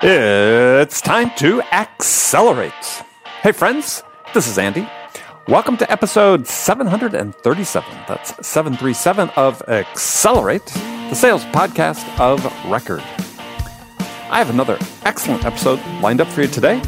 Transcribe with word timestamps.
It's 0.00 1.00
time 1.00 1.32
to 1.38 1.60
accelerate. 1.72 2.72
Hey, 3.42 3.50
friends, 3.50 4.04
this 4.32 4.46
is 4.46 4.58
Andy. 4.58 4.88
Welcome 5.48 5.76
to 5.78 5.90
episode 5.90 6.46
737. 6.46 7.98
That's 8.06 8.46
737 8.46 9.30
of 9.30 9.60
Accelerate, 9.62 10.66
the 10.66 11.14
sales 11.14 11.44
podcast 11.46 12.06
of 12.20 12.44
record. 12.70 13.00
I 14.30 14.38
have 14.38 14.50
another 14.50 14.78
excellent 15.04 15.44
episode 15.44 15.80
lined 16.00 16.20
up 16.20 16.28
for 16.28 16.42
you 16.42 16.48
today. 16.48 16.80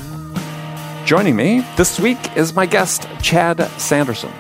Joining 1.05 1.35
me 1.35 1.67
this 1.77 1.99
week 1.99 2.37
is 2.37 2.55
my 2.55 2.67
guest, 2.67 3.09
Chad 3.23 3.61
Sanderson. 3.81 4.31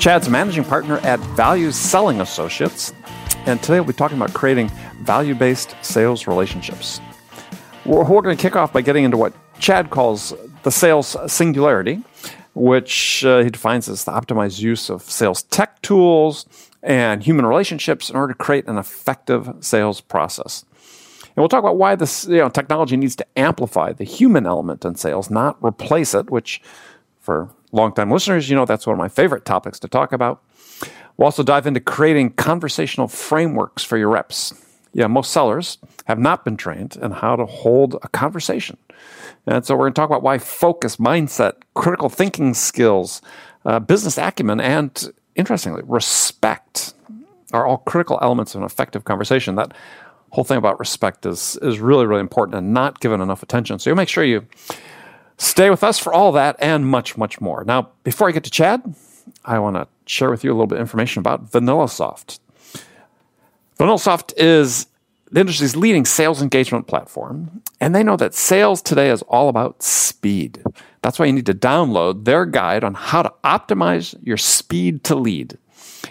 Chad's 0.00 0.28
managing 0.28 0.64
partner 0.64 0.96
at 0.98 1.20
Value 1.36 1.70
Selling 1.70 2.22
Associates, 2.22 2.92
and 3.46 3.62
today 3.62 3.80
we'll 3.80 3.88
be 3.88 3.92
talking 3.92 4.16
about 4.16 4.32
creating 4.34 4.70
value 5.02 5.34
based 5.34 5.74
sales 5.82 6.26
relationships. 6.26 7.00
We're, 7.84 8.04
we're 8.04 8.22
going 8.22 8.36
to 8.36 8.40
kick 8.40 8.56
off 8.56 8.72
by 8.72 8.82
getting 8.82 9.04
into 9.04 9.16
what 9.16 9.32
Chad 9.58 9.90
calls 9.90 10.34
the 10.62 10.70
sales 10.70 11.16
singularity, 11.26 12.02
which 12.54 13.24
uh, 13.24 13.42
he 13.42 13.50
defines 13.50 13.88
as 13.88 14.04
the 14.04 14.12
optimized 14.12 14.60
use 14.60 14.90
of 14.90 15.02
sales 15.02 15.42
tech 15.44 15.80
tools 15.82 16.46
and 16.82 17.22
human 17.22 17.46
relationships 17.46 18.10
in 18.10 18.16
order 18.16 18.32
to 18.32 18.38
create 18.38 18.66
an 18.66 18.78
effective 18.78 19.50
sales 19.60 20.00
process. 20.00 20.64
And 21.22 21.36
we'll 21.36 21.48
talk 21.48 21.60
about 21.60 21.76
why 21.76 21.94
this 21.94 22.26
you 22.26 22.38
know, 22.38 22.48
technology 22.48 22.96
needs 22.96 23.16
to 23.16 23.26
amplify 23.38 23.92
the 23.92 24.04
human 24.04 24.46
element 24.46 24.84
in 24.84 24.96
sales, 24.96 25.30
not 25.30 25.56
replace 25.64 26.14
it, 26.14 26.30
which 26.30 26.60
for 27.20 27.50
longtime 27.72 28.10
listeners, 28.10 28.50
you 28.50 28.56
know 28.56 28.64
that's 28.64 28.86
one 28.86 28.94
of 28.94 28.98
my 28.98 29.08
favorite 29.08 29.44
topics 29.44 29.78
to 29.80 29.88
talk 29.88 30.12
about. 30.12 30.42
We'll 31.20 31.26
also 31.26 31.42
dive 31.42 31.66
into 31.66 31.80
creating 31.80 32.30
conversational 32.30 33.06
frameworks 33.06 33.84
for 33.84 33.98
your 33.98 34.08
reps. 34.08 34.54
Yeah, 34.94 35.06
most 35.06 35.32
sellers 35.32 35.76
have 36.06 36.18
not 36.18 36.46
been 36.46 36.56
trained 36.56 36.96
in 36.96 37.10
how 37.10 37.36
to 37.36 37.44
hold 37.44 37.96
a 38.02 38.08
conversation. 38.08 38.78
And 39.46 39.62
so 39.66 39.74
we're 39.74 39.82
going 39.82 39.92
to 39.92 40.00
talk 40.00 40.08
about 40.08 40.22
why 40.22 40.38
focus, 40.38 40.96
mindset, 40.96 41.56
critical 41.74 42.08
thinking 42.08 42.54
skills, 42.54 43.20
uh, 43.66 43.80
business 43.80 44.16
acumen, 44.16 44.62
and 44.62 45.12
interestingly, 45.36 45.82
respect 45.84 46.94
are 47.52 47.66
all 47.66 47.76
critical 47.76 48.18
elements 48.22 48.54
of 48.54 48.62
an 48.62 48.64
effective 48.64 49.04
conversation. 49.04 49.56
That 49.56 49.74
whole 50.30 50.44
thing 50.44 50.56
about 50.56 50.80
respect 50.80 51.26
is, 51.26 51.58
is 51.60 51.80
really, 51.80 52.06
really 52.06 52.22
important 52.22 52.56
and 52.56 52.72
not 52.72 52.98
given 53.00 53.20
enough 53.20 53.42
attention. 53.42 53.78
So 53.78 53.90
you'll 53.90 53.98
make 53.98 54.08
sure 54.08 54.24
you 54.24 54.46
stay 55.36 55.68
with 55.68 55.84
us 55.84 55.98
for 55.98 56.14
all 56.14 56.32
that 56.32 56.56
and 56.60 56.86
much, 56.86 57.18
much 57.18 57.42
more. 57.42 57.62
Now, 57.64 57.90
before 58.04 58.26
I 58.26 58.32
get 58.32 58.44
to 58.44 58.50
Chad, 58.50 58.94
I 59.44 59.58
want 59.58 59.76
to 59.76 59.86
share 60.10 60.30
with 60.30 60.44
you 60.44 60.50
a 60.50 60.54
little 60.54 60.66
bit 60.66 60.76
of 60.76 60.82
information 60.82 61.20
about 61.20 61.50
VanillaSoft. 61.50 62.40
VanillaSoft 63.78 64.32
is 64.36 64.86
the 65.30 65.40
industry's 65.40 65.76
leading 65.76 66.04
sales 66.04 66.42
engagement 66.42 66.86
platform, 66.86 67.62
and 67.80 67.94
they 67.94 68.02
know 68.02 68.16
that 68.16 68.34
sales 68.34 68.82
today 68.82 69.10
is 69.10 69.22
all 69.22 69.48
about 69.48 69.82
speed. 69.82 70.62
That's 71.02 71.18
why 71.18 71.26
you 71.26 71.32
need 71.32 71.46
to 71.46 71.54
download 71.54 72.24
their 72.24 72.44
guide 72.44 72.84
on 72.84 72.94
how 72.94 73.22
to 73.22 73.32
optimize 73.44 74.18
your 74.22 74.36
speed 74.36 75.04
to 75.04 75.14
lead. 75.14 75.56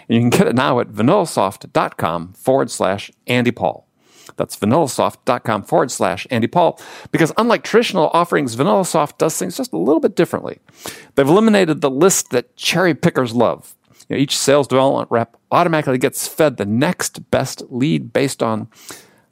And 0.08 0.16
you 0.16 0.20
can 0.20 0.30
get 0.30 0.48
it 0.48 0.54
now 0.54 0.80
at 0.80 0.88
vanillasoft.com 0.88 2.32
forward 2.32 2.70
slash 2.70 3.10
Andy 3.26 3.50
Paul. 3.50 3.86
That's 4.36 4.56
vanillasoft.com 4.56 5.64
forward 5.64 5.90
slash 5.90 6.26
Andy 6.30 6.46
Paul. 6.46 6.80
Because 7.12 7.32
unlike 7.36 7.62
traditional 7.62 8.10
offerings, 8.14 8.56
VanillaSoft 8.56 9.18
does 9.18 9.36
things 9.36 9.56
just 9.56 9.72
a 9.72 9.78
little 9.78 10.00
bit 10.00 10.16
differently. 10.16 10.58
They've 11.14 11.28
eliminated 11.28 11.80
the 11.80 11.90
list 11.90 12.30
that 12.30 12.56
cherry 12.56 12.94
pickers 12.94 13.34
love. 13.34 13.74
Know, 14.10 14.16
each 14.16 14.36
sales 14.36 14.66
development 14.66 15.10
rep 15.10 15.36
automatically 15.50 15.98
gets 15.98 16.26
fed 16.26 16.56
the 16.56 16.66
next 16.66 17.30
best 17.30 17.62
lead 17.70 18.12
based 18.12 18.42
on 18.42 18.68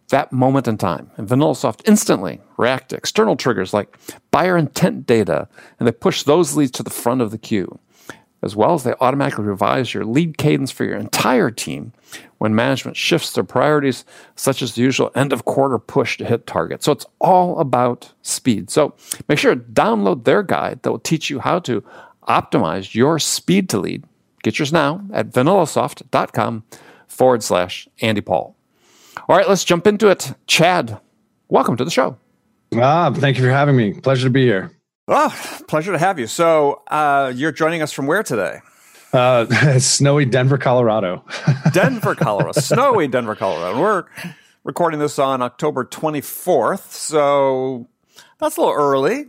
that 0.09 0.33
moment 0.33 0.69
in 0.69 0.79
time. 0.79 1.11
And 1.17 1.29
VanillaSoft 1.29 1.83
instantly 1.87 2.41
react 2.57 2.91
to 2.91 2.97
external 2.97 3.37
triggers 3.37 3.75
like 3.75 3.99
buyer 4.31 4.57
intent 4.57 5.07
data, 5.07 5.49
and 5.79 5.87
they 5.87 5.93
push 5.93 6.23
those 6.23 6.57
leads 6.57 6.71
to 6.73 6.83
the 6.83 6.91
front 6.91 7.21
of 7.21 7.31
the 7.31 7.39
queue 7.39 7.79
as 8.43 8.55
well 8.55 8.75
as 8.75 8.85
they 8.85 8.95
automatically 9.01 9.45
revise 9.45 9.93
your 9.93 10.05
lead 10.05 10.39
cadence 10.39 10.71
for 10.71 10.85
your 10.85 10.97
entire 10.97 11.51
team 11.51 11.93
when 12.39 12.55
management 12.55 12.97
shifts 12.97 13.33
their 13.33 13.45
priorities, 13.45 14.05
such 14.37 14.63
as 14.63 14.75
the 14.75 14.83
usual 14.83 15.11
end 15.15 15.33
of 15.33 15.45
quarter 15.45 15.79
push 15.79 16.17
to 16.17 16.25
hit 16.25 16.47
target. 16.47 16.83
So 16.83 16.93
it's 16.93 17.07
all 17.21 17.59
about 17.59 18.13
speed. 18.23 18.71
So 18.71 18.95
make 19.29 19.39
sure 19.39 19.55
to 19.55 19.61
download 19.61 20.25
their 20.25 20.43
guide 20.43 20.83
that 20.83 20.91
will 20.91 21.01
teach 21.01 21.31
you 21.31 21.41
how 21.41 21.59
to 21.61 21.83
optimize 22.29 22.95
your 22.95 23.19
speed 23.19 23.69
to 23.71 23.79
lead. 23.79 24.05
Get 24.43 24.59
yours 24.59 24.73
now 24.73 25.03
at 25.13 25.31
vanillasoft.com 25.31 26.65
forward 27.07 27.43
slash 27.43 27.89
Andy 28.01 28.21
Paul. 28.21 28.57
All 29.29 29.37
right, 29.37 29.49
let's 29.49 29.65
jump 29.65 29.87
into 29.87 30.09
it. 30.09 30.33
Chad, 30.47 30.99
welcome 31.49 31.77
to 31.77 31.85
the 31.85 31.91
show. 31.91 32.17
Ah, 32.77 33.13
thank 33.15 33.37
you 33.39 33.45
for 33.45 33.51
having 33.51 33.77
me. 33.77 33.95
Pleasure 33.95 34.25
to 34.25 34.31
be 34.31 34.45
here. 34.45 34.71
Oh, 35.09 35.35
pleasure 35.69 35.93
to 35.93 35.99
have 35.99 36.19
you. 36.19 36.27
So, 36.27 36.83
uh, 36.89 37.33
you're 37.35 37.53
joining 37.53 37.81
us 37.83 37.93
from 37.93 38.07
where 38.07 38.23
today? 38.23 38.61
Uh, 39.13 39.47
snowy 39.79 40.27
Denver, 40.27 40.59
Colorado. 40.59 41.25
Denver, 41.73 42.15
Colorado. 42.15 42.61
snowy 42.61 43.09
Denver, 43.09 43.35
Colorado. 43.35 43.81
We're 43.81 44.05
recording 44.65 45.01
this 45.01 45.19
on 45.19 45.41
October 45.41 45.85
24th, 45.85 46.91
so 46.91 47.89
that's 48.39 48.59
a 48.59 48.61
little 48.61 48.75
early. 48.75 49.27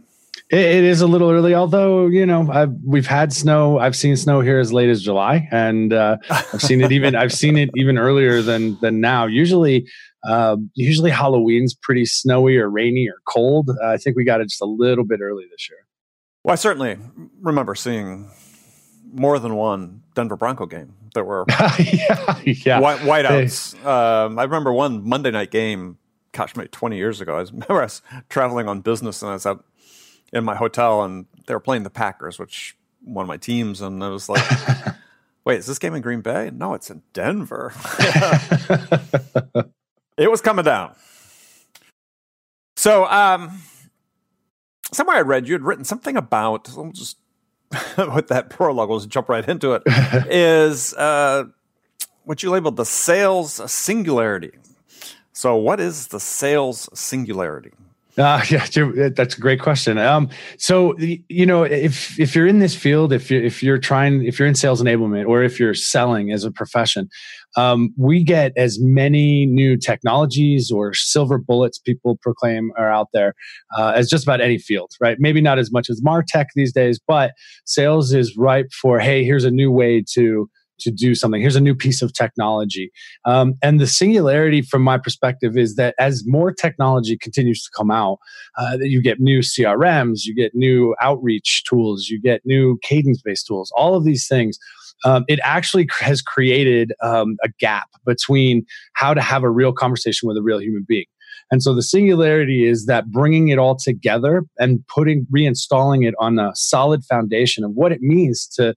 It, 0.49 0.59
it 0.59 0.83
is 0.83 1.01
a 1.01 1.07
little 1.07 1.29
early, 1.29 1.53
although 1.53 2.07
you 2.07 2.25
know 2.25 2.49
I've, 2.51 2.73
we've 2.85 3.07
had 3.07 3.31
snow. 3.33 3.79
I've 3.79 3.95
seen 3.95 4.15
snow 4.17 4.41
here 4.41 4.59
as 4.59 4.73
late 4.73 4.89
as 4.89 5.01
July, 5.01 5.47
and 5.51 5.93
uh, 5.93 6.17
I've 6.29 6.61
seen 6.61 6.81
it 6.81 6.91
even. 6.91 7.15
I've 7.15 7.33
seen 7.33 7.57
it 7.57 7.69
even 7.75 7.97
earlier 7.97 8.41
than 8.41 8.77
than 8.81 8.99
now. 8.99 9.25
Usually, 9.25 9.87
uh, 10.27 10.57
usually 10.75 11.11
Halloween's 11.11 11.73
pretty 11.73 12.05
snowy 12.05 12.57
or 12.57 12.69
rainy 12.69 13.07
or 13.07 13.21
cold. 13.25 13.69
Uh, 13.69 13.89
I 13.89 13.97
think 13.97 14.15
we 14.15 14.23
got 14.23 14.41
it 14.41 14.49
just 14.49 14.61
a 14.61 14.65
little 14.65 15.05
bit 15.05 15.21
early 15.21 15.45
this 15.51 15.69
year. 15.69 15.79
Well, 16.43 16.53
I 16.53 16.55
certainly 16.55 16.97
remember 17.41 17.75
seeing 17.75 18.29
more 19.11 19.39
than 19.39 19.55
one 19.55 20.03
Denver 20.15 20.35
Bronco 20.35 20.65
game 20.65 20.93
that 21.13 21.23
were 21.23 21.45
yeah, 21.79 22.39
yeah. 22.43 22.79
white, 22.79 22.99
whiteouts. 22.99 23.83
Um, 23.85 24.39
I 24.39 24.43
remember 24.43 24.71
one 24.71 25.07
Monday 25.07 25.31
night 25.31 25.51
game, 25.51 25.97
gosh, 26.31 26.55
maybe 26.55 26.69
20 26.69 26.97
years 26.97 27.21
ago. 27.21 27.35
I 27.35 27.39
was, 27.39 27.51
remember 27.51 27.73
I 27.81 27.85
was 27.85 28.01
traveling 28.29 28.67
on 28.67 28.81
business 28.81 29.21
and 29.21 29.31
I 29.31 29.33
was 29.33 29.45
out 29.45 29.65
in 30.33 30.43
my 30.43 30.55
hotel 30.55 31.03
and 31.03 31.25
they 31.47 31.53
were 31.53 31.59
playing 31.59 31.83
the 31.83 31.89
Packers, 31.89 32.39
which 32.39 32.75
one 33.03 33.23
of 33.23 33.27
my 33.27 33.37
teams, 33.37 33.81
and 33.81 34.03
I 34.03 34.09
was 34.09 34.29
like, 34.29 34.43
wait, 35.45 35.59
is 35.59 35.65
this 35.65 35.79
game 35.79 35.95
in 35.95 36.01
Green 36.01 36.21
Bay? 36.21 36.51
No, 36.53 36.73
it's 36.73 36.89
in 36.89 37.01
Denver. 37.13 37.73
it 40.17 40.29
was 40.29 40.41
coming 40.41 40.65
down. 40.65 40.95
So, 42.75 43.05
um, 43.07 43.61
somewhere 44.91 45.17
I 45.17 45.21
read 45.21 45.47
you 45.47 45.53
had 45.53 45.63
written 45.63 45.83
something 45.83 46.15
about, 46.15 46.69
I'll 46.77 46.91
just 46.91 47.17
with 47.97 48.27
that 48.27 48.49
prologue, 48.49 48.89
let's 48.89 49.05
jump 49.05 49.29
right 49.29 49.47
into 49.47 49.73
it, 49.73 49.83
is 50.29 50.93
uh, 50.95 51.45
what 52.23 52.41
you 52.41 52.49
labeled 52.49 52.77
the 52.77 52.85
sales 52.85 53.71
singularity. 53.71 54.51
So, 55.33 55.55
what 55.55 55.79
is 55.79 56.07
the 56.07 56.19
sales 56.19 56.89
singularity? 56.93 57.71
Uh, 58.29 58.43
yeah, 58.49 58.67
that's 59.15 59.37
a 59.37 59.39
great 59.39 59.61
question. 59.61 59.97
Um, 59.97 60.29
so 60.57 60.93
you 60.99 61.45
know, 61.45 61.63
if 61.63 62.19
if 62.19 62.35
you're 62.35 62.47
in 62.47 62.59
this 62.59 62.75
field, 62.75 63.13
if 63.13 63.31
you 63.31 63.39
if 63.41 63.63
you're 63.63 63.77
trying, 63.77 64.25
if 64.25 64.37
you're 64.37 64.47
in 64.47 64.55
sales 64.55 64.81
enablement, 64.83 65.25
or 65.25 65.41
if 65.41 65.57
you're 65.57 65.73
selling 65.73 66.29
as 66.29 66.43
a 66.43 66.51
profession, 66.51 67.07
um, 67.55 67.93
we 67.97 68.21
get 68.25 68.51
as 68.57 68.77
many 68.81 69.45
new 69.45 69.77
technologies 69.77 70.69
or 70.69 70.93
silver 70.93 71.37
bullets 71.37 71.77
people 71.79 72.17
proclaim 72.21 72.73
are 72.77 72.91
out 72.91 73.07
there 73.13 73.35
uh, 73.77 73.93
as 73.95 74.09
just 74.09 74.25
about 74.25 74.41
any 74.41 74.57
field, 74.57 74.91
right? 74.99 75.15
Maybe 75.21 75.39
not 75.39 75.57
as 75.57 75.71
much 75.71 75.89
as 75.89 76.01
Martech 76.01 76.47
these 76.55 76.73
days, 76.73 76.99
but 76.99 77.31
sales 77.63 78.13
is 78.13 78.35
ripe 78.35 78.73
for 78.73 78.99
hey, 78.99 79.23
here's 79.23 79.45
a 79.45 79.51
new 79.51 79.71
way 79.71 80.03
to 80.11 80.49
to 80.79 80.91
do 80.91 81.15
something. 81.15 81.41
Here's 81.41 81.55
a 81.55 81.61
new 81.61 81.75
piece 81.75 82.01
of 82.01 82.13
technology. 82.13 82.91
Um, 83.25 83.55
and 83.61 83.79
the 83.79 83.87
singularity, 83.87 84.61
from 84.61 84.81
my 84.81 84.97
perspective, 84.97 85.57
is 85.57 85.75
that 85.75 85.95
as 85.99 86.23
more 86.25 86.51
technology 86.51 87.17
continues 87.17 87.63
to 87.63 87.69
come 87.75 87.91
out, 87.91 88.19
uh, 88.57 88.77
that 88.77 88.89
you 88.89 89.01
get 89.01 89.19
new 89.19 89.39
CRMs, 89.39 90.25
you 90.25 90.35
get 90.35 90.55
new 90.55 90.95
outreach 91.01 91.63
tools, 91.63 92.07
you 92.07 92.19
get 92.21 92.41
new 92.45 92.77
cadence 92.81 93.21
based 93.21 93.47
tools, 93.47 93.71
all 93.75 93.95
of 93.95 94.03
these 94.03 94.27
things. 94.27 94.57
Um, 95.05 95.23
it 95.27 95.39
actually 95.43 95.87
has 96.01 96.21
created 96.21 96.91
um, 97.01 97.37
a 97.43 97.49
gap 97.59 97.87
between 98.05 98.65
how 98.93 99.13
to 99.13 99.21
have 99.21 99.43
a 99.43 99.49
real 99.49 99.71
conversation 99.71 100.27
with 100.27 100.37
a 100.37 100.41
real 100.41 100.59
human 100.59 100.85
being. 100.87 101.05
And 101.51 101.63
so 101.63 101.73
the 101.73 101.81
singularity 101.81 102.65
is 102.65 102.85
that 102.85 103.09
bringing 103.09 103.49
it 103.49 103.57
all 103.57 103.75
together 103.75 104.43
and 104.59 104.85
putting, 104.87 105.25
reinstalling 105.33 106.07
it 106.07 106.13
on 106.19 106.37
a 106.37 106.51
solid 106.55 107.03
foundation 107.05 107.63
of 107.63 107.71
what 107.71 107.91
it 107.91 108.01
means 108.01 108.47
to 108.55 108.75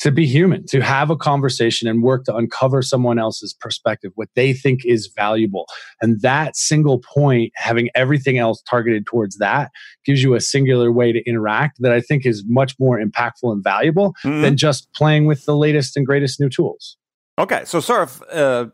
to 0.00 0.10
be 0.10 0.26
human, 0.26 0.66
to 0.66 0.80
have 0.80 1.10
a 1.10 1.16
conversation 1.16 1.88
and 1.88 2.02
work 2.02 2.24
to 2.24 2.34
uncover 2.34 2.82
someone 2.82 3.18
else's 3.18 3.54
perspective, 3.54 4.12
what 4.16 4.28
they 4.34 4.52
think 4.52 4.84
is 4.84 5.06
valuable. 5.06 5.66
And 6.02 6.20
that 6.22 6.56
single 6.56 6.98
point, 6.98 7.52
having 7.54 7.90
everything 7.94 8.38
else 8.38 8.62
targeted 8.68 9.06
towards 9.06 9.38
that, 9.38 9.70
gives 10.04 10.22
you 10.22 10.34
a 10.34 10.40
singular 10.40 10.90
way 10.90 11.12
to 11.12 11.22
interact 11.28 11.80
that 11.80 11.92
I 11.92 12.00
think 12.00 12.26
is 12.26 12.44
much 12.46 12.74
more 12.78 12.98
impactful 12.98 13.52
and 13.52 13.62
valuable 13.62 14.14
mm-hmm. 14.24 14.42
than 14.42 14.56
just 14.56 14.92
playing 14.94 15.26
with 15.26 15.44
the 15.44 15.56
latest 15.56 15.96
and 15.96 16.04
greatest 16.04 16.40
new 16.40 16.48
tools. 16.48 16.96
Okay. 17.38 17.62
So, 17.64 17.80
sort 17.80 18.02
of, 18.02 18.22
uh, 18.32 18.66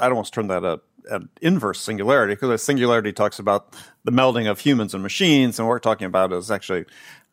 I 0.00 0.08
don't 0.08 0.16
want 0.16 0.26
to 0.26 0.32
turn 0.32 0.48
that 0.48 0.64
uh, 0.64 0.78
an 1.10 1.28
inverse 1.40 1.80
singularity 1.80 2.34
because 2.34 2.50
a 2.50 2.58
singularity 2.58 3.12
talks 3.12 3.38
about 3.38 3.74
the 4.04 4.12
melding 4.12 4.50
of 4.50 4.60
humans 4.60 4.94
and 4.94 5.02
machines, 5.02 5.58
and 5.58 5.66
what 5.66 5.72
we're 5.72 5.78
talking 5.78 6.06
about 6.06 6.32
is 6.32 6.50
actually 6.50 6.84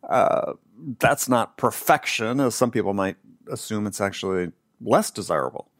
uh, 0.08 0.52
that's 0.98 1.28
not 1.28 1.56
perfection, 1.56 2.40
as 2.40 2.54
some 2.54 2.70
people 2.70 2.94
might 2.94 3.16
assume. 3.50 3.86
It's 3.86 4.00
actually 4.00 4.52
less 4.80 5.10
desirable. 5.10 5.70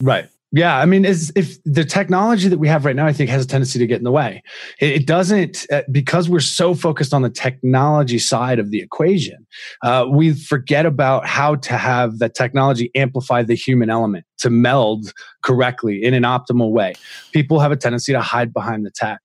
Right. 0.00 0.28
Yeah, 0.52 0.78
I 0.78 0.86
mean, 0.86 1.04
is 1.04 1.32
if 1.34 1.62
the 1.64 1.84
technology 1.84 2.48
that 2.48 2.58
we 2.58 2.68
have 2.68 2.84
right 2.84 2.94
now, 2.94 3.04
I 3.04 3.12
think, 3.12 3.28
has 3.30 3.44
a 3.44 3.48
tendency 3.48 3.80
to 3.80 3.86
get 3.86 3.98
in 3.98 4.04
the 4.04 4.12
way. 4.12 4.42
It, 4.80 4.90
it 4.92 5.06
doesn't 5.06 5.66
uh, 5.72 5.82
because 5.90 6.28
we're 6.28 6.38
so 6.40 6.72
focused 6.72 7.12
on 7.12 7.22
the 7.22 7.30
technology 7.30 8.18
side 8.18 8.60
of 8.60 8.70
the 8.70 8.80
equation. 8.80 9.44
Uh, 9.82 10.06
we 10.08 10.34
forget 10.34 10.86
about 10.86 11.26
how 11.26 11.56
to 11.56 11.76
have 11.76 12.20
the 12.20 12.28
technology 12.28 12.92
amplify 12.94 13.42
the 13.42 13.54
human 13.54 13.90
element 13.90 14.24
to 14.38 14.48
meld 14.48 15.12
correctly 15.42 16.02
in 16.02 16.14
an 16.14 16.22
optimal 16.22 16.70
way. 16.70 16.94
People 17.32 17.58
have 17.58 17.72
a 17.72 17.76
tendency 17.76 18.12
to 18.12 18.20
hide 18.20 18.54
behind 18.54 18.86
the 18.86 18.90
tech. 18.90 19.18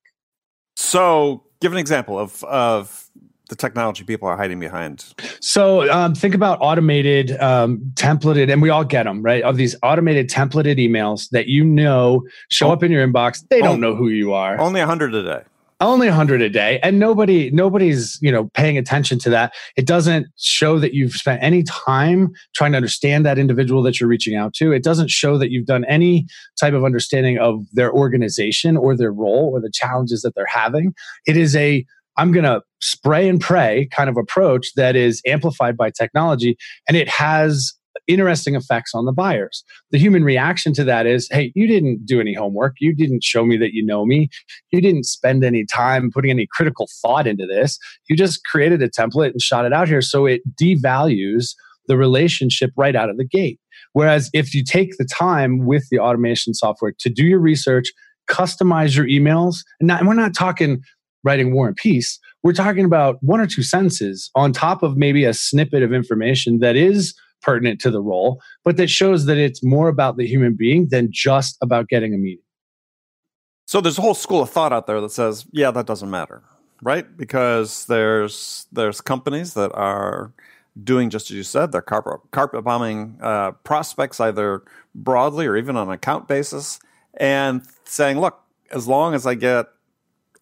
So, 0.76 1.44
give 1.62 1.72
an 1.72 1.78
example 1.78 2.18
of 2.18 2.44
of 2.46 3.11
the 3.52 3.56
technology 3.58 4.06
people 4.06 4.28
are 4.30 4.38
hiding 4.38 4.60
behind? 4.60 5.14
So 5.42 5.92
um, 5.92 6.16
think 6.16 6.34
about 6.34 6.58
automated, 6.62 7.40
um, 7.42 7.80
templated, 7.96 8.52
and 8.52 8.62
we 8.62 8.70
all 8.70 8.86
get 8.86 9.04
them, 9.04 9.22
right? 9.22 9.44
Of 9.44 9.58
these 9.58 9.76
automated 9.84 10.30
templated 10.30 10.78
emails 10.78 11.30
that 11.32 11.48
you 11.48 11.66
know 11.66 12.24
show 12.50 12.70
oh, 12.70 12.72
up 12.72 12.82
in 12.82 12.92
your 12.92 13.06
inbox. 13.06 13.46
They 13.50 13.60
don't 13.60 13.82
know 13.82 13.94
who 13.94 14.08
you 14.08 14.32
are. 14.32 14.58
Only 14.58 14.80
a 14.80 14.88
hundred 14.88 15.14
a 15.14 15.22
day. 15.22 15.44
Only 15.82 16.08
a 16.08 16.14
hundred 16.14 16.42
a 16.44 16.50
day, 16.50 16.80
and 16.84 17.00
nobody, 17.00 17.50
nobody's, 17.50 18.20
you 18.22 18.32
know, 18.32 18.50
paying 18.54 18.78
attention 18.78 19.18
to 19.20 19.32
that. 19.32 19.54
It 19.76 19.88
doesn't 19.88 20.28
show 20.38 20.78
that 20.78 20.94
you've 20.94 21.14
spent 21.14 21.42
any 21.42 21.64
time 21.64 22.34
trying 22.56 22.72
to 22.74 22.78
understand 22.78 23.26
that 23.26 23.40
individual 23.40 23.82
that 23.84 24.00
you're 24.00 24.08
reaching 24.08 24.36
out 24.36 24.54
to. 24.56 24.72
It 24.72 24.84
doesn't 24.84 25.10
show 25.10 25.40
that 25.40 25.50
you've 25.50 25.66
done 25.66 25.84
any 25.86 26.28
type 26.60 26.76
of 26.76 26.86
understanding 26.86 27.40
of 27.40 27.66
their 27.74 27.92
organization 27.92 28.78
or 28.78 28.96
their 28.96 29.12
role 29.12 29.50
or 29.52 29.60
the 29.60 29.72
challenges 29.74 30.22
that 30.22 30.36
they're 30.36 30.46
having. 30.46 30.94
It 31.26 31.36
is 31.36 31.56
a 31.56 31.84
I'm 32.18 32.32
going 32.32 32.44
to 32.44 32.62
spray 32.82 33.30
and 33.30 33.40
pray 33.40 33.88
kind 33.92 34.10
of 34.10 34.18
approach 34.18 34.74
that 34.76 34.96
is 34.96 35.22
amplified 35.26 35.78
by 35.78 35.92
technology 35.92 36.58
and 36.88 36.98
it 36.98 37.08
has 37.08 37.74
interesting 38.08 38.56
effects 38.56 38.94
on 38.94 39.06
the 39.06 39.12
buyers. 39.12 39.64
The 39.92 39.98
human 39.98 40.24
reaction 40.24 40.74
to 40.74 40.84
that 40.86 41.06
is, 41.06 41.28
hey, 41.32 41.52
you 41.56 41.68
didn't 41.68 42.06
do 42.06 42.20
any 42.20 42.34
homework. 42.34 42.76
You 42.80 42.96
didn't 42.96 43.24
show 43.24 43.46
me 43.46 43.58
that 43.58 43.74
you 43.74 43.86
know 43.86 44.06
me. 44.06 44.30
You 44.72 44.82
didn't 44.82 45.06
spend 45.06 45.44
any 45.44 45.66
time 45.66 46.12
putting 46.12 46.32
any 46.32 46.48
critical 46.52 46.90
thought 47.02 47.28
into 47.28 47.46
this. 47.46 47.78
You 48.10 48.16
just 48.16 48.44
created 48.46 48.82
a 48.82 48.90
template 48.90 49.32
and 49.32 49.42
shot 49.42 49.66
it 49.66 49.74
out 49.74 49.88
here. 49.88 50.02
So 50.02 50.26
it 50.26 50.42
devalues 50.62 51.56
the 51.88 51.98
relationship 51.98 52.72
right 52.78 52.96
out 52.96 53.10
of 53.10 53.18
the 53.18 53.26
gate. 53.26 53.60
Whereas 53.94 54.30
if 54.34 54.54
you 54.54 54.64
take 54.64 54.98
the 54.98 55.06
time 55.06 55.66
with 55.66 55.88
the 55.90 56.00
automation 56.00 56.54
software 56.54 56.94
to 57.00 57.10
do 57.10 57.26
your 57.26 57.40
research, 57.40 57.92
customize 58.30 58.96
your 58.96 59.08
emails, 59.08 59.58
and, 59.80 59.88
not, 59.88 60.00
and 60.00 60.08
we're 60.08 60.16
not 60.16 60.34
talking 60.34 60.82
writing 61.24 61.54
War 61.54 61.68
and 61.68 61.76
Peace, 61.76 62.20
we're 62.44 62.54
talking 62.54 62.86
about 62.86 63.18
one 63.22 63.40
or 63.40 63.48
two 63.48 63.64
sentences 63.64 64.32
on 64.36 64.52
top 64.52 64.84
of 64.84 64.98
maybe 64.98 65.26
a 65.26 65.34
snippet 65.34 65.84
of 65.84 65.94
information 65.94 66.60
that 66.60 66.76
is 66.76 67.14
pertinent 67.42 67.80
to 67.82 67.92
the 67.92 68.02
role, 68.02 68.42
but 68.64 68.78
that 68.78 68.90
shows 68.90 69.26
that 69.26 69.38
it's 69.38 69.64
more 69.64 69.88
about 69.88 70.18
the 70.18 70.28
human 70.28 70.54
being 70.54 70.88
than 70.90 71.10
just 71.12 71.58
about 71.62 71.88
getting 71.88 72.14
a 72.14 72.18
meeting. 72.18 72.44
So 73.66 73.82
there's 73.82 73.98
a 73.98 74.02
whole 74.02 74.14
school 74.14 74.42
of 74.42 74.50
thought 74.50 74.74
out 74.74 74.86
there 74.88 75.02
that 75.02 75.12
says, 75.12 75.46
yeah, 75.52 75.72
that 75.72 75.86
doesn't 75.86 76.10
matter, 76.10 76.44
right? 76.82 77.06
Because 77.18 77.86
there's 77.86 78.68
there's 78.72 79.02
companies 79.02 79.54
that 79.54 79.72
are 79.74 80.34
doing 80.84 81.10
just 81.10 81.32
as 81.32 81.38
you 81.38 81.44
said, 81.44 81.72
they're 81.72 81.82
carpet, 81.82 82.20
carpet 82.32 82.64
bombing 82.64 83.18
uh, 83.22 83.52
prospects 83.52 84.20
either 84.20 84.64
broadly 84.96 85.46
or 85.46 85.56
even 85.58 85.76
on 85.76 85.88
an 85.88 85.94
account 85.94 86.28
basis, 86.28 86.80
and 87.16 87.64
saying, 87.86 88.20
look, 88.20 88.42
as 88.72 88.88
long 88.88 89.14
as 89.14 89.26
I 89.26 89.36
get 89.36 89.68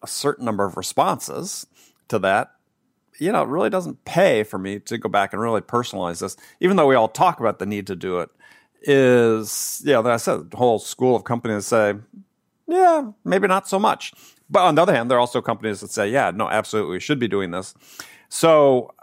a 0.02 0.06
certain 0.06 0.44
number 0.44 0.64
of 0.64 0.76
responses 0.76 1.66
to 2.08 2.18
that, 2.20 2.52
you 3.18 3.30
know, 3.30 3.42
it 3.42 3.48
really 3.48 3.70
doesn't 3.70 4.04
pay 4.04 4.42
for 4.42 4.58
me 4.58 4.78
to 4.80 4.98
go 4.98 5.08
back 5.08 5.32
and 5.32 5.42
really 5.42 5.60
personalize 5.60 6.20
this, 6.20 6.36
even 6.60 6.76
though 6.76 6.86
we 6.86 6.94
all 6.94 7.08
talk 7.08 7.38
about 7.38 7.58
the 7.58 7.66
need 7.66 7.86
to 7.86 7.94
do 7.94 8.18
it. 8.20 8.30
Is, 8.82 9.82
yeah, 9.84 9.98
you 9.98 10.04
know, 10.04 10.10
I 10.10 10.16
said, 10.16 10.50
the 10.50 10.56
whole 10.56 10.78
school 10.78 11.14
of 11.14 11.24
companies 11.24 11.66
say, 11.66 11.94
yeah, 12.66 13.10
maybe 13.24 13.46
not 13.46 13.68
so 13.68 13.78
much. 13.78 14.14
But 14.48 14.60
on 14.60 14.74
the 14.74 14.82
other 14.82 14.94
hand, 14.94 15.10
there 15.10 15.18
are 15.18 15.20
also 15.20 15.42
companies 15.42 15.80
that 15.80 15.90
say, 15.90 16.08
yeah, 16.08 16.30
no, 16.34 16.48
absolutely, 16.48 16.92
we 16.92 17.00
should 17.00 17.18
be 17.18 17.28
doing 17.28 17.50
this. 17.50 17.74
So, 18.30 18.94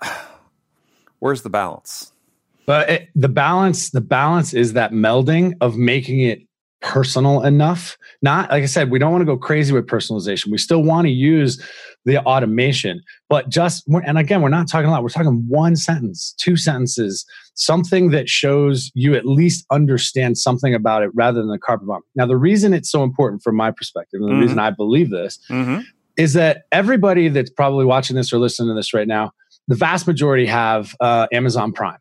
uh, 0.00 0.14
where's 1.18 1.42
the 1.42 1.50
balance? 1.50 2.12
But 2.64 2.88
it, 2.88 3.08
the 3.14 3.28
balance, 3.28 3.90
the 3.90 4.00
balance 4.00 4.54
is 4.54 4.72
that 4.72 4.92
melding 4.92 5.54
of 5.60 5.76
making 5.76 6.20
it 6.20 6.47
personal 6.80 7.42
enough. 7.42 7.96
Not 8.22 8.50
like 8.50 8.62
I 8.62 8.66
said, 8.66 8.90
we 8.90 8.98
don't 8.98 9.12
want 9.12 9.22
to 9.22 9.26
go 9.26 9.36
crazy 9.36 9.72
with 9.72 9.86
personalization. 9.86 10.48
We 10.48 10.58
still 10.58 10.82
want 10.82 11.06
to 11.06 11.10
use 11.10 11.62
the 12.04 12.18
automation, 12.24 13.02
but 13.28 13.48
just 13.48 13.84
and 13.88 14.18
again, 14.18 14.42
we're 14.42 14.48
not 14.48 14.68
talking 14.68 14.88
a 14.88 14.90
lot. 14.90 15.02
We're 15.02 15.08
talking 15.08 15.44
one 15.48 15.76
sentence, 15.76 16.34
two 16.38 16.56
sentences, 16.56 17.26
something 17.54 18.10
that 18.10 18.28
shows 18.28 18.90
you 18.94 19.14
at 19.14 19.26
least 19.26 19.66
understand 19.70 20.38
something 20.38 20.74
about 20.74 21.02
it 21.02 21.10
rather 21.14 21.40
than 21.40 21.50
the 21.50 21.58
carpet 21.58 21.86
bomb. 21.86 22.02
Now, 22.14 22.26
the 22.26 22.36
reason 22.36 22.72
it's 22.72 22.90
so 22.90 23.02
important 23.02 23.42
from 23.42 23.56
my 23.56 23.70
perspective, 23.70 24.20
and 24.20 24.28
the 24.28 24.32
mm-hmm. 24.32 24.42
reason 24.42 24.58
I 24.58 24.70
believe 24.70 25.10
this, 25.10 25.38
mm-hmm. 25.50 25.80
is 26.16 26.32
that 26.34 26.62
everybody 26.72 27.28
that's 27.28 27.50
probably 27.50 27.84
watching 27.84 28.16
this 28.16 28.32
or 28.32 28.38
listening 28.38 28.68
to 28.70 28.74
this 28.74 28.94
right 28.94 29.08
now, 29.08 29.32
the 29.66 29.74
vast 29.74 30.06
majority 30.06 30.46
have 30.46 30.94
uh, 31.00 31.26
Amazon 31.32 31.72
Prime. 31.72 31.98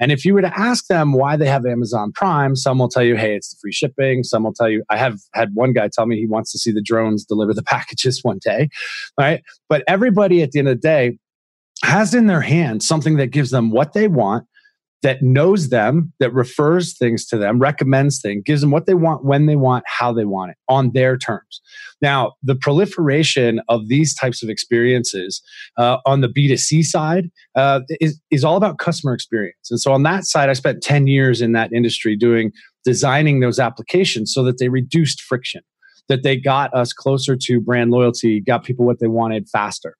And 0.00 0.10
if 0.10 0.24
you 0.24 0.34
were 0.34 0.42
to 0.42 0.58
ask 0.58 0.86
them 0.86 1.12
why 1.12 1.36
they 1.36 1.46
have 1.46 1.64
Amazon 1.64 2.12
Prime, 2.12 2.56
some 2.56 2.78
will 2.78 2.88
tell 2.88 3.02
you, 3.02 3.16
hey, 3.16 3.36
it's 3.36 3.50
the 3.50 3.56
free 3.60 3.72
shipping. 3.72 4.24
Some 4.24 4.44
will 4.44 4.52
tell 4.52 4.68
you, 4.68 4.82
I 4.90 4.96
have 4.96 5.18
had 5.34 5.50
one 5.54 5.72
guy 5.72 5.88
tell 5.92 6.06
me 6.06 6.18
he 6.18 6.26
wants 6.26 6.50
to 6.52 6.58
see 6.58 6.72
the 6.72 6.82
drones 6.82 7.24
deliver 7.24 7.54
the 7.54 7.62
packages 7.74 8.22
one 8.22 8.38
day. 8.42 8.68
Right. 9.18 9.42
But 9.68 9.84
everybody 9.86 10.42
at 10.42 10.52
the 10.52 10.58
end 10.58 10.68
of 10.68 10.80
the 10.80 10.88
day 10.88 11.18
has 11.84 12.14
in 12.14 12.26
their 12.26 12.40
hand 12.40 12.82
something 12.82 13.16
that 13.16 13.28
gives 13.28 13.50
them 13.50 13.70
what 13.70 13.92
they 13.92 14.08
want 14.08 14.46
that 15.04 15.22
knows 15.22 15.68
them, 15.68 16.10
that 16.18 16.32
refers 16.32 16.96
things 16.96 17.26
to 17.26 17.36
them, 17.36 17.58
recommends 17.58 18.22
things, 18.22 18.42
gives 18.44 18.62
them 18.62 18.70
what 18.70 18.86
they 18.86 18.94
want, 18.94 19.22
when 19.22 19.44
they 19.44 19.54
want, 19.54 19.84
how 19.86 20.14
they 20.14 20.24
want 20.24 20.52
it 20.52 20.56
on 20.66 20.92
their 20.92 21.18
terms. 21.18 21.60
Now, 22.00 22.32
the 22.42 22.54
proliferation 22.54 23.60
of 23.68 23.88
these 23.88 24.14
types 24.14 24.42
of 24.42 24.48
experiences 24.48 25.42
uh, 25.76 25.98
on 26.06 26.22
the 26.22 26.28
B2C 26.28 26.84
side 26.84 27.30
uh, 27.54 27.80
is, 28.00 28.18
is 28.30 28.44
all 28.44 28.56
about 28.56 28.78
customer 28.78 29.12
experience. 29.12 29.70
And 29.70 29.78
so 29.78 29.92
on 29.92 30.04
that 30.04 30.24
side, 30.24 30.48
I 30.48 30.54
spent 30.54 30.82
10 30.82 31.06
years 31.06 31.42
in 31.42 31.52
that 31.52 31.70
industry 31.70 32.16
doing 32.16 32.50
designing 32.82 33.40
those 33.40 33.58
applications 33.58 34.32
so 34.32 34.42
that 34.44 34.56
they 34.58 34.70
reduced 34.70 35.20
friction, 35.20 35.60
that 36.08 36.22
they 36.22 36.34
got 36.34 36.72
us 36.72 36.94
closer 36.94 37.36
to 37.42 37.60
brand 37.60 37.90
loyalty, 37.90 38.40
got 38.40 38.64
people 38.64 38.86
what 38.86 39.00
they 39.00 39.08
wanted 39.08 39.50
faster 39.50 39.96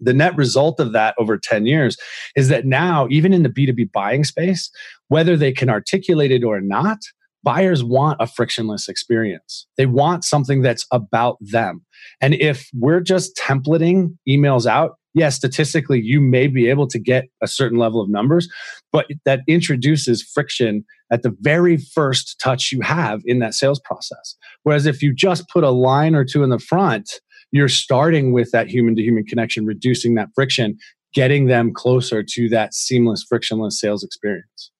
the 0.00 0.14
net 0.14 0.36
result 0.36 0.80
of 0.80 0.92
that 0.92 1.14
over 1.18 1.38
10 1.38 1.66
years 1.66 1.96
is 2.36 2.48
that 2.48 2.64
now, 2.66 3.06
even 3.10 3.32
in 3.32 3.42
the 3.42 3.48
B2B 3.48 3.92
buying 3.92 4.24
space, 4.24 4.70
whether 5.08 5.36
they 5.36 5.52
can 5.52 5.68
articulate 5.68 6.30
it 6.30 6.44
or 6.44 6.60
not, 6.60 6.98
buyers 7.42 7.84
want 7.84 8.18
a 8.20 8.26
frictionless 8.26 8.88
experience. 8.88 9.66
They 9.76 9.86
want 9.86 10.24
something 10.24 10.62
that's 10.62 10.86
about 10.92 11.36
them. 11.40 11.84
And 12.20 12.34
if 12.34 12.68
we're 12.74 13.00
just 13.00 13.36
templating 13.36 14.16
emails 14.28 14.66
out, 14.66 14.96
yes, 15.14 15.36
statistically, 15.36 16.00
you 16.00 16.20
may 16.20 16.46
be 16.46 16.68
able 16.68 16.86
to 16.88 16.98
get 16.98 17.24
a 17.42 17.46
certain 17.48 17.78
level 17.78 18.00
of 18.00 18.10
numbers, 18.10 18.48
but 18.92 19.06
that 19.24 19.40
introduces 19.46 20.22
friction 20.22 20.84
at 21.10 21.22
the 21.22 21.34
very 21.40 21.76
first 21.76 22.38
touch 22.42 22.70
you 22.70 22.80
have 22.82 23.22
in 23.24 23.38
that 23.38 23.54
sales 23.54 23.80
process. 23.80 24.36
Whereas 24.64 24.86
if 24.86 25.02
you 25.02 25.14
just 25.14 25.48
put 25.48 25.64
a 25.64 25.70
line 25.70 26.14
or 26.14 26.24
two 26.24 26.42
in 26.42 26.50
the 26.50 26.58
front, 26.58 27.20
you're 27.52 27.68
starting 27.68 28.32
with 28.32 28.50
that 28.52 28.68
human 28.68 28.96
to 28.96 29.02
human 29.02 29.24
connection, 29.24 29.66
reducing 29.66 30.14
that 30.14 30.28
friction, 30.34 30.78
getting 31.14 31.46
them 31.46 31.72
closer 31.72 32.22
to 32.22 32.48
that 32.50 32.74
seamless, 32.74 33.24
frictionless 33.28 33.80
sales 33.80 34.04
experience. 34.04 34.70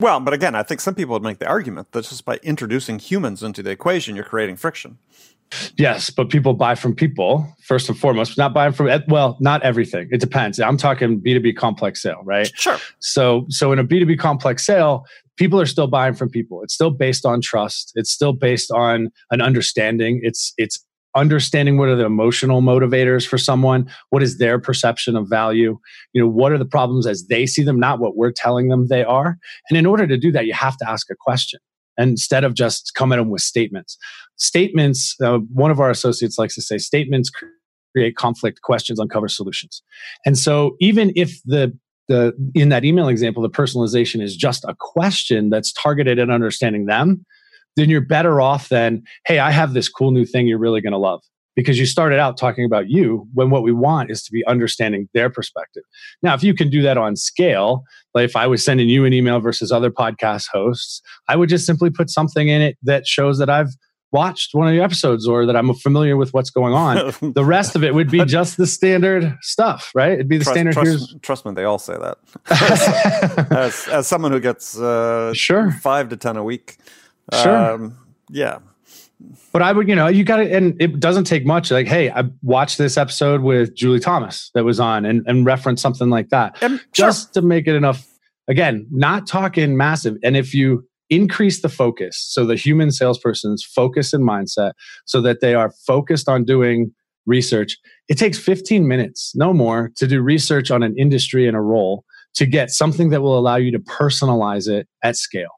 Well, 0.00 0.20
but 0.20 0.32
again, 0.32 0.54
I 0.54 0.62
think 0.62 0.80
some 0.80 0.94
people 0.94 1.14
would 1.14 1.22
make 1.22 1.38
the 1.38 1.46
argument 1.46 1.92
that 1.92 2.04
just 2.04 2.24
by 2.24 2.38
introducing 2.42 2.98
humans 2.98 3.42
into 3.42 3.62
the 3.62 3.70
equation, 3.70 4.14
you're 4.14 4.24
creating 4.24 4.56
friction. 4.56 4.98
Yes, 5.76 6.10
but 6.10 6.28
people 6.28 6.54
buy 6.54 6.74
from 6.74 6.94
people 6.94 7.46
first 7.64 7.88
and 7.88 7.98
foremost. 7.98 8.36
Not 8.36 8.52
buying 8.52 8.72
from 8.72 8.90
well, 9.08 9.36
not 9.40 9.62
everything. 9.62 10.08
It 10.10 10.20
depends. 10.20 10.60
I'm 10.60 10.76
talking 10.76 11.20
B2B 11.20 11.56
complex 11.56 12.02
sale, 12.02 12.20
right? 12.24 12.50
Sure. 12.54 12.76
So 12.98 13.46
so 13.48 13.72
in 13.72 13.78
a 13.78 13.84
B2B 13.84 14.18
complex 14.18 14.64
sale, 14.66 15.06
people 15.36 15.58
are 15.60 15.66
still 15.66 15.86
buying 15.86 16.14
from 16.14 16.28
people. 16.28 16.62
It's 16.62 16.74
still 16.74 16.90
based 16.90 17.24
on 17.24 17.40
trust. 17.40 17.92
It's 17.94 18.10
still 18.10 18.34
based 18.34 18.70
on 18.70 19.10
an 19.30 19.40
understanding. 19.40 20.20
It's 20.22 20.52
it's 20.58 20.84
understanding 21.18 21.76
what 21.76 21.88
are 21.88 21.96
the 21.96 22.04
emotional 22.04 22.62
motivators 22.62 23.26
for 23.26 23.38
someone 23.38 23.90
what 24.10 24.22
is 24.22 24.38
their 24.38 24.58
perception 24.58 25.16
of 25.16 25.28
value 25.28 25.78
you 26.12 26.22
know 26.22 26.28
what 26.28 26.52
are 26.52 26.58
the 26.58 26.64
problems 26.64 27.06
as 27.06 27.26
they 27.26 27.46
see 27.46 27.62
them 27.62 27.78
not 27.78 27.98
what 27.98 28.16
we're 28.16 28.32
telling 28.32 28.68
them 28.68 28.88
they 28.88 29.04
are. 29.04 29.38
And 29.68 29.76
in 29.76 29.86
order 29.86 30.06
to 30.06 30.16
do 30.16 30.32
that 30.32 30.46
you 30.46 30.54
have 30.54 30.76
to 30.78 30.88
ask 30.88 31.10
a 31.10 31.16
question 31.18 31.60
instead 31.96 32.44
of 32.44 32.54
just 32.54 32.92
come 32.94 33.12
at 33.12 33.16
them 33.16 33.28
with 33.28 33.42
statements. 33.42 33.98
Statements 34.36 35.16
uh, 35.20 35.38
one 35.52 35.70
of 35.70 35.80
our 35.80 35.90
associates 35.90 36.38
likes 36.38 36.54
to 36.54 36.62
say 36.62 36.78
statements 36.78 37.30
create 37.92 38.16
conflict 38.16 38.62
questions 38.62 39.00
uncover 39.00 39.28
solutions. 39.28 39.82
And 40.24 40.38
so 40.38 40.76
even 40.80 41.12
if 41.16 41.40
the 41.44 41.76
the 42.08 42.32
in 42.54 42.70
that 42.70 42.84
email 42.84 43.08
example 43.08 43.42
the 43.42 43.50
personalization 43.50 44.22
is 44.22 44.36
just 44.36 44.64
a 44.64 44.74
question 44.78 45.50
that's 45.50 45.72
targeted 45.72 46.18
at 46.18 46.30
understanding 46.30 46.86
them 46.86 47.24
then 47.76 47.90
you're 47.90 48.00
better 48.00 48.40
off 48.40 48.68
than, 48.68 49.02
hey, 49.26 49.38
I 49.38 49.50
have 49.50 49.74
this 49.74 49.88
cool 49.88 50.10
new 50.10 50.24
thing 50.24 50.46
you're 50.46 50.58
really 50.58 50.80
going 50.80 50.92
to 50.92 50.98
love. 50.98 51.22
Because 51.56 51.76
you 51.76 51.86
started 51.86 52.20
out 52.20 52.36
talking 52.36 52.64
about 52.64 52.88
you 52.88 53.26
when 53.34 53.50
what 53.50 53.64
we 53.64 53.72
want 53.72 54.12
is 54.12 54.22
to 54.22 54.30
be 54.30 54.46
understanding 54.46 55.08
their 55.12 55.28
perspective. 55.28 55.82
Now, 56.22 56.34
if 56.34 56.44
you 56.44 56.54
can 56.54 56.70
do 56.70 56.82
that 56.82 56.96
on 56.96 57.16
scale, 57.16 57.82
like 58.14 58.26
if 58.26 58.36
I 58.36 58.46
was 58.46 58.64
sending 58.64 58.88
you 58.88 59.04
an 59.04 59.12
email 59.12 59.40
versus 59.40 59.72
other 59.72 59.90
podcast 59.90 60.46
hosts, 60.52 61.02
I 61.26 61.34
would 61.34 61.48
just 61.48 61.66
simply 61.66 61.90
put 61.90 62.10
something 62.10 62.46
in 62.46 62.62
it 62.62 62.78
that 62.84 63.08
shows 63.08 63.38
that 63.38 63.50
I've 63.50 63.70
watched 64.12 64.54
one 64.54 64.66
of 64.66 64.72
the 64.72 64.80
episodes 64.80 65.26
or 65.26 65.46
that 65.46 65.56
I'm 65.56 65.72
familiar 65.74 66.16
with 66.16 66.32
what's 66.32 66.50
going 66.50 66.74
on. 66.74 67.12
the 67.34 67.44
rest 67.44 67.76
of 67.76 67.84
it 67.84 67.94
would 67.94 68.10
be 68.10 68.24
just 68.24 68.56
the 68.56 68.66
standard 68.66 69.36
stuff, 69.42 69.90
right? 69.94 70.12
It'd 70.12 70.28
be 70.28 70.38
the 70.38 70.44
trust, 70.44 70.54
standard. 70.54 70.74
Trust, 70.74 71.22
trust, 71.22 71.46
me, 71.46 71.52
they 71.52 71.64
all 71.64 71.78
say 71.78 71.94
that. 71.94 72.18
as, 73.56 73.88
as, 73.88 74.06
someone 74.06 74.32
who 74.32 74.40
gets 74.40 74.78
uh, 74.78 75.32
sure 75.34 75.72
five 75.72 76.08
to 76.10 76.16
ten 76.16 76.36
a 76.36 76.44
week, 76.44 76.78
sure, 77.32 77.72
um, 77.72 77.98
yeah. 78.30 78.58
But 79.52 79.62
I 79.62 79.72
would, 79.72 79.88
you 79.88 79.96
know, 79.96 80.06
you 80.06 80.22
got 80.22 80.36
to, 80.36 80.54
and 80.54 80.80
it 80.80 81.00
doesn't 81.00 81.24
take 81.24 81.44
much. 81.44 81.70
Like, 81.70 81.88
hey, 81.88 82.10
I 82.10 82.24
watched 82.42 82.78
this 82.78 82.96
episode 82.96 83.42
with 83.42 83.74
Julie 83.74 83.98
Thomas 83.98 84.50
that 84.54 84.64
was 84.64 84.78
on, 84.78 85.04
and 85.04 85.26
and 85.26 85.44
reference 85.44 85.82
something 85.82 86.10
like 86.10 86.28
that, 86.28 86.56
and, 86.62 86.80
just 86.92 87.34
sure. 87.34 87.42
to 87.42 87.46
make 87.46 87.66
it 87.66 87.74
enough. 87.74 88.06
Again, 88.48 88.86
not 88.90 89.26
talking 89.26 89.76
massive. 89.76 90.16
And 90.22 90.34
if 90.34 90.54
you 90.54 90.88
increase 91.10 91.62
the 91.62 91.68
focus 91.68 92.18
so 92.18 92.44
the 92.44 92.56
human 92.56 92.90
salesperson's 92.90 93.64
focus 93.64 94.12
and 94.12 94.26
mindset 94.26 94.72
so 95.06 95.20
that 95.20 95.40
they 95.40 95.54
are 95.54 95.72
focused 95.86 96.28
on 96.28 96.44
doing 96.44 96.92
research 97.26 97.78
it 98.08 98.18
takes 98.18 98.38
15 98.38 98.86
minutes 98.86 99.32
no 99.34 99.52
more 99.52 99.90
to 99.96 100.06
do 100.06 100.20
research 100.20 100.70
on 100.70 100.82
an 100.82 100.94
industry 100.98 101.46
and 101.46 101.56
a 101.56 101.60
role 101.60 102.04
to 102.34 102.46
get 102.46 102.70
something 102.70 103.08
that 103.10 103.22
will 103.22 103.38
allow 103.38 103.56
you 103.56 103.70
to 103.70 103.78
personalize 103.78 104.68
it 104.68 104.86
at 105.02 105.16
scale 105.16 105.57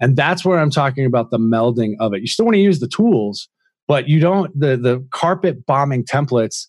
and 0.00 0.16
that's 0.16 0.44
where 0.44 0.58
i'm 0.58 0.70
talking 0.70 1.04
about 1.04 1.30
the 1.30 1.38
melding 1.38 1.94
of 2.00 2.14
it 2.14 2.20
you 2.20 2.26
still 2.26 2.44
want 2.44 2.54
to 2.54 2.60
use 2.60 2.80
the 2.80 2.88
tools 2.88 3.48
but 3.88 4.08
you 4.08 4.20
don't 4.20 4.58
the 4.58 4.76
the 4.76 5.06
carpet 5.10 5.64
bombing 5.66 6.04
templates 6.04 6.66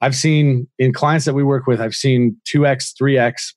i've 0.00 0.16
seen 0.16 0.66
in 0.78 0.92
clients 0.92 1.24
that 1.24 1.34
we 1.34 1.42
work 1.42 1.66
with 1.66 1.80
i've 1.80 1.94
seen 1.94 2.36
2x 2.52 2.92
3x 3.00 3.52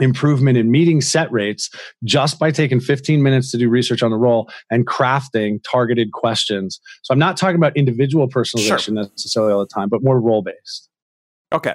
improvement 0.00 0.58
in 0.58 0.70
meeting 0.70 1.00
set 1.00 1.30
rates 1.30 1.70
just 2.02 2.38
by 2.38 2.50
taking 2.50 2.80
15 2.80 3.22
minutes 3.22 3.50
to 3.52 3.58
do 3.58 3.68
research 3.68 4.02
on 4.02 4.10
the 4.10 4.16
role 4.16 4.50
and 4.70 4.86
crafting 4.86 5.60
targeted 5.70 6.12
questions. 6.12 6.80
So 7.02 7.12
I'm 7.12 7.18
not 7.18 7.36
talking 7.36 7.56
about 7.56 7.76
individual 7.76 8.28
personalization 8.28 8.84
sure. 8.84 8.94
necessarily 8.94 9.52
all 9.52 9.60
the 9.60 9.66
time, 9.66 9.88
but 9.88 10.02
more 10.02 10.20
role 10.20 10.42
based. 10.42 10.88
Okay. 11.52 11.74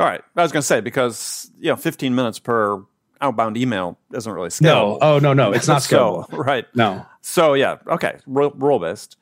All 0.00 0.06
right. 0.06 0.22
I 0.36 0.42
was 0.42 0.50
going 0.50 0.62
to 0.62 0.66
say 0.66 0.80
because 0.80 1.50
you 1.58 1.70
know 1.70 1.76
15 1.76 2.14
minutes 2.14 2.38
per 2.38 2.84
outbound 3.24 3.56
email 3.56 3.98
isn't 4.12 4.32
really 4.32 4.50
scalable. 4.50 4.62
No. 4.62 4.98
Oh 5.00 5.18
no 5.18 5.32
no, 5.32 5.52
it's 5.52 5.66
not 5.66 5.82
scalable. 5.82 6.30
so, 6.30 6.36
right. 6.36 6.66
No. 6.74 7.04
So 7.20 7.54
yeah. 7.54 7.78
Okay. 7.86 8.18
Role 8.26 8.78
based. 8.78 9.16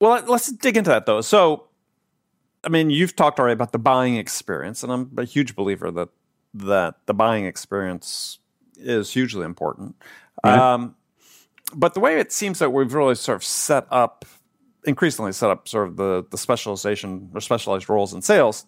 Well, 0.00 0.22
let's 0.26 0.50
dig 0.50 0.76
into 0.76 0.90
that 0.90 1.06
though. 1.06 1.20
So, 1.20 1.68
I 2.64 2.70
mean, 2.70 2.90
you've 2.90 3.14
talked 3.14 3.38
already 3.38 3.52
about 3.52 3.72
the 3.72 3.78
buying 3.78 4.16
experience, 4.16 4.82
and 4.82 4.90
I'm 4.92 5.10
a 5.18 5.24
huge 5.24 5.54
believer 5.54 5.90
that 5.90 6.08
that 6.54 6.96
the 7.06 7.14
buying 7.14 7.44
experience 7.44 8.38
is 8.76 9.12
hugely 9.12 9.44
important. 9.44 9.94
Um, 10.42 10.96
but 11.74 11.94
the 11.94 12.00
way 12.00 12.18
it 12.18 12.32
seems 12.32 12.58
that 12.58 12.70
we've 12.70 12.92
really 12.92 13.14
sort 13.14 13.36
of 13.36 13.44
set 13.44 13.86
up, 13.90 14.24
increasingly 14.84 15.32
set 15.32 15.50
up 15.50 15.68
sort 15.68 15.88
of 15.88 15.96
the, 15.96 16.24
the 16.30 16.38
specialization 16.38 17.30
or 17.34 17.40
specialized 17.40 17.88
roles 17.88 18.14
in 18.14 18.22
sales, 18.22 18.66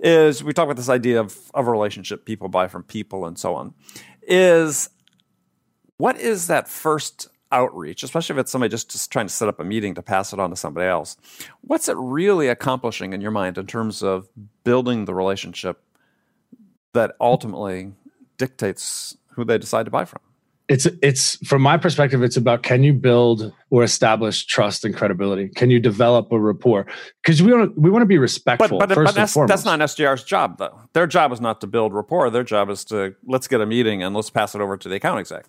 is 0.00 0.42
we 0.42 0.52
talk 0.52 0.64
about 0.64 0.76
this 0.76 0.88
idea 0.88 1.20
of, 1.20 1.36
of 1.54 1.66
a 1.66 1.70
relationship, 1.70 2.24
people 2.24 2.48
buy 2.48 2.68
from 2.68 2.82
people 2.82 3.26
and 3.26 3.38
so 3.38 3.54
on. 3.54 3.74
Is 4.22 4.90
what 5.96 6.18
is 6.18 6.48
that 6.48 6.68
first 6.68 7.28
outreach, 7.50 8.02
especially 8.02 8.34
if 8.34 8.40
it's 8.40 8.50
somebody 8.50 8.70
just, 8.70 8.90
just 8.90 9.10
trying 9.12 9.26
to 9.26 9.32
set 9.32 9.48
up 9.48 9.60
a 9.60 9.64
meeting 9.64 9.94
to 9.94 10.02
pass 10.02 10.32
it 10.32 10.40
on 10.40 10.50
to 10.50 10.56
somebody 10.56 10.86
else? 10.86 11.16
What's 11.60 11.88
it 11.88 11.96
really 11.96 12.48
accomplishing 12.48 13.12
in 13.12 13.20
your 13.20 13.30
mind 13.30 13.58
in 13.58 13.66
terms 13.66 14.02
of 14.02 14.28
building 14.64 15.04
the 15.04 15.14
relationship 15.14 15.82
that 16.94 17.14
ultimately 17.20 17.92
dictates 18.36 19.16
who 19.34 19.44
they 19.44 19.58
decide 19.58 19.84
to 19.84 19.90
buy 19.90 20.04
from. 20.04 20.20
It's 20.72 20.86
it's 21.02 21.36
from 21.46 21.60
my 21.60 21.76
perspective, 21.76 22.22
it's 22.22 22.38
about 22.38 22.62
can 22.62 22.82
you 22.82 22.94
build 22.94 23.52
or 23.68 23.84
establish 23.84 24.46
trust 24.46 24.86
and 24.86 24.96
credibility? 24.96 25.50
Can 25.50 25.68
you 25.68 25.78
develop 25.78 26.32
a 26.32 26.40
rapport? 26.40 26.86
Because 27.22 27.42
we 27.42 27.52
want 27.52 27.74
to 27.74 27.78
we 27.80 27.90
want 27.90 28.00
to 28.00 28.06
be 28.06 28.16
respectful. 28.16 28.78
But, 28.78 28.88
but, 28.88 29.04
but 29.04 29.14
that's, 29.14 29.34
that's 29.34 29.66
not 29.66 29.82
an 29.82 29.86
SDR's 29.86 30.24
job, 30.24 30.56
though. 30.56 30.80
Their 30.94 31.06
job 31.06 31.30
is 31.30 31.42
not 31.42 31.60
to 31.60 31.66
build 31.66 31.92
rapport. 31.92 32.30
Their 32.30 32.42
job 32.42 32.70
is 32.70 32.86
to 32.86 33.14
let's 33.26 33.48
get 33.48 33.60
a 33.60 33.66
meeting 33.66 34.02
and 34.02 34.16
let's 34.16 34.30
pass 34.30 34.54
it 34.54 34.62
over 34.62 34.78
to 34.78 34.88
the 34.88 34.94
account 34.94 35.20
exec. 35.20 35.44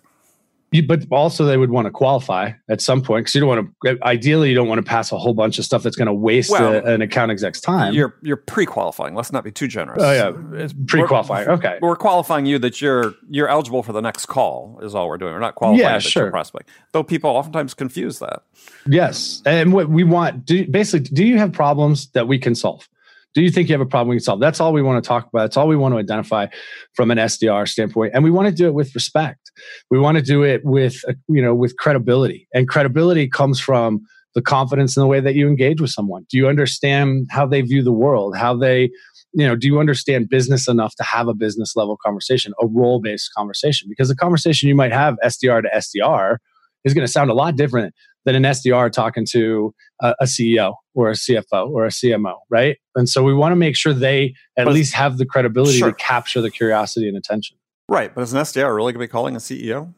You, 0.74 0.82
but 0.82 1.04
also 1.12 1.44
they 1.44 1.56
would 1.56 1.70
want 1.70 1.86
to 1.86 1.92
qualify 1.92 2.50
at 2.68 2.80
some 2.80 3.00
point 3.00 3.22
because 3.22 3.34
you 3.36 3.40
don't 3.40 3.48
want 3.48 3.72
to. 3.84 3.98
Ideally, 4.02 4.48
you 4.48 4.56
don't 4.56 4.66
want 4.66 4.80
to 4.80 4.82
pass 4.82 5.12
a 5.12 5.16
whole 5.16 5.32
bunch 5.32 5.60
of 5.60 5.64
stuff 5.64 5.84
that's 5.84 5.94
going 5.94 6.06
to 6.06 6.12
waste 6.12 6.50
uh, 6.50 6.56
well, 6.58 6.74
a, 6.74 6.94
an 6.94 7.00
account 7.00 7.30
exec's 7.30 7.60
time. 7.60 7.94
You're 7.94 8.16
you're 8.22 8.36
pre-qualifying. 8.36 9.14
Let's 9.14 9.30
not 9.30 9.44
be 9.44 9.52
too 9.52 9.68
generous. 9.68 10.02
Oh 10.02 10.10
yeah, 10.10 10.60
it's 10.60 10.74
pre-qualifying. 10.88 11.46
We're, 11.46 11.54
okay, 11.54 11.78
we're 11.80 11.94
qualifying 11.94 12.44
you 12.46 12.58
that 12.58 12.80
you're 12.80 13.14
you're 13.30 13.46
eligible 13.46 13.84
for 13.84 13.92
the 13.92 14.02
next 14.02 14.26
call. 14.26 14.80
Is 14.82 14.96
all 14.96 15.08
we're 15.08 15.16
doing. 15.16 15.32
We're 15.32 15.38
not 15.38 15.54
qualifying 15.54 15.78
yeah, 15.78 16.00
sure. 16.00 16.32
prospect. 16.32 16.68
Though 16.90 17.04
people 17.04 17.30
oftentimes 17.30 17.72
confuse 17.74 18.18
that. 18.18 18.42
Yes, 18.88 19.42
and 19.46 19.72
what 19.72 19.90
we 19.90 20.02
want, 20.02 20.44
do, 20.44 20.66
basically, 20.66 21.08
do 21.14 21.24
you 21.24 21.38
have 21.38 21.52
problems 21.52 22.08
that 22.08 22.26
we 22.26 22.36
can 22.36 22.56
solve? 22.56 22.88
Do 23.34 23.42
you 23.42 23.50
think 23.50 23.68
you 23.68 23.74
have 23.74 23.80
a 23.80 23.86
problem 23.86 24.10
we 24.10 24.16
can 24.16 24.24
solve? 24.24 24.40
That's 24.40 24.60
all 24.60 24.72
we 24.72 24.82
want 24.82 25.02
to 25.02 25.06
talk 25.06 25.28
about. 25.28 25.42
That's 25.42 25.56
all 25.56 25.68
we 25.68 25.76
want 25.76 25.92
to 25.94 25.98
identify 25.98 26.46
from 26.94 27.10
an 27.10 27.18
SDR 27.18 27.68
standpoint. 27.68 28.12
And 28.14 28.22
we 28.22 28.30
want 28.30 28.48
to 28.48 28.54
do 28.54 28.66
it 28.66 28.74
with 28.74 28.94
respect. 28.94 29.50
We 29.90 29.98
want 29.98 30.16
to 30.16 30.22
do 30.22 30.42
it 30.44 30.64
with, 30.64 31.04
uh, 31.08 31.14
you 31.28 31.42
know, 31.42 31.54
with 31.54 31.76
credibility. 31.76 32.48
And 32.54 32.68
credibility 32.68 33.28
comes 33.28 33.58
from 33.60 34.00
the 34.34 34.42
confidence 34.42 34.96
in 34.96 35.00
the 35.00 35.06
way 35.06 35.20
that 35.20 35.34
you 35.34 35.48
engage 35.48 35.80
with 35.80 35.90
someone. 35.90 36.26
Do 36.30 36.36
you 36.36 36.48
understand 36.48 37.26
how 37.30 37.46
they 37.46 37.60
view 37.60 37.82
the 37.82 37.92
world? 37.92 38.36
How 38.36 38.56
they, 38.56 38.90
you 39.32 39.46
know, 39.46 39.56
do 39.56 39.66
you 39.66 39.78
understand 39.78 40.28
business 40.28 40.68
enough 40.68 40.94
to 40.96 41.02
have 41.04 41.28
a 41.28 41.34
business 41.34 41.74
level 41.76 41.96
conversation, 42.04 42.52
a 42.60 42.66
role 42.66 43.00
based 43.00 43.30
conversation? 43.36 43.88
Because 43.88 44.08
the 44.08 44.16
conversation 44.16 44.68
you 44.68 44.74
might 44.74 44.92
have 44.92 45.16
SDR 45.24 45.62
to 45.62 45.68
SDR 45.74 46.36
is 46.84 46.94
going 46.94 47.06
to 47.06 47.12
sound 47.12 47.30
a 47.30 47.34
lot 47.34 47.56
different 47.56 47.94
than 48.24 48.34
an 48.34 48.42
SDR 48.42 48.90
talking 48.90 49.26
to 49.30 49.74
a, 50.00 50.14
a, 50.20 50.24
CEO 50.24 50.74
or 50.94 51.10
a 51.10 51.14
CFO 51.14 51.68
or 51.70 51.84
a 51.84 51.90
CMO, 51.90 52.36
right? 52.48 52.78
And 52.94 53.08
so 53.08 53.22
we 53.22 53.34
want 53.34 53.52
to 53.52 53.56
make 53.56 53.76
sure 53.76 53.92
they 53.92 54.34
at 54.56 54.64
but 54.64 54.74
least 54.74 54.94
have 54.94 55.18
the 55.18 55.26
credibility 55.26 55.78
sure. 55.78 55.90
to 55.90 55.94
capture 55.94 56.40
the 56.40 56.50
curiosity 56.50 57.08
and 57.08 57.16
attention. 57.16 57.56
Right. 57.88 58.14
But 58.14 58.22
is 58.22 58.32
an 58.32 58.40
SDR 58.40 58.74
really 58.74 58.92
going 58.92 59.00
to 59.02 59.08
be 59.08 59.08
calling 59.08 59.36
a 59.36 59.38
CEO? 59.38 59.92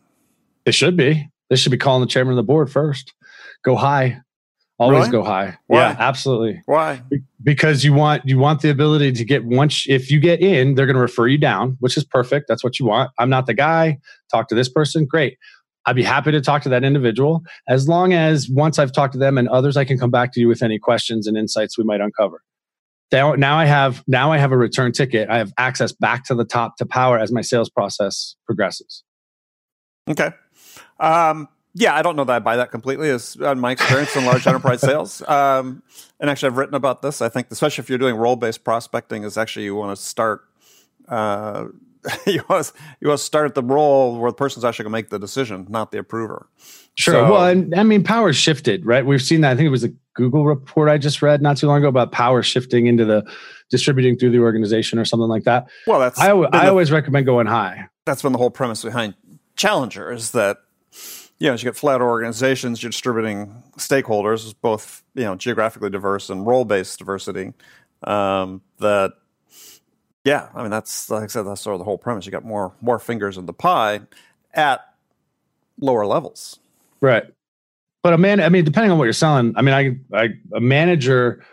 They 0.65 0.73
should 0.73 0.97
be. 0.97 1.31
They 1.51 1.57
should 1.57 1.71
be 1.71 1.79
calling 1.79 2.01
the 2.01 2.09
chairman 2.09 2.33
of 2.33 2.37
the 2.37 2.43
board 2.43 2.71
first. 2.71 3.15
Go 3.65 3.77
high. 3.77 4.21
Always 4.79 4.99
really? 4.99 5.11
go 5.11 5.23
high. 5.23 5.57
Why? 5.69 5.79
Yeah, 5.79 5.97
absolutely. 5.99 6.63
Why? 6.67 7.03
Because 7.43 7.83
you 7.83 7.95
want 7.95 8.27
you 8.27 8.39
want 8.39 8.61
the 8.61 8.69
ability 8.69 9.13
to 9.13 9.25
get 9.25 9.45
once 9.47 9.87
if 9.89 10.11
you 10.11 10.21
get 10.21 10.41
in, 10.41 10.75
they're 10.75 10.85
going 10.85 10.97
to 10.97 11.01
refer 11.01 11.27
you 11.29 11.39
down, 11.39 11.79
which 11.81 11.97
is 11.97 12.05
perfect. 12.05 12.47
That's 12.47 12.63
what 12.63 12.79
you 12.79 12.85
want. 12.85 13.11
I'm 13.19 13.31
not 13.31 13.47
the 13.47 13.55
guy. 13.55 13.99
Talk 14.31 14.49
to 14.49 14.55
this 14.55 14.69
person. 14.69 15.07
Great. 15.07 15.39
I'd 15.87 15.97
be 15.97 16.03
happy 16.03 16.33
to 16.33 16.41
talk 16.41 16.63
to 16.63 16.69
that 16.71 16.85
individual 16.85 17.45
as 17.69 17.89
long 17.89 18.13
as 18.13 18.49
once 18.49 18.79
I've 18.79 18.93
talked 18.93 19.13
to 19.13 19.19
them 19.19 19.39
and 19.39 19.49
others, 19.49 19.77
I 19.77 19.85
can 19.85 19.99
come 19.99 20.11
back 20.11 20.33
to 20.33 20.41
you 20.41 20.49
with 20.49 20.63
any 20.63 20.79
questions 20.79 21.27
and 21.27 21.37
insights 21.37 21.79
we 21.79 21.85
might 21.85 22.01
uncover. 22.01 22.43
Now 23.13 23.35
now 23.35 23.57
I 23.57 23.67
have 23.67 24.03
now 24.09 24.33
I 24.33 24.39
have 24.39 24.51
a 24.51 24.57
return 24.57 24.91
ticket. 24.91 25.31
I 25.31 25.39
have 25.39 25.53
access 25.59 25.93
back 25.93 26.25
to 26.25 26.35
the 26.35 26.45
top 26.45 26.77
to 26.79 26.87
power 26.87 27.19
as 27.19 27.31
my 27.31 27.41
sales 27.41 27.71
process 27.71 28.35
progresses. 28.47 29.05
Okay. 30.09 30.31
Um, 30.99 31.49
yeah, 31.79 31.95
I 31.95 32.03
don't 32.03 32.17
know 32.17 32.25
that 32.25 32.33
I 32.33 32.39
buy 32.39 32.57
that 32.57 32.71
completely. 32.71 33.11
As 33.11 33.37
on 33.37 33.61
my 33.61 33.73
experience 33.73 34.17
in 34.17 34.25
large 34.25 34.47
enterprise 34.47 34.81
sales, 34.91 35.23
um, 35.29 35.83
and 36.19 36.31
actually 36.31 36.49
I've 36.49 36.57
written 36.57 36.75
about 36.75 37.03
this. 37.03 37.21
I 37.21 37.29
think, 37.29 37.49
especially 37.51 37.83
if 37.83 37.91
you're 37.91 37.99
doing 37.99 38.17
role 38.17 38.35
based 38.35 38.65
prospecting, 38.65 39.25
is 39.25 39.37
actually 39.37 39.67
you 39.67 39.75
want 39.75 39.97
to 39.97 40.03
start 40.03 40.43
uh, 41.09 41.67
you 42.27 42.43
to, 42.43 42.73
you 43.01 43.09
to 43.09 43.19
start 43.19 43.47
at 43.47 43.55
the 43.55 43.63
role 43.63 44.19
where 44.19 44.31
the 44.31 44.37
person's 44.37 44.65
actually 44.65 44.85
going 44.85 44.93
to 44.93 44.97
make 44.99 45.11
the 45.11 45.19
decision, 45.19 45.67
not 45.69 45.93
the 45.93 45.99
approver. 45.99 46.49
Sure. 46.95 47.15
So, 47.15 47.33
well, 47.33 47.47
and 47.47 47.75
I 47.75 47.83
mean, 47.83 48.03
power 48.03 48.33
shifted, 48.33 48.87
right? 48.87 49.05
We've 49.05 49.23
seen 49.23 49.43
that. 49.43 49.53
I 49.53 49.57
think 49.57 49.67
it 49.67 49.71
was 49.71 49.85
a 49.85 49.93
Google 50.15 50.47
report 50.47 50.89
I 50.89 50.99
just 50.99 51.21
read 51.21 51.43
not 51.43 51.59
too 51.59 51.67
long 51.67 51.79
ago 51.79 51.89
about 51.89 52.11
power 52.11 52.43
shifting 52.43 52.87
into 52.87 53.05
the 53.05 53.23
distributing 53.71 54.17
through 54.17 54.31
the 54.31 54.39
organization 54.39 54.99
or 54.99 55.05
something 55.05 55.29
like 55.29 55.45
that. 55.45 55.69
Well, 55.87 56.01
that's 56.01 56.19
I, 56.19 56.31
I 56.31 56.65
the, 56.65 56.69
always 56.71 56.91
recommend 56.91 57.27
going 57.27 57.47
high. 57.47 57.89
That's 58.07 58.23
been 58.23 58.33
the 58.33 58.39
whole 58.39 58.51
premise 58.51 58.83
behind 58.83 59.15
Challenger 59.57 60.11
is 60.11 60.31
that 60.33 60.59
you 61.39 61.49
know, 61.49 61.55
as 61.55 61.63
you 61.63 61.69
get 61.69 61.77
flat 61.77 62.01
organizations, 62.01 62.83
you're 62.83 62.91
distributing 62.91 63.63
stakeholders, 63.77 64.55
both 64.61 65.03
you 65.15 65.25
know 65.25 65.35
geographically 65.35 65.91
diverse 65.91 66.31
and 66.31 66.47
role 66.47 66.65
based 66.65 66.99
diversity. 66.99 67.53
Um, 68.05 68.63
that 68.79 69.13
yeah, 70.27 70.51
I 70.55 70.63
mean 70.63 70.71
that's 70.73 71.11
like 71.11 71.25
I 71.25 71.27
said, 71.29 71.45
that's 71.45 71.63
sort 71.63 71.75
of 71.77 71.81
the 71.81 71.87
whole 71.87 71.99
premise. 71.99 72.27
You 72.27 72.33
got 72.33 72.45
more 72.45 72.75
more 72.83 72.99
fingers 72.99 73.39
in 73.39 73.47
the 73.47 73.55
pie 73.55 74.01
at 74.55 74.81
lower 75.81 76.07
levels, 76.07 76.61
right? 77.01 77.25
But 78.03 78.13
a 78.15 78.19
man, 78.19 78.41
I 78.41 78.51
mean, 78.51 78.65
depending 78.65 78.93
on 78.93 78.99
what 78.99 79.05
you're 79.05 79.13
selling, 79.15 79.55
I 79.57 79.63
mean, 79.63 79.75
I, 79.75 80.17
I 80.17 80.29
a 80.55 80.61
manager 80.61 81.45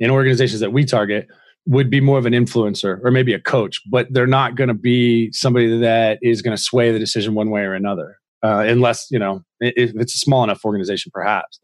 in 0.00 0.10
organizations 0.10 0.60
that 0.60 0.72
we 0.72 0.84
target 0.84 1.28
would 1.66 1.90
be 1.90 2.00
more 2.00 2.18
of 2.18 2.26
an 2.26 2.32
influencer 2.34 3.00
or 3.04 3.12
maybe 3.12 3.34
a 3.34 3.40
coach, 3.40 3.80
but 3.90 4.08
they're 4.10 4.26
not 4.26 4.56
going 4.56 4.68
to 4.68 4.74
be 4.74 5.30
somebody 5.32 5.78
that 5.80 6.18
is 6.22 6.42
going 6.42 6.56
to 6.56 6.62
sway 6.62 6.92
the 6.92 6.98
decision 6.98 7.34
one 7.34 7.50
way 7.50 7.62
or 7.62 7.74
another. 7.74 8.18
uh, 8.42 8.64
unless 8.66 9.10
you 9.10 9.18
know 9.18 9.44
if 9.60 9.92
it's 9.94 10.14
a 10.14 10.18
small 10.18 10.44
enough 10.44 10.64
organization, 10.64 11.10
perhaps. 11.14 11.60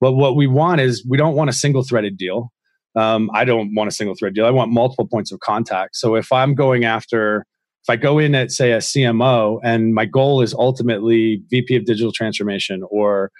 But 0.00 0.12
what 0.12 0.36
we 0.36 0.46
want 0.46 0.80
is 0.80 1.04
we 1.08 1.16
don't 1.16 1.34
want 1.34 1.50
a 1.50 1.52
single 1.52 1.82
threaded 1.82 2.16
deal. 2.16 2.52
Um, 2.94 3.30
I 3.34 3.44
don't 3.44 3.74
want 3.74 3.88
a 3.88 3.90
single 3.90 4.14
thread 4.14 4.34
deal. 4.34 4.46
I 4.46 4.50
want 4.50 4.70
multiple 4.70 5.06
points 5.06 5.32
of 5.32 5.40
contact. 5.40 5.96
So 5.96 6.14
if 6.14 6.30
I'm 6.32 6.54
going 6.54 6.84
after, 6.84 7.46
if 7.82 7.90
I 7.90 7.96
go 7.96 8.18
in 8.18 8.34
at 8.34 8.50
say 8.50 8.72
a 8.72 8.78
CMO 8.78 9.60
and 9.64 9.94
my 9.94 10.04
goal 10.04 10.42
is 10.42 10.54
ultimately 10.54 11.42
VP 11.50 11.76
of 11.76 11.84
digital 11.84 12.12
transformation 12.12 12.82
or 12.90 13.30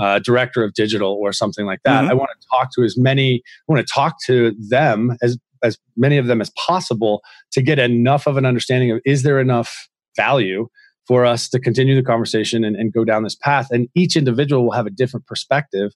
uh, 0.00 0.18
director 0.20 0.64
of 0.64 0.74
digital 0.74 1.12
or 1.20 1.32
something 1.32 1.66
like 1.66 1.80
that, 1.84 2.02
mm-hmm. 2.02 2.10
I 2.10 2.14
want 2.14 2.30
to 2.40 2.46
talk 2.50 2.70
to 2.76 2.82
as 2.82 2.96
many. 2.96 3.42
I 3.68 3.72
want 3.72 3.86
to 3.86 3.92
talk 3.92 4.16
to 4.26 4.54
them 4.58 5.16
as 5.22 5.38
as 5.62 5.78
many 5.96 6.18
of 6.18 6.26
them 6.26 6.40
as 6.42 6.50
possible 6.66 7.22
to 7.52 7.62
get 7.62 7.78
enough 7.78 8.26
of 8.26 8.36
an 8.36 8.44
understanding 8.44 8.90
of 8.90 9.00
is 9.06 9.22
there 9.22 9.40
enough 9.40 9.88
value 10.16 10.68
for 11.06 11.24
us 11.24 11.48
to 11.50 11.60
continue 11.60 11.94
the 11.94 12.02
conversation 12.02 12.64
and, 12.64 12.76
and 12.76 12.92
go 12.92 13.04
down 13.04 13.24
this 13.24 13.34
path. 13.34 13.68
And 13.70 13.88
each 13.94 14.16
individual 14.16 14.64
will 14.64 14.72
have 14.72 14.86
a 14.86 14.90
different 14.90 15.26
perspective 15.26 15.92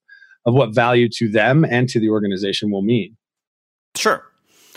of 0.49 0.55
what 0.55 0.75
value 0.75 1.11
to 1.11 1.29
them 1.29 1.63
and 1.63 1.91
to 1.91 2.01
the 2.01 2.09
organization 2.09 2.71
will 2.71 2.81
mean. 2.81 3.17
Sure. 3.95 4.25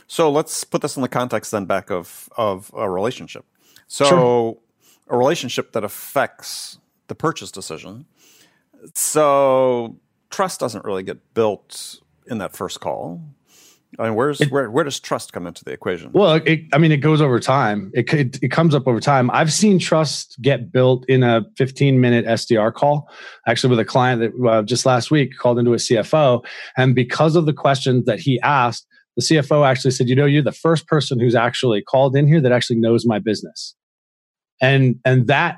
So 0.05 0.29
let's 0.29 0.65
put 0.65 0.81
this 0.81 0.97
in 0.97 1.01
the 1.01 1.07
context 1.07 1.51
then 1.51 1.65
back 1.65 1.89
of 1.89 2.29
of 2.35 2.69
a 2.75 2.89
relationship. 2.89 3.45
So 3.87 4.05
sure. 4.05 4.57
a 5.07 5.17
relationship 5.17 5.71
that 5.71 5.85
affects 5.85 6.77
the 7.07 7.15
purchase 7.15 7.51
decision. 7.51 8.05
So 8.95 9.95
trust 10.29 10.59
doesn't 10.59 10.83
really 10.83 11.03
get 11.03 11.33
built 11.33 12.01
in 12.27 12.39
that 12.39 12.53
first 12.53 12.81
call. 12.81 13.21
I 13.99 14.05
mean, 14.05 14.15
where's 14.15 14.39
it, 14.39 14.51
where 14.51 14.71
where 14.71 14.83
does 14.83 14.99
trust 14.99 15.33
come 15.33 15.45
into 15.45 15.63
the 15.63 15.71
equation? 15.71 16.11
Well, 16.13 16.35
it, 16.35 16.61
I 16.73 16.77
mean, 16.77 16.91
it 16.91 16.97
goes 16.97 17.21
over 17.21 17.39
time. 17.39 17.91
It, 17.93 18.11
it, 18.13 18.39
it 18.41 18.47
comes 18.49 18.73
up 18.73 18.87
over 18.87 18.99
time. 18.99 19.29
I've 19.31 19.51
seen 19.51 19.79
trust 19.79 20.37
get 20.41 20.71
built 20.71 21.05
in 21.09 21.23
a 21.23 21.45
15 21.57 21.99
minute 21.99 22.25
SDR 22.25 22.73
call, 22.73 23.09
actually 23.47 23.71
with 23.71 23.79
a 23.79 23.85
client 23.85 24.21
that 24.21 24.47
uh, 24.47 24.61
just 24.63 24.85
last 24.85 25.11
week 25.11 25.37
called 25.37 25.59
into 25.59 25.73
a 25.73 25.77
CFO, 25.77 26.45
and 26.77 26.95
because 26.95 27.35
of 27.35 27.45
the 27.45 27.53
questions 27.53 28.05
that 28.05 28.19
he 28.19 28.39
asked, 28.41 28.87
the 29.17 29.21
CFO 29.21 29.67
actually 29.67 29.91
said, 29.91 30.07
"You 30.07 30.15
know, 30.15 30.25
you're 30.25 30.41
the 30.41 30.51
first 30.51 30.87
person 30.87 31.19
who's 31.19 31.35
actually 31.35 31.81
called 31.81 32.15
in 32.15 32.27
here 32.27 32.41
that 32.41 32.51
actually 32.51 32.79
knows 32.79 33.05
my 33.05 33.19
business," 33.19 33.75
and 34.61 34.95
and 35.03 35.27
that 35.27 35.57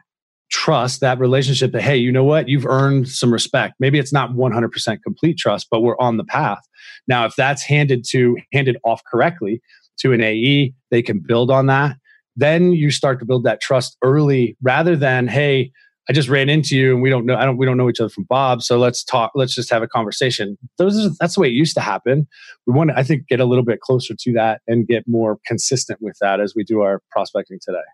trust 0.53 1.01
that 1.01 1.17
relationship 1.17 1.71
that 1.71 1.81
hey 1.81 1.97
you 1.97 2.11
know 2.11 2.23
what? 2.23 2.47
You've 2.47 2.67
earned 2.67 3.09
some 3.09 3.33
respect. 3.33 3.73
Maybe 3.79 3.97
it's 3.97 4.13
not 4.13 4.33
100% 4.33 5.01
complete 5.01 5.37
trust 5.37 5.67
but 5.71 5.81
we're 5.81 5.97
on 5.97 6.17
the 6.17 6.23
path. 6.23 6.61
Now 7.07 7.25
if 7.25 7.35
that's 7.35 7.63
handed 7.63 8.05
to 8.11 8.37
handed 8.53 8.77
off 8.83 9.01
correctly 9.11 9.61
to 9.97 10.13
an 10.13 10.21
ae 10.21 10.73
they 10.91 11.01
can 11.01 11.19
build 11.19 11.49
on 11.49 11.65
that. 11.67 11.97
Then 12.35 12.71
you 12.71 12.91
start 12.91 13.19
to 13.19 13.25
build 13.25 13.43
that 13.45 13.61
trust 13.61 13.97
early 14.03 14.55
rather 14.61 14.95
than 14.95 15.27
hey 15.27 15.71
i 16.07 16.13
just 16.13 16.29
ran 16.29 16.49
into 16.49 16.77
you 16.77 16.93
and 16.93 17.01
we 17.01 17.09
don't 17.09 17.25
know 17.25 17.35
i 17.35 17.45
don't 17.45 17.57
we 17.57 17.65
don't 17.65 17.77
know 17.77 17.89
each 17.89 17.99
other 17.99 18.09
from 18.09 18.25
bob 18.25 18.61
so 18.61 18.77
let's 18.77 19.03
talk 19.03 19.31
let's 19.33 19.55
just 19.55 19.71
have 19.71 19.81
a 19.81 19.87
conversation. 19.87 20.55
Those 20.77 21.03
are, 21.03 21.09
that's 21.19 21.33
the 21.33 21.41
way 21.41 21.47
it 21.47 21.53
used 21.53 21.73
to 21.75 21.81
happen. 21.81 22.27
We 22.67 22.73
want 22.73 22.91
to 22.91 22.97
i 22.97 23.01
think 23.01 23.27
get 23.27 23.39
a 23.39 23.45
little 23.45 23.65
bit 23.65 23.79
closer 23.81 24.13
to 24.19 24.33
that 24.33 24.61
and 24.67 24.87
get 24.87 25.07
more 25.07 25.39
consistent 25.47 25.99
with 25.99 26.15
that 26.21 26.39
as 26.39 26.53
we 26.55 26.63
do 26.63 26.81
our 26.81 27.01
prospecting 27.09 27.57
today. 27.59 27.87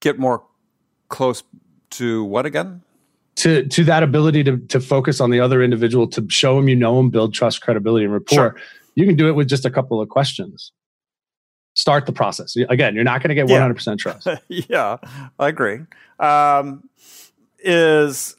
Get 0.00 0.18
more 0.18 0.42
close 1.08 1.44
to 1.90 2.24
what 2.24 2.46
again? 2.46 2.82
To 3.36 3.66
to 3.66 3.84
that 3.84 4.02
ability 4.02 4.44
to 4.44 4.58
to 4.58 4.80
focus 4.80 5.20
on 5.20 5.30
the 5.30 5.40
other 5.40 5.62
individual, 5.62 6.06
to 6.08 6.26
show 6.28 6.56
them 6.56 6.68
you 6.68 6.76
know 6.76 6.96
them, 6.96 7.10
build 7.10 7.34
trust, 7.34 7.62
credibility, 7.62 8.04
and 8.04 8.12
rapport. 8.12 8.34
Sure. 8.34 8.56
You 8.94 9.06
can 9.06 9.16
do 9.16 9.28
it 9.28 9.32
with 9.32 9.48
just 9.48 9.64
a 9.64 9.70
couple 9.70 10.00
of 10.00 10.08
questions. 10.08 10.72
Start 11.74 12.04
the 12.06 12.12
process. 12.12 12.56
Again, 12.68 12.94
you're 12.94 13.04
not 13.04 13.22
going 13.22 13.28
to 13.28 13.34
get 13.34 13.46
100% 13.46 13.98
trust. 13.98 14.26
yeah, 14.48 14.96
I 15.38 15.48
agree. 15.48 15.78
Um, 16.18 16.88
is 17.60 18.36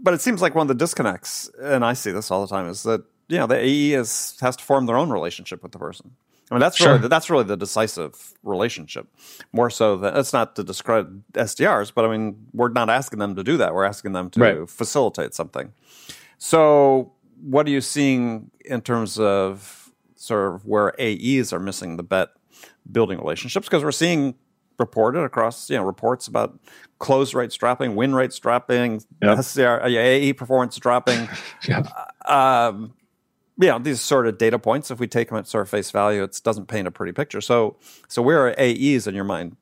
but 0.00 0.14
it 0.14 0.20
seems 0.20 0.40
like 0.40 0.54
one 0.54 0.62
of 0.62 0.68
the 0.68 0.74
disconnects, 0.74 1.50
and 1.60 1.84
I 1.84 1.92
see 1.92 2.10
this 2.12 2.30
all 2.30 2.40
the 2.40 2.48
time, 2.48 2.68
is 2.68 2.84
that 2.84 3.02
you 3.28 3.38
know 3.38 3.46
the 3.46 3.56
AE 3.56 3.92
is 3.94 4.36
has 4.40 4.56
to 4.56 4.64
form 4.64 4.86
their 4.86 4.96
own 4.96 5.10
relationship 5.10 5.62
with 5.62 5.72
the 5.72 5.78
person. 5.78 6.12
I 6.50 6.54
mean, 6.54 6.60
that's 6.60 6.76
sure. 6.76 6.94
really 6.94 7.08
that's 7.08 7.28
really 7.28 7.44
the 7.44 7.56
decisive 7.56 8.34
relationship. 8.42 9.06
More 9.52 9.70
so 9.70 9.96
than 9.96 10.16
it's 10.16 10.32
not 10.32 10.56
to 10.56 10.64
describe 10.64 11.22
SDRs, 11.32 11.92
but 11.94 12.04
I 12.04 12.16
mean, 12.16 12.46
we're 12.52 12.70
not 12.70 12.88
asking 12.88 13.18
them 13.18 13.36
to 13.36 13.44
do 13.44 13.56
that. 13.58 13.74
We're 13.74 13.84
asking 13.84 14.12
them 14.12 14.30
to 14.30 14.40
right. 14.40 14.68
facilitate 14.68 15.34
something. 15.34 15.72
So, 16.38 17.12
what 17.42 17.66
are 17.66 17.70
you 17.70 17.80
seeing 17.80 18.50
in 18.64 18.80
terms 18.80 19.18
of 19.18 19.92
sort 20.16 20.54
of 20.54 20.64
where 20.64 20.94
AEs 21.00 21.52
are 21.52 21.60
missing 21.60 21.96
the 21.96 22.02
bet 22.02 22.30
building 22.90 23.18
relationships? 23.18 23.66
Because 23.66 23.84
we're 23.84 23.92
seeing 23.92 24.34
reported 24.78 25.24
across 25.24 25.68
you 25.68 25.76
know 25.76 25.82
reports 25.82 26.28
about 26.28 26.58
close 26.98 27.34
rates 27.34 27.56
dropping, 27.56 27.94
win 27.94 28.14
rates 28.14 28.38
dropping, 28.38 29.02
yep. 29.22 29.38
SDR, 29.38 29.84
AE 29.84 30.32
performance 30.32 30.76
dropping. 30.76 31.28
yeah. 31.68 31.82
um, 32.26 32.94
you 33.58 33.68
know 33.68 33.78
these 33.78 34.00
sort 34.00 34.26
of 34.26 34.38
data 34.38 34.58
points 34.58 34.90
if 34.90 34.98
we 34.98 35.06
take 35.06 35.28
them 35.28 35.38
at 35.38 35.46
sort 35.46 35.62
of 35.62 35.68
face 35.68 35.90
value 35.90 36.22
it 36.22 36.40
doesn't 36.44 36.66
paint 36.66 36.86
a 36.86 36.90
pretty 36.90 37.12
picture 37.12 37.40
so 37.40 37.76
so 38.06 38.22
where 38.22 38.46
are 38.46 38.54
aes 38.56 39.06
in 39.06 39.14
your 39.14 39.24
mind 39.24 39.56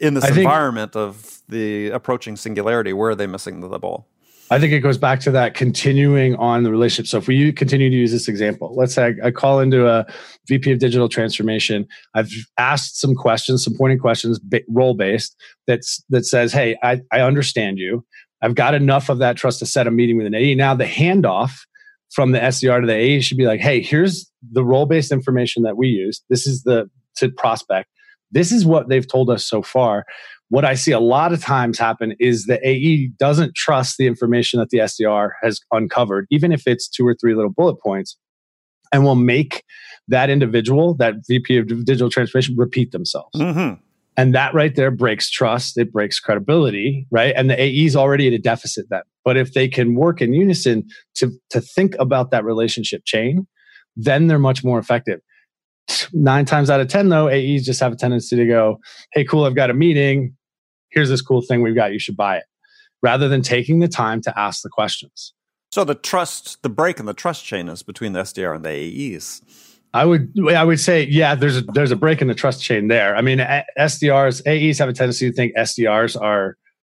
in 0.00 0.14
this 0.14 0.24
I 0.24 0.28
environment 0.28 0.92
think, 0.94 1.02
of 1.02 1.42
the 1.48 1.90
approaching 1.90 2.36
singularity 2.36 2.92
where 2.92 3.10
are 3.10 3.14
they 3.14 3.26
missing 3.26 3.60
the, 3.60 3.78
ball 3.78 4.08
I 4.50 4.58
think 4.58 4.72
it 4.72 4.80
goes 4.80 4.96
back 4.96 5.20
to 5.20 5.30
that 5.32 5.52
continuing 5.52 6.34
on 6.36 6.62
the 6.62 6.70
relationship. 6.70 7.06
So 7.06 7.18
if 7.18 7.28
we 7.28 7.52
continue 7.52 7.90
to 7.90 7.94
use 7.94 8.12
this 8.12 8.28
example, 8.28 8.74
let's 8.74 8.94
say 8.94 9.14
I, 9.22 9.26
I, 9.26 9.30
call 9.30 9.60
into 9.60 9.86
a 9.86 10.06
VP 10.46 10.72
of 10.72 10.78
digital 10.78 11.06
transformation. 11.06 11.86
I've 12.14 12.32
asked 12.56 12.98
some 12.98 13.14
questions, 13.14 13.62
some 13.62 13.76
pointing 13.76 13.98
questions, 13.98 14.40
role 14.68 14.94
based, 14.94 15.36
that's 15.66 16.02
that 16.08 16.24
says, 16.24 16.50
"Hey, 16.50 16.78
I, 16.82 17.02
I 17.12 17.20
understand 17.20 17.78
you. 17.78 18.06
I've 18.40 18.54
got 18.54 18.72
enough 18.72 19.10
of 19.10 19.18
that 19.18 19.36
trust 19.36 19.58
to 19.58 19.66
set 19.66 19.86
a 19.86 19.90
meeting 19.90 20.16
with 20.16 20.24
an 20.24 20.34
AE." 20.34 20.54
Now 20.54 20.74
the 20.74 20.84
handoff 20.84 21.52
from 22.10 22.32
the 22.32 22.38
SDR 22.38 22.80
to 22.80 22.86
the 22.86 22.94
AE 22.94 23.20
should 23.20 23.36
be 23.36 23.46
like, 23.46 23.60
hey, 23.60 23.80
here's 23.80 24.30
the 24.52 24.64
role 24.64 24.86
based 24.86 25.12
information 25.12 25.62
that 25.64 25.76
we 25.76 25.88
use. 25.88 26.22
This 26.28 26.46
is 26.46 26.62
the 26.62 26.90
to 27.16 27.30
prospect. 27.30 27.88
This 28.30 28.52
is 28.52 28.64
what 28.64 28.88
they've 28.88 29.06
told 29.06 29.30
us 29.30 29.44
so 29.44 29.62
far. 29.62 30.04
What 30.50 30.64
I 30.64 30.74
see 30.74 30.92
a 30.92 31.00
lot 31.00 31.32
of 31.32 31.42
times 31.42 31.78
happen 31.78 32.14
is 32.18 32.46
the 32.46 32.66
AE 32.66 33.08
doesn't 33.18 33.54
trust 33.54 33.98
the 33.98 34.06
information 34.06 34.58
that 34.60 34.70
the 34.70 34.78
SDR 34.78 35.30
has 35.42 35.60
uncovered, 35.72 36.26
even 36.30 36.52
if 36.52 36.66
it's 36.66 36.88
two 36.88 37.06
or 37.06 37.14
three 37.14 37.34
little 37.34 37.50
bullet 37.50 37.76
points, 37.80 38.16
and 38.92 39.04
will 39.04 39.14
make 39.14 39.62
that 40.08 40.30
individual, 40.30 40.94
that 40.94 41.16
VP 41.28 41.58
of 41.58 41.66
digital 41.84 42.08
transformation, 42.08 42.54
repeat 42.56 42.92
themselves. 42.92 43.38
Mm-hmm. 43.38 43.74
And 44.16 44.34
that 44.34 44.54
right 44.54 44.74
there 44.74 44.90
breaks 44.90 45.30
trust, 45.30 45.78
it 45.78 45.92
breaks 45.92 46.18
credibility, 46.18 47.06
right? 47.10 47.34
And 47.36 47.50
the 47.50 47.60
AE 47.60 47.84
is 47.84 47.94
already 47.94 48.26
at 48.26 48.32
a 48.32 48.38
deficit 48.38 48.86
then. 48.90 49.02
But 49.28 49.36
if 49.36 49.52
they 49.52 49.68
can 49.68 49.94
work 49.94 50.22
in 50.22 50.32
unison 50.32 50.88
to, 51.16 51.30
to 51.50 51.60
think 51.60 51.94
about 51.98 52.30
that 52.30 52.46
relationship 52.46 53.02
chain, 53.04 53.46
then 53.94 54.26
they're 54.26 54.38
much 54.38 54.64
more 54.64 54.78
effective. 54.78 55.20
Nine 56.14 56.46
times 56.46 56.70
out 56.70 56.80
of 56.80 56.88
10, 56.88 57.10
though, 57.10 57.28
AEs 57.28 57.66
just 57.66 57.78
have 57.80 57.92
a 57.92 57.96
tendency 57.96 58.36
to 58.36 58.46
go, 58.46 58.80
hey, 59.12 59.26
cool, 59.26 59.44
I've 59.44 59.54
got 59.54 59.68
a 59.68 59.74
meeting. 59.74 60.34
Here's 60.88 61.10
this 61.10 61.20
cool 61.20 61.42
thing 61.42 61.60
we've 61.60 61.74
got. 61.74 61.92
You 61.92 61.98
should 61.98 62.16
buy 62.16 62.38
it. 62.38 62.44
Rather 63.02 63.28
than 63.28 63.42
taking 63.42 63.80
the 63.80 63.86
time 63.86 64.22
to 64.22 64.32
ask 64.40 64.62
the 64.62 64.70
questions. 64.70 65.34
So 65.72 65.84
the 65.84 65.94
trust, 65.94 66.62
the 66.62 66.70
break 66.70 66.98
in 66.98 67.04
the 67.04 67.12
trust 67.12 67.44
chain 67.44 67.68
is 67.68 67.82
between 67.82 68.14
the 68.14 68.20
SDR 68.20 68.56
and 68.56 68.64
the 68.64 68.70
AEs. 69.14 69.42
I 69.92 70.06
would 70.06 70.32
I 70.54 70.64
would 70.64 70.80
say 70.80 71.04
yeah. 71.04 71.34
There's 71.34 71.58
a 71.58 71.62
there's 71.62 71.90
a 71.90 71.96
break 71.96 72.22
in 72.22 72.28
the 72.28 72.34
trust 72.34 72.62
chain 72.62 72.88
there. 72.88 73.14
I 73.14 73.20
mean, 73.20 73.40
SDRs 73.78 74.40
AEs 74.46 74.78
have 74.78 74.88
a 74.88 74.94
tendency 74.94 75.28
to 75.28 75.36
think 75.36 75.54
SDRs 75.54 76.18
are 76.18 76.56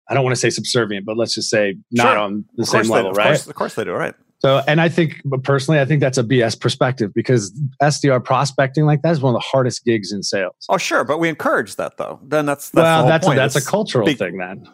I 0.09 0.15
don't 0.15 0.25
want 0.25 0.35
to 0.35 0.41
say 0.41 0.51
subservient, 0.51 1.05
but 1.05 1.17
let's 1.17 1.35
just 1.35 1.51
say 1.51 1.77
not 1.91 2.15
sure. 2.15 2.19
on 2.19 2.45
the 2.57 2.65
same 2.65 2.89
level, 2.89 3.13
right? 3.13 3.27
Of 3.27 3.33
course, 3.33 3.47
of 3.47 3.55
course 3.55 3.75
they 3.75 3.85
do, 3.85 3.93
right? 3.93 4.15
So, 4.41 4.63
and 4.69 4.81
I 4.81 4.89
think 4.89 5.21
personally, 5.43 5.81
I 5.81 5.85
think 5.85 6.01
that's 6.01 6.17
a 6.17 6.23
BS 6.23 6.59
perspective 6.61 7.13
because 7.13 7.53
SDR 7.83 8.25
prospecting 8.25 8.87
like 8.87 9.03
that 9.03 9.11
is 9.11 9.21
one 9.21 9.35
of 9.35 9.41
the 9.41 9.47
hardest 9.47 9.85
gigs 9.85 10.13
in 10.13 10.23
sales. 10.23 10.55
Oh, 10.69 10.79
sure, 10.79 11.05
but 11.05 11.19
we 11.19 11.29
encourage 11.29 11.77
that 11.77 11.97
though. 11.97 12.21
Then 12.23 12.47
that's, 12.47 12.71
that's 12.71 12.85
well, 12.85 13.07
that's 13.07 13.27
a, 13.27 13.35
that's 13.35 13.57
a 13.57 13.65
cultural 13.65 14.07
be- 14.07 14.15
thing 14.15 14.39
then. 14.39 14.69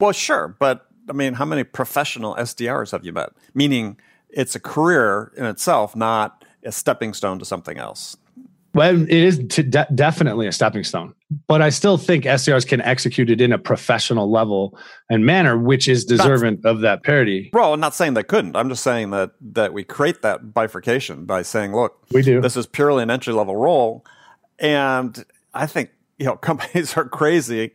Well, 0.00 0.12
sure, 0.12 0.56
but 0.58 0.86
I 1.08 1.12
mean, 1.12 1.34
how 1.34 1.44
many 1.44 1.62
professional 1.62 2.34
SDRs 2.34 2.90
have 2.90 3.04
you 3.04 3.12
met? 3.12 3.30
Meaning, 3.54 3.98
it's 4.30 4.56
a 4.56 4.60
career 4.60 5.32
in 5.36 5.44
itself, 5.44 5.94
not 5.94 6.44
a 6.64 6.72
stepping 6.72 7.14
stone 7.14 7.38
to 7.38 7.44
something 7.44 7.78
else. 7.78 8.16
Well, 8.74 9.02
it 9.02 9.08
is 9.10 9.38
de- 9.38 9.86
definitely 9.94 10.48
a 10.48 10.52
stepping 10.52 10.82
stone, 10.82 11.14
but 11.46 11.62
I 11.62 11.68
still 11.68 11.96
think 11.96 12.24
SDRs 12.24 12.66
can 12.66 12.80
execute 12.80 13.30
it 13.30 13.40
in 13.40 13.52
a 13.52 13.58
professional 13.58 14.30
level 14.30 14.76
and 15.08 15.24
manner, 15.24 15.56
which 15.56 15.86
is 15.86 16.04
deserving 16.04 16.60
of 16.64 16.80
that 16.80 17.04
parity. 17.04 17.50
Well, 17.52 17.72
I'm 17.72 17.80
not 17.80 17.94
saying 17.94 18.14
they 18.14 18.24
couldn't. 18.24 18.56
I'm 18.56 18.68
just 18.68 18.82
saying 18.82 19.10
that 19.10 19.30
that 19.52 19.72
we 19.72 19.84
create 19.84 20.22
that 20.22 20.52
bifurcation 20.52 21.24
by 21.24 21.42
saying, 21.42 21.72
look, 21.72 22.04
we 22.10 22.22
do. 22.22 22.40
This 22.40 22.56
is 22.56 22.66
purely 22.66 23.04
an 23.04 23.10
entry 23.10 23.32
level 23.32 23.56
role, 23.56 24.04
and 24.58 25.24
I 25.54 25.66
think 25.66 25.90
you 26.18 26.26
know 26.26 26.36
companies 26.36 26.96
are 26.96 27.08
crazy. 27.08 27.72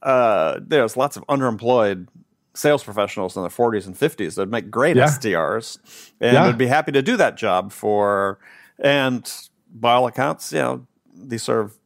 Uh, 0.00 0.60
there's 0.62 0.96
lots 0.96 1.16
of 1.16 1.26
underemployed 1.26 2.06
sales 2.54 2.82
professionals 2.82 3.36
in 3.36 3.42
their 3.42 3.50
40s 3.50 3.86
and 3.86 3.94
50s 3.94 4.36
that 4.36 4.48
make 4.48 4.70
great 4.70 4.96
yeah. 4.96 5.06
SDRs 5.06 5.78
and 6.20 6.32
yeah. 6.32 6.46
would 6.46 6.56
be 6.56 6.66
happy 6.66 6.92
to 6.92 7.02
do 7.02 7.16
that 7.16 7.36
job 7.36 7.70
for 7.70 8.38
and 8.78 9.48
by 9.80 9.94
all 9.94 10.06
accounts, 10.06 10.52
you 10.52 10.58
know, 10.58 10.86
these 11.14 11.42
sort 11.42 11.64
of 11.64 11.78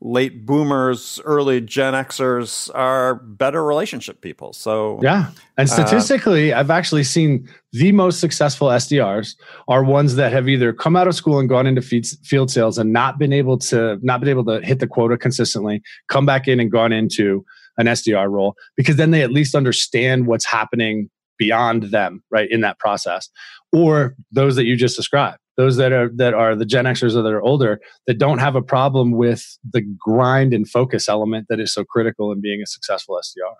late 0.00 0.44
boomers, 0.44 1.20
early 1.24 1.60
Gen 1.60 1.94
Xers 1.94 2.70
are 2.74 3.14
better 3.14 3.64
relationship 3.64 4.20
people. 4.20 4.52
So 4.52 4.98
yeah, 5.02 5.30
and 5.56 5.68
uh, 5.68 5.72
statistically, 5.72 6.52
uh, 6.52 6.60
I've 6.60 6.70
actually 6.70 7.04
seen 7.04 7.48
the 7.72 7.92
most 7.92 8.20
successful 8.20 8.68
SDRs 8.68 9.36
are 9.68 9.84
ones 9.84 10.16
that 10.16 10.32
have 10.32 10.48
either 10.48 10.72
come 10.72 10.96
out 10.96 11.06
of 11.06 11.14
school 11.14 11.38
and 11.38 11.48
gone 11.48 11.66
into 11.66 11.82
field 11.82 12.50
sales 12.50 12.78
and 12.78 12.92
not 12.92 13.18
been 13.18 13.32
able 13.32 13.58
to 13.58 13.98
not 14.02 14.20
been 14.20 14.28
able 14.28 14.44
to 14.46 14.60
hit 14.60 14.80
the 14.80 14.88
quota 14.88 15.16
consistently, 15.16 15.82
come 16.08 16.26
back 16.26 16.48
in 16.48 16.58
and 16.58 16.70
gone 16.70 16.92
into 16.92 17.44
an 17.78 17.86
SDR 17.86 18.30
role 18.30 18.54
because 18.76 18.96
then 18.96 19.12
they 19.12 19.22
at 19.22 19.30
least 19.30 19.54
understand 19.54 20.26
what's 20.26 20.44
happening 20.44 21.08
beyond 21.38 21.84
them, 21.84 22.22
right, 22.30 22.50
in 22.50 22.60
that 22.60 22.78
process. 22.78 23.28
Or 23.72 24.14
those 24.30 24.56
that 24.56 24.64
you 24.64 24.76
just 24.76 24.96
described 24.96 25.38
those 25.56 25.76
that 25.76 25.92
are 25.92 26.08
that 26.14 26.34
are 26.34 26.56
the 26.56 26.64
Gen 26.64 26.84
Xers 26.84 27.14
or 27.14 27.22
that 27.22 27.32
are 27.32 27.42
older 27.42 27.80
that 28.06 28.18
don't 28.18 28.38
have 28.38 28.56
a 28.56 28.62
problem 28.62 29.12
with 29.12 29.58
the 29.72 29.82
grind 29.98 30.54
and 30.54 30.68
focus 30.68 31.08
element 31.08 31.46
that 31.48 31.60
is 31.60 31.72
so 31.72 31.84
critical 31.84 32.32
in 32.32 32.40
being 32.40 32.62
a 32.62 32.66
successful 32.66 33.16
SDR. 33.16 33.54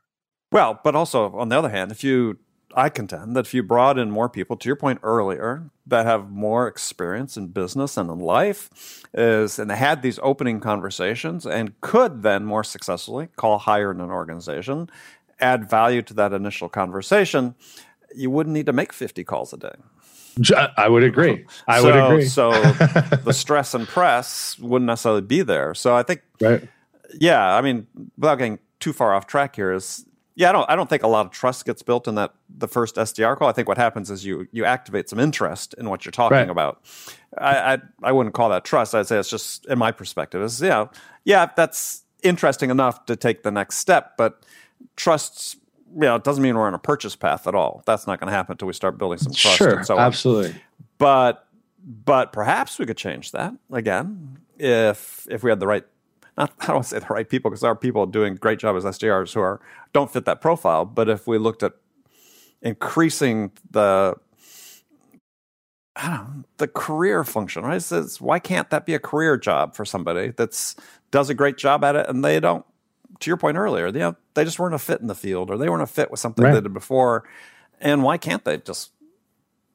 Well, 0.51 0.81
but 0.85 0.95
also 0.95 1.35
on 1.37 1.49
the 1.49 1.59
other 1.59 1.71
hand, 1.71 1.93
if 1.93 2.05
you 2.05 2.39
I 2.75 2.89
contend 2.89 3.37
that 3.37 3.47
if 3.47 3.55
you 3.55 3.63
brought 3.63 3.99
in 3.99 4.11
more 4.11 4.29
people, 4.29 4.57
to 4.57 4.69
your 4.69 4.77
point 4.77 5.01
earlier, 5.03 5.71
that 5.87 6.07
have 6.07 6.31
more 6.31 6.67
experience 6.67 7.37
in 7.37 7.49
business 7.49 7.97
and 7.97 8.11
in 8.11 8.19
life, 8.19 9.05
is 9.13 9.59
and 9.59 9.71
had 9.71 10.03
these 10.03 10.19
opening 10.23 10.61
conversations 10.61 11.47
and 11.47 11.79
could 11.81 12.23
then 12.23 12.45
more 12.45 12.65
successfully 12.65 13.29
call 13.37 13.59
higher 13.59 13.91
in 13.91 14.01
an 14.01 14.11
organization, 14.11 14.89
add 15.41 15.69
value 15.69 16.03
to 16.03 16.15
that 16.15 16.33
initial 16.33 16.69
conversation, 16.69 17.55
you 18.15 18.31
wouldn't 18.31 18.55
need 18.55 18.67
to 18.67 18.73
make 18.73 18.93
50 18.93 19.25
calls 19.25 19.53
a 19.53 19.57
day. 19.57 19.75
I 20.77 20.89
would 20.89 21.03
agree. 21.03 21.45
I 21.67 21.81
so, 21.81 21.85
would 21.85 21.97
agree. 21.97 22.25
so 22.27 22.51
the 23.25 23.33
stress 23.33 23.75
and 23.75 23.87
press 23.87 24.59
wouldn't 24.59 24.87
necessarily 24.87 25.21
be 25.21 25.43
there. 25.43 25.75
So 25.75 25.95
I 25.95 26.03
think, 26.03 26.23
right. 26.41 26.69
yeah, 27.19 27.55
I 27.55 27.61
mean, 27.61 27.87
without 28.17 28.37
getting 28.37 28.59
too 28.81 28.93
far 28.93 29.15
off 29.15 29.27
track 29.27 29.57
here, 29.57 29.73
is 29.73 30.05
yeah, 30.35 30.49
I 30.49 30.53
don't, 30.53 30.71
I 30.71 30.77
don't 30.77 30.89
think 30.89 31.03
a 31.03 31.09
lot 31.09 31.27
of 31.27 31.33
trust 31.33 31.67
gets 31.67 31.83
built 31.83 32.09
in 32.09 32.15
that 32.15 32.33
the 32.49 32.69
first 32.69 32.97
SDR 32.97 33.37
call. 33.37 33.49
I 33.49 33.53
think 33.53 33.69
what 33.69 33.77
happens 33.77 34.11
is 34.11 34.25
you 34.25 34.49
you 34.53 34.65
activate 34.65 35.09
some 35.09 35.21
interest 35.21 35.75
in 35.75 35.89
what 35.89 36.05
you're 36.05 36.13
talking 36.13 36.37
right. 36.37 36.51
about. 36.51 36.83
I, 37.37 37.75
I, 37.75 37.79
I 38.03 38.13
wouldn't 38.13 38.35
call 38.35 38.49
that 38.51 38.65
trust. 38.65 38.95
I'd 38.95 39.07
say 39.07 39.19
it's 39.19 39.31
just, 39.31 39.67
in 39.67 39.79
my 39.79 39.93
perspective, 39.93 40.43
is 40.43 40.61
yeah, 40.61 40.87
yeah, 41.25 41.51
that's 41.55 42.05
interesting 42.23 42.71
enough 42.71 43.05
to 43.07 43.17
take 43.17 43.43
the 43.43 43.51
next 43.51 43.77
step, 43.77 44.17
but 44.17 44.45
trust's 44.97 45.57
you 45.95 46.01
know, 46.01 46.17
it 46.17 46.25
doesn't 46.25 46.43
mean 46.43 46.55
we're 46.55 46.67
on 46.67 46.75
a 46.75 46.79
purchase 46.79 47.17
path 47.17 47.47
at 47.47 47.55
all. 47.55 47.83
That's 47.87 48.07
not 48.07 48.21
going 48.21 48.29
to 48.29 48.35
happen 48.35 48.53
until 48.53 48.67
we 48.67 48.75
start 48.75 48.99
building 48.99 49.19
some 49.19 49.33
trust. 49.33 49.59
Sure, 49.59 49.77
and 49.77 49.87
so 49.87 49.99
absolutely. 49.99 50.51
On. 50.51 50.61
But 50.99 51.49
but 51.85 52.33
perhaps 52.33 52.79
we 52.79 52.87
could 52.87 52.97
change 52.97 53.33
that 53.33 53.55
again 53.73 54.39
if 54.59 55.27
if 55.31 55.43
we 55.43 55.51
had 55.51 55.61
the 55.61 55.67
right. 55.67 55.85
Not 56.37 56.53
I 56.61 56.67
don't 56.67 56.77
want 56.77 56.85
to 56.85 56.91
say 56.91 56.99
the 56.99 57.07
right 57.13 57.29
people 57.29 57.51
because 57.51 57.61
there 57.61 57.71
are 57.71 57.77
people 57.77 58.07
doing 58.07 58.37
great 58.37 58.59
job 58.59 58.77
as 58.77 58.85
SDRs 58.85 59.35
who 59.35 59.41
are 59.41 59.61
don't 59.93 60.11
fit 60.11 60.25
that 60.25 60.41
profile. 60.41 60.85
But 60.85 61.09
if 61.09 61.27
we 61.27 61.39
looked 61.39 61.63
at 61.63 61.73
increasing 62.63 63.53
the 63.71 64.17
I 65.95 66.09
don't 66.09 66.37
know, 66.39 66.45
the 66.57 66.69
career 66.69 67.23
function, 67.23 67.65
right? 67.65 67.77
It 67.77 67.81
says, 67.81 68.19
why 68.19 68.39
can't 68.39 68.71
that 68.71 68.87
be 68.87 68.95
a 68.95 68.99
career 68.99 69.37
job 69.37 69.75
for 69.75 69.85
somebody 69.85 70.33
that's 70.35 70.75
does 71.11 71.29
a 71.29 71.35
great 71.35 71.59
job 71.59 71.85
at 71.85 71.95
it 71.97 72.09
and 72.09 72.25
they 72.25 72.41
don't 72.41 72.65
to 73.21 73.31
your 73.31 73.37
point 73.37 73.57
earlier, 73.57 73.87
you 73.87 73.93
know, 73.93 74.17
they 74.35 74.45
just 74.45 74.59
weren't 74.59 74.75
a 74.75 74.79
fit 74.79 75.01
in 75.01 75.07
the 75.07 75.15
field 75.15 75.51
or 75.51 75.59
they 75.59 75.69
weren't 75.69 75.83
a 75.83 75.87
fit 75.87 76.11
with 76.11 76.21
something 76.21 76.45
right. 76.45 76.55
they 76.55 76.61
did 76.61 76.73
before. 76.73 77.25
And 77.81 78.03
why 78.03 78.19
can't 78.19 78.45
they 78.45 78.59
just 78.59 78.91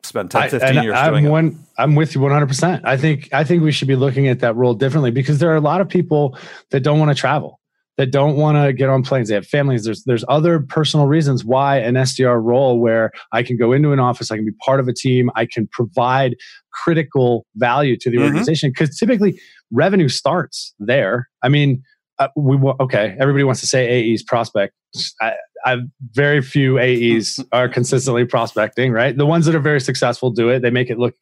spend 0.04 0.32
10, 0.32 0.50
15 0.50 0.78
I, 0.78 0.84
years 0.84 0.96
I'm 0.96 1.14
doing 1.14 1.30
one, 1.30 1.48
it? 1.48 1.56
I'm 1.78 1.96
with 1.96 2.16
you 2.16 2.22
100%. 2.22 2.82
I 2.84 2.98
think, 2.98 3.30
I 3.34 3.44
think 3.44 3.64
we 3.64 3.72
should 3.72 3.88
be 3.88 3.96
looking 3.96 4.28
at 4.28 4.40
that 4.40 4.56
role 4.56 4.74
differently 4.74 5.12
because 5.12 5.40
there 5.40 5.52
are 5.52 5.56
a 5.56 5.62
lot 5.62 5.82
of 5.82 5.90
people 5.90 6.38
that 6.72 6.82
don't 6.82 7.00
want 7.00 7.12
to 7.12 7.16
travel 7.16 7.60
that 7.98 8.12
don't 8.12 8.36
want 8.38 8.64
to 8.64 8.74
get 8.74 8.90
on 8.90 9.04
planes. 9.04 9.28
They 9.28 9.36
have 9.36 9.48
families. 9.48 9.84
There's 9.84 10.04
there's 10.04 10.24
other 10.28 10.60
personal 10.60 11.08
reasons 11.08 11.44
why 11.44 11.78
an 11.78 11.96
SDR 11.96 12.42
role 12.42 12.80
where 12.80 13.12
I 13.32 13.44
can 13.44 13.58
go 13.58 13.74
into 13.74 13.92
an 13.92 14.00
office, 14.00 14.32
I 14.32 14.36
can 14.38 14.46
be 14.46 14.52
part 14.64 14.80
of 14.80 14.88
a 14.88 14.94
team, 14.94 15.30
I 15.36 15.46
can 15.46 15.68
provide 15.68 16.36
critical 16.72 17.46
value 17.56 17.98
to 17.98 18.10
the 18.10 18.18
mm-hmm. 18.18 18.26
organization 18.26 18.70
because 18.70 18.98
typically 18.98 19.40
revenue 19.72 20.10
starts 20.10 20.74
there. 20.80 21.28
I 21.42 21.50
mean, 21.50 21.84
uh, 22.20 22.28
we 22.36 22.58
okay. 22.80 23.16
Everybody 23.20 23.44
wants 23.44 23.62
to 23.62 23.68
say 23.68 24.14
AEs 24.14 24.24
prospect. 24.24 24.74
I, 25.22 25.34
I 25.66 25.78
very 26.14 26.42
few 26.42 26.80
AEs 26.80 27.44
are 27.52 27.70
consistently 27.70 28.26
prospecting. 28.26 28.92
Right, 28.92 29.16
the 29.16 29.26
ones 29.26 29.46
that 29.46 29.56
are 29.56 29.60
very 29.60 29.82
successful 29.82 30.32
do 30.32 30.50
it. 30.50 30.62
They 30.62 30.70
make 30.70 30.90
it 30.90 30.98
look 30.98 31.16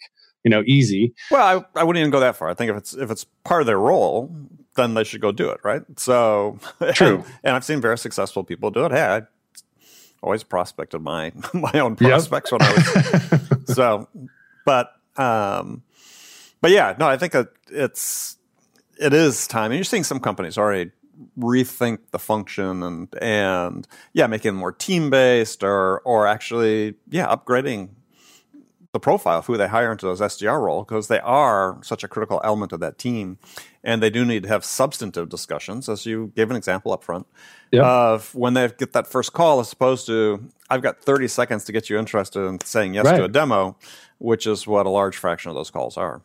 you 0.43 0.49
know 0.49 0.63
easy. 0.65 1.13
Well, 1.31 1.65
I, 1.75 1.79
I 1.79 1.84
wouldn't 1.84 2.01
even 2.01 2.12
go 2.12 2.19
that 2.21 2.36
far. 2.36 2.49
I 2.49 2.53
think 2.53 2.71
if 2.71 2.77
it's 2.77 2.93
if 2.93 3.12
it's 3.12 3.25
part 3.43 3.62
of 3.62 3.67
their 3.67 3.79
role, 3.79 4.34
then 4.75 4.93
they 4.93 5.03
should 5.03 5.21
go 5.21 5.31
do 5.31 5.49
it. 5.49 5.60
Right. 5.63 5.81
So 5.97 6.60
true. 6.93 7.15
And, 7.15 7.25
and 7.43 7.55
I've 7.55 7.65
seen 7.65 7.81
very 7.81 7.97
successful 7.97 8.43
people 8.43 8.71
do 8.71 8.86
it. 8.86 8.91
Hey, 8.91 9.01
I 9.01 9.21
always 10.23 10.43
prospected 10.43 11.01
my 11.01 11.31
my 11.53 11.73
own 11.73 11.95
prospects 11.95 12.51
yep. 12.51 12.62
when 12.62 12.69
I 12.69 12.73
was 12.73 13.75
so, 13.75 14.08
but 14.65 14.91
um, 15.17 15.84
but 16.62 16.71
yeah, 16.71 16.95
no, 16.99 17.08
I 17.08 17.17
think 17.17 17.34
that 17.34 17.49
it's 17.69 18.38
it 18.99 19.13
is 19.13 19.47
time. 19.47 19.71
And 19.71 19.75
you're 19.75 19.84
seeing 19.84 20.03
some 20.03 20.19
companies 20.19 20.58
already 20.58 20.91
rethink 21.38 21.99
the 22.12 22.19
function 22.19 22.84
and 22.84 23.08
and 23.21 23.88
yeah, 24.13 24.27
making 24.27 24.49
it 24.49 24.53
more 24.53 24.71
team 24.71 25.10
based 25.10 25.63
or 25.63 25.99
or 26.01 26.27
actually 26.27 26.95
yeah, 27.10 27.27
upgrading 27.27 27.89
the 28.95 28.99
profile 28.99 29.39
of 29.39 29.45
who 29.45 29.58
they 29.58 29.67
hire 29.67 29.91
into 29.91 30.05
those 30.05 30.21
SDR 30.21 30.62
role 30.62 30.84
because 30.84 31.10
they 31.10 31.19
are 31.19 31.77
such 31.84 32.01
a 32.05 32.08
critical 32.08 32.39
element 32.45 32.71
of 32.71 32.79
that 32.79 32.97
team, 32.97 33.38
and 33.84 34.01
they 34.01 34.10
do 34.10 34.23
need 34.23 34.43
to 34.43 34.49
have 34.49 34.63
substantive 34.63 35.27
discussions, 35.27 35.89
as 35.89 36.05
you 36.05 36.31
gave 36.34 36.49
an 36.49 36.55
example 36.55 36.93
up 36.93 37.03
front 37.03 37.27
yep. 37.71 37.84
of 37.84 38.34
when 38.34 38.53
they 38.53 38.69
get 38.69 38.93
that 38.93 39.05
first 39.05 39.34
call, 39.34 39.60
as 39.60 39.73
opposed 39.73 40.05
to 40.08 40.49
I've 40.69 40.81
got 40.81 41.01
30 41.01 41.27
seconds 41.27 41.65
to 41.65 41.73
get 41.73 41.89
you 41.89 41.99
interested 41.99 42.39
in 42.39 42.62
saying 42.62 42.93
yes 42.93 43.05
right. 43.05 43.17
to 43.17 43.25
a 43.25 43.27
demo, 43.27 43.77
which 44.19 44.47
is 44.47 44.65
what 44.65 44.86
a 44.86 44.89
large 44.89 45.17
fraction 45.17 45.49
of 45.49 45.55
those 45.55 45.69
calls 45.69 45.97
are. 45.97 46.21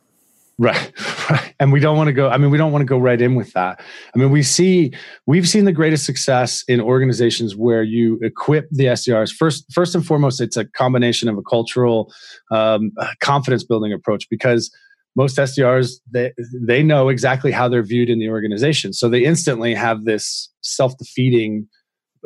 Right, 0.61 0.93
right. 1.31 1.55
And 1.59 1.73
we 1.73 1.81
don't 1.81 1.97
want 1.97 2.09
to 2.09 2.13
go, 2.13 2.29
I 2.29 2.37
mean, 2.37 2.51
we 2.51 2.59
don't 2.59 2.71
want 2.71 2.83
to 2.83 2.87
go 2.87 2.99
right 2.99 3.19
in 3.19 3.35
with 3.35 3.55
that. 3.55 3.81
I 4.15 4.19
mean, 4.19 4.31
we 4.31 4.43
see, 4.43 4.93
we've 5.25 5.49
seen 5.49 5.65
the 5.65 5.73
greatest 5.73 6.05
success 6.05 6.63
in 6.69 6.83
organizations 6.83 7.57
where 7.57 7.83
you 7.83 8.19
equip 8.21 8.69
the 8.71 8.85
SDRs. 8.85 9.33
First, 9.33 9.65
first 9.73 9.95
and 9.95 10.07
foremost, 10.07 10.39
it's 10.39 10.59
a 10.59 10.67
combination 10.67 11.31
of 11.31 11.39
a 11.39 11.43
cultural 11.43 12.13
um, 12.51 12.93
confidence 13.21 13.65
building 13.65 13.91
approach 13.91 14.29
because 14.29 14.71
most 15.17 15.39
SDRs, 15.39 15.95
they, 16.13 16.31
they 16.61 16.83
know 16.83 17.09
exactly 17.09 17.53
how 17.53 17.67
they're 17.67 17.83
viewed 17.83 18.11
in 18.11 18.19
the 18.19 18.29
organization. 18.29 18.93
So 18.93 19.09
they 19.09 19.25
instantly 19.25 19.75
have 19.75 20.05
this 20.05 20.51
self 20.61 20.93
defeating 20.99 21.67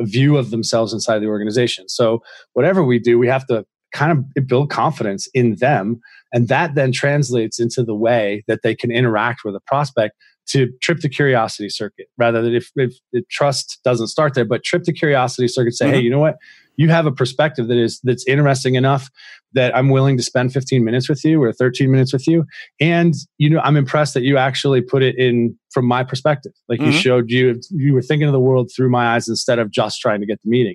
view 0.00 0.36
of 0.36 0.50
themselves 0.50 0.92
inside 0.92 1.20
the 1.20 1.28
organization. 1.28 1.88
So 1.88 2.20
whatever 2.54 2.82
we 2.82 2.98
do, 2.98 3.16
we 3.16 3.28
have 3.28 3.46
to 3.46 3.64
kind 3.94 4.12
of 4.12 4.46
build 4.46 4.68
confidence 4.68 5.26
in 5.32 5.56
them 5.56 6.00
and 6.34 6.48
that 6.48 6.74
then 6.74 6.90
translates 6.90 7.60
into 7.60 7.82
the 7.82 7.94
way 7.94 8.44
that 8.48 8.60
they 8.62 8.74
can 8.74 8.90
interact 8.90 9.42
with 9.44 9.54
a 9.54 9.60
prospect 9.60 10.16
to 10.46 10.68
trip 10.82 10.98
the 10.98 11.08
curiosity 11.08 11.68
circuit 11.68 12.08
rather 12.18 12.42
than 12.42 12.54
if, 12.54 12.70
if, 12.76 12.92
if 13.12 13.26
trust 13.28 13.78
doesn't 13.84 14.08
start 14.08 14.34
there, 14.34 14.44
but 14.44 14.62
trip 14.64 14.82
the 14.82 14.92
curiosity 14.92 15.48
circuit, 15.48 15.74
say, 15.74 15.86
mm-hmm. 15.86 15.94
hey, 15.94 16.00
you 16.00 16.10
know 16.10 16.18
what? 16.18 16.36
You 16.76 16.88
have 16.90 17.06
a 17.06 17.12
perspective 17.12 17.68
that 17.68 17.78
is 17.78 18.00
that's 18.02 18.26
interesting 18.26 18.74
enough 18.74 19.08
that 19.52 19.74
I'm 19.76 19.90
willing 19.90 20.16
to 20.16 20.24
spend 20.24 20.52
15 20.52 20.84
minutes 20.84 21.08
with 21.08 21.24
you 21.24 21.40
or 21.40 21.52
13 21.52 21.88
minutes 21.88 22.12
with 22.12 22.26
you. 22.26 22.44
And 22.80 23.14
you 23.38 23.48
know, 23.48 23.60
I'm 23.60 23.76
impressed 23.76 24.12
that 24.14 24.24
you 24.24 24.36
actually 24.36 24.82
put 24.82 25.04
it 25.04 25.16
in 25.16 25.56
from 25.72 25.86
my 25.86 26.02
perspective. 26.02 26.52
Like 26.68 26.80
mm-hmm. 26.80 26.90
you 26.90 26.98
showed 26.98 27.30
you 27.30 27.60
you 27.70 27.94
were 27.94 28.02
thinking 28.02 28.26
of 28.26 28.32
the 28.32 28.40
world 28.40 28.72
through 28.74 28.90
my 28.90 29.14
eyes 29.14 29.28
instead 29.28 29.60
of 29.60 29.70
just 29.70 30.00
trying 30.00 30.18
to 30.20 30.26
get 30.26 30.40
the 30.42 30.50
meeting. 30.50 30.74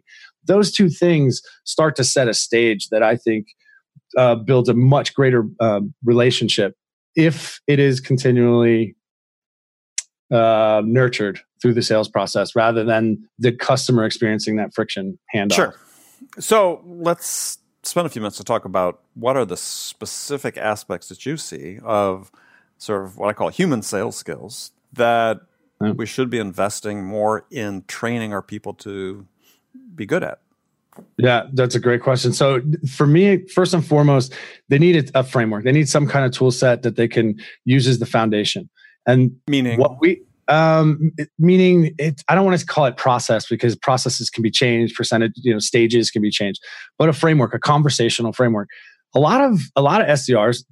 Those 0.49 0.71
two 0.73 0.89
things 0.89 1.41
start 1.63 1.95
to 1.95 2.03
set 2.03 2.27
a 2.27 2.33
stage 2.33 2.89
that 2.89 3.01
I 3.01 3.15
think 3.15 3.47
uh, 4.17 4.35
builds 4.35 4.67
a 4.67 4.73
much 4.73 5.13
greater 5.13 5.45
uh, 5.61 5.81
relationship 6.03 6.75
if 7.15 7.61
it 7.67 7.79
is 7.79 8.01
continually 8.01 8.95
uh, 10.31 10.81
nurtured 10.83 11.39
through 11.61 11.73
the 11.73 11.81
sales 11.81 12.09
process 12.09 12.55
rather 12.55 12.83
than 12.83 13.23
the 13.37 13.51
customer 13.51 14.05
experiencing 14.05 14.55
that 14.57 14.73
friction 14.73 15.17
handoff. 15.33 15.55
Sure. 15.55 15.75
So 16.39 16.81
let's 16.85 17.59
spend 17.83 18.05
a 18.05 18.09
few 18.09 18.21
minutes 18.21 18.37
to 18.37 18.43
talk 18.43 18.65
about 18.65 19.01
what 19.13 19.37
are 19.37 19.45
the 19.45 19.57
specific 19.57 20.57
aspects 20.57 21.09
that 21.09 21.25
you 21.25 21.37
see 21.37 21.79
of 21.83 22.31
sort 22.77 23.03
of 23.03 23.17
what 23.17 23.29
I 23.29 23.33
call 23.33 23.49
human 23.49 23.81
sales 23.81 24.15
skills 24.15 24.71
that 24.93 25.41
we 25.95 26.05
should 26.05 26.29
be 26.29 26.39
investing 26.39 27.05
more 27.05 27.45
in 27.51 27.83
training 27.87 28.33
our 28.33 28.41
people 28.41 28.73
to 28.73 29.25
be 29.95 30.05
good 30.05 30.23
at. 30.23 30.39
Yeah, 31.17 31.47
that's 31.53 31.75
a 31.75 31.79
great 31.79 32.01
question. 32.01 32.33
So 32.33 32.61
for 32.89 33.07
me, 33.07 33.45
first 33.47 33.73
and 33.73 33.85
foremost, 33.85 34.33
they 34.67 34.79
need 34.79 35.11
a 35.15 35.23
framework. 35.23 35.63
They 35.63 35.71
need 35.71 35.87
some 35.87 36.07
kind 36.07 36.25
of 36.25 36.31
tool 36.31 36.51
set 36.51 36.81
that 36.83 36.95
they 36.95 37.07
can 37.07 37.39
use 37.65 37.87
as 37.87 37.99
the 37.99 38.05
foundation. 38.05 38.69
And 39.05 39.35
meaning 39.47 39.79
what 39.79 39.99
we 40.01 40.21
um, 40.49 41.11
meaning 41.37 41.93
it, 41.99 42.23
I 42.27 42.35
don't 42.35 42.43
want 42.43 42.59
to 42.59 42.65
call 42.65 42.85
it 42.85 42.97
process 42.97 43.47
because 43.47 43.75
processes 43.75 44.29
can 44.29 44.41
be 44.41 44.49
changed, 44.49 44.95
percentage, 44.95 45.33
you 45.35 45.53
know, 45.53 45.59
stages 45.59 46.09
can 46.09 46.21
be 46.21 46.31
changed, 46.31 46.61
but 46.97 47.07
a 47.07 47.13
framework, 47.13 47.53
a 47.53 47.59
conversational 47.59 48.33
framework. 48.33 48.69
A 49.15 49.19
lot 49.19 49.41
of 49.41 49.61
a 49.75 49.81
lot 49.81 50.01
of 50.01 50.07
SDRs 50.07 50.63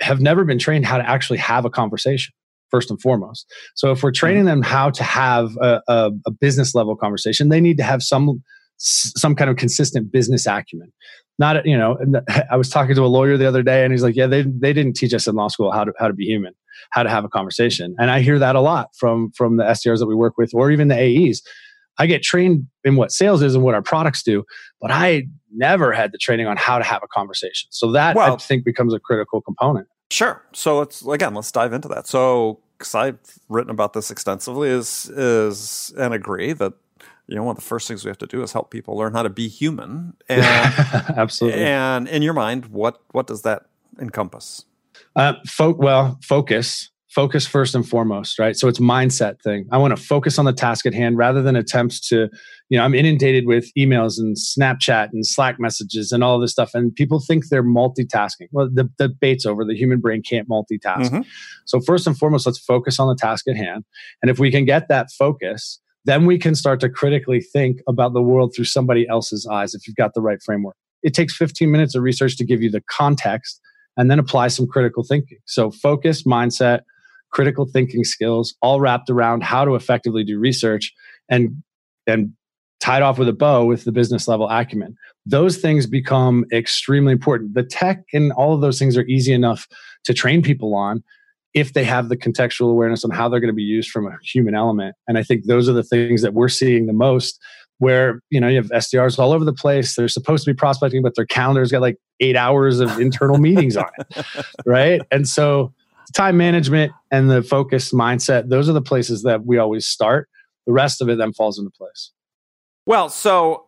have 0.00 0.20
never 0.20 0.44
been 0.44 0.58
trained 0.58 0.84
how 0.84 0.98
to 0.98 1.08
actually 1.08 1.38
have 1.38 1.64
a 1.64 1.70
conversation. 1.70 2.32
First 2.70 2.90
and 2.90 3.00
foremost. 3.00 3.50
So 3.74 3.90
if 3.90 4.02
we're 4.02 4.10
mm-hmm. 4.10 4.18
training 4.18 4.44
them 4.44 4.62
how 4.62 4.90
to 4.90 5.02
have 5.02 5.56
a, 5.60 5.80
a, 5.88 6.10
a 6.26 6.30
business 6.30 6.74
level 6.74 6.96
conversation, 6.96 7.48
they 7.48 7.60
need 7.60 7.76
to 7.78 7.84
have 7.84 8.02
some 8.02 8.42
some 8.78 9.34
kind 9.34 9.48
of 9.48 9.56
consistent 9.56 10.12
business 10.12 10.46
acumen. 10.46 10.92
Not 11.38 11.66
you 11.66 11.76
know, 11.76 11.98
I 12.50 12.56
was 12.56 12.68
talking 12.68 12.94
to 12.94 13.04
a 13.04 13.06
lawyer 13.06 13.36
the 13.36 13.46
other 13.46 13.62
day, 13.62 13.84
and 13.84 13.92
he's 13.92 14.02
like, 14.02 14.16
"Yeah, 14.16 14.26
they 14.26 14.42
they 14.42 14.72
didn't 14.72 14.96
teach 14.96 15.14
us 15.14 15.26
in 15.26 15.34
law 15.34 15.48
school 15.48 15.72
how 15.72 15.84
to 15.84 15.92
how 15.98 16.08
to 16.08 16.14
be 16.14 16.24
human, 16.24 16.54
how 16.90 17.02
to 17.02 17.10
have 17.10 17.24
a 17.24 17.28
conversation." 17.28 17.94
And 17.98 18.10
I 18.10 18.20
hear 18.20 18.38
that 18.38 18.56
a 18.56 18.60
lot 18.60 18.88
from 18.98 19.30
from 19.32 19.56
the 19.56 19.64
SDRs 19.64 19.98
that 19.98 20.06
we 20.06 20.14
work 20.14 20.36
with, 20.38 20.52
or 20.54 20.70
even 20.70 20.88
the 20.88 20.96
AEs. 20.96 21.42
I 21.98 22.06
get 22.06 22.22
trained 22.22 22.66
in 22.84 22.96
what 22.96 23.10
sales 23.10 23.40
is 23.40 23.54
and 23.54 23.64
what 23.64 23.74
our 23.74 23.80
products 23.80 24.22
do, 24.22 24.44
but 24.82 24.90
I 24.90 25.28
never 25.50 25.92
had 25.92 26.12
the 26.12 26.18
training 26.18 26.46
on 26.46 26.58
how 26.58 26.76
to 26.76 26.84
have 26.84 27.02
a 27.02 27.08
conversation. 27.08 27.68
So 27.70 27.92
that 27.92 28.16
well, 28.16 28.34
I 28.34 28.36
think 28.36 28.64
becomes 28.64 28.92
a 28.92 29.00
critical 29.00 29.40
component. 29.40 29.88
Sure. 30.10 30.42
So 30.52 30.78
let's 30.78 31.04
again 31.06 31.34
let's 31.34 31.50
dive 31.52 31.72
into 31.72 31.88
that. 31.88 32.06
So 32.06 32.60
because 32.78 32.94
I've 32.94 33.18
written 33.48 33.70
about 33.70 33.92
this 33.92 34.10
extensively, 34.10 34.68
is 34.68 35.08
is 35.10 35.92
and 35.98 36.14
agree 36.14 36.52
that 36.52 36.72
you 37.26 37.34
know 37.34 37.42
one 37.42 37.56
of 37.56 37.56
the 37.56 37.66
first 37.66 37.88
things 37.88 38.04
we 38.04 38.08
have 38.08 38.18
to 38.18 38.26
do 38.26 38.42
is 38.42 38.52
help 38.52 38.70
people 38.70 38.96
learn 38.96 39.14
how 39.14 39.22
to 39.22 39.30
be 39.30 39.48
human. 39.48 40.14
And, 40.28 40.44
Absolutely. 41.16 41.64
And 41.64 42.08
in 42.08 42.22
your 42.22 42.34
mind, 42.34 42.66
what 42.66 43.00
what 43.12 43.26
does 43.26 43.42
that 43.42 43.66
encompass? 43.98 44.64
Uh, 45.14 45.34
fo- 45.46 45.74
well, 45.74 46.18
focus 46.22 46.90
focus 47.08 47.46
first 47.46 47.74
and 47.74 47.88
foremost, 47.88 48.38
right? 48.38 48.56
So 48.56 48.68
it's 48.68 48.80
mindset 48.80 49.40
thing. 49.40 49.66
I 49.70 49.78
want 49.78 49.96
to 49.96 50.02
focus 50.02 50.38
on 50.38 50.44
the 50.44 50.52
task 50.52 50.86
at 50.86 50.94
hand 50.94 51.16
rather 51.16 51.40
than 51.40 51.54
attempts 51.54 52.00
to, 52.08 52.28
you 52.68 52.76
know, 52.76 52.84
I'm 52.84 52.94
inundated 52.94 53.46
with 53.46 53.70
emails 53.78 54.18
and 54.18 54.36
Snapchat 54.36 55.10
and 55.12 55.24
Slack 55.24 55.60
messages 55.60 56.10
and 56.10 56.24
all 56.24 56.40
this 56.40 56.50
stuff. 56.50 56.70
And 56.74 56.94
people 56.94 57.20
think 57.20 57.48
they're 57.48 57.62
multitasking. 57.62 58.48
Well, 58.50 58.68
the, 58.72 58.90
the 58.98 59.08
debate's 59.08 59.46
over. 59.46 59.64
The 59.64 59.76
human 59.76 60.00
brain 60.00 60.22
can't 60.22 60.48
multitask. 60.48 61.10
Mm-hmm. 61.10 61.20
So 61.64 61.80
first 61.80 62.06
and 62.06 62.18
foremost, 62.18 62.44
let's 62.44 62.58
focus 62.58 62.98
on 62.98 63.08
the 63.08 63.16
task 63.16 63.46
at 63.48 63.56
hand. 63.56 63.84
And 64.20 64.30
if 64.30 64.38
we 64.38 64.50
can 64.50 64.64
get 64.64 64.88
that 64.88 65.10
focus, 65.16 65.80
then 66.04 66.26
we 66.26 66.38
can 66.38 66.54
start 66.54 66.80
to 66.80 66.88
critically 66.88 67.40
think 67.40 67.80
about 67.88 68.14
the 68.14 68.22
world 68.22 68.52
through 68.54 68.64
somebody 68.64 69.08
else's 69.08 69.46
eyes 69.46 69.74
if 69.74 69.86
you've 69.86 69.96
got 69.96 70.14
the 70.14 70.20
right 70.20 70.38
framework. 70.44 70.76
It 71.02 71.14
takes 71.14 71.36
15 71.36 71.70
minutes 71.70 71.94
of 71.94 72.02
research 72.02 72.36
to 72.38 72.44
give 72.44 72.62
you 72.62 72.70
the 72.70 72.82
context 72.90 73.60
and 73.96 74.10
then 74.10 74.18
apply 74.18 74.48
some 74.48 74.66
critical 74.66 75.02
thinking. 75.02 75.38
So 75.46 75.70
focus, 75.70 76.24
mindset, 76.24 76.80
critical 77.36 77.66
thinking 77.66 78.02
skills, 78.02 78.54
all 78.62 78.80
wrapped 78.80 79.10
around 79.10 79.42
how 79.42 79.62
to 79.62 79.74
effectively 79.74 80.24
do 80.24 80.38
research 80.38 80.90
and 81.28 81.62
and 82.06 82.32
tied 82.80 83.02
off 83.02 83.18
with 83.18 83.28
a 83.28 83.32
bow 83.34 83.66
with 83.66 83.84
the 83.84 83.92
business 83.92 84.26
level 84.26 84.48
acumen. 84.48 84.96
Those 85.26 85.58
things 85.58 85.86
become 85.86 86.46
extremely 86.50 87.12
important. 87.12 87.52
The 87.52 87.62
tech 87.62 88.04
and 88.14 88.32
all 88.32 88.54
of 88.54 88.62
those 88.62 88.78
things 88.78 88.96
are 88.96 89.04
easy 89.04 89.34
enough 89.34 89.68
to 90.04 90.14
train 90.14 90.40
people 90.40 90.74
on 90.74 91.04
if 91.52 91.74
they 91.74 91.84
have 91.84 92.08
the 92.08 92.16
contextual 92.16 92.70
awareness 92.70 93.04
on 93.04 93.10
how 93.10 93.28
they're 93.28 93.40
going 93.40 93.52
to 93.52 93.54
be 93.54 93.62
used 93.62 93.90
from 93.90 94.06
a 94.06 94.16
human 94.22 94.54
element. 94.54 94.94
And 95.06 95.18
I 95.18 95.22
think 95.22 95.44
those 95.44 95.68
are 95.68 95.74
the 95.74 95.82
things 95.82 96.22
that 96.22 96.32
we're 96.32 96.48
seeing 96.48 96.86
the 96.86 96.94
most 96.94 97.38
where 97.78 98.22
you 98.30 98.40
know 98.40 98.48
you 98.48 98.56
have 98.56 98.70
SDRs 98.70 99.18
all 99.18 99.32
over 99.32 99.44
the 99.44 99.52
place. 99.52 99.94
They're 99.94 100.08
supposed 100.08 100.46
to 100.46 100.52
be 100.52 100.56
prospecting, 100.56 101.02
but 101.02 101.16
their 101.16 101.26
calendar's 101.26 101.70
got 101.70 101.82
like 101.82 101.98
eight 102.20 102.36
hours 102.36 102.80
of 102.80 102.98
internal 102.98 103.36
meetings 103.36 103.76
on 103.76 103.90
it, 103.98 104.24
right? 104.66 105.02
And 105.10 105.28
so 105.28 105.74
time 106.14 106.36
management 106.36 106.92
and 107.10 107.30
the 107.30 107.42
focus 107.42 107.92
mindset, 107.92 108.48
those 108.48 108.68
are 108.68 108.72
the 108.72 108.82
places 108.82 109.22
that 109.22 109.46
we 109.46 109.58
always 109.58 109.86
start. 109.86 110.28
The 110.66 110.72
rest 110.72 111.00
of 111.00 111.08
it 111.08 111.18
then 111.18 111.32
falls 111.32 111.58
into 111.58 111.70
place. 111.70 112.10
Well, 112.86 113.08
so 113.08 113.66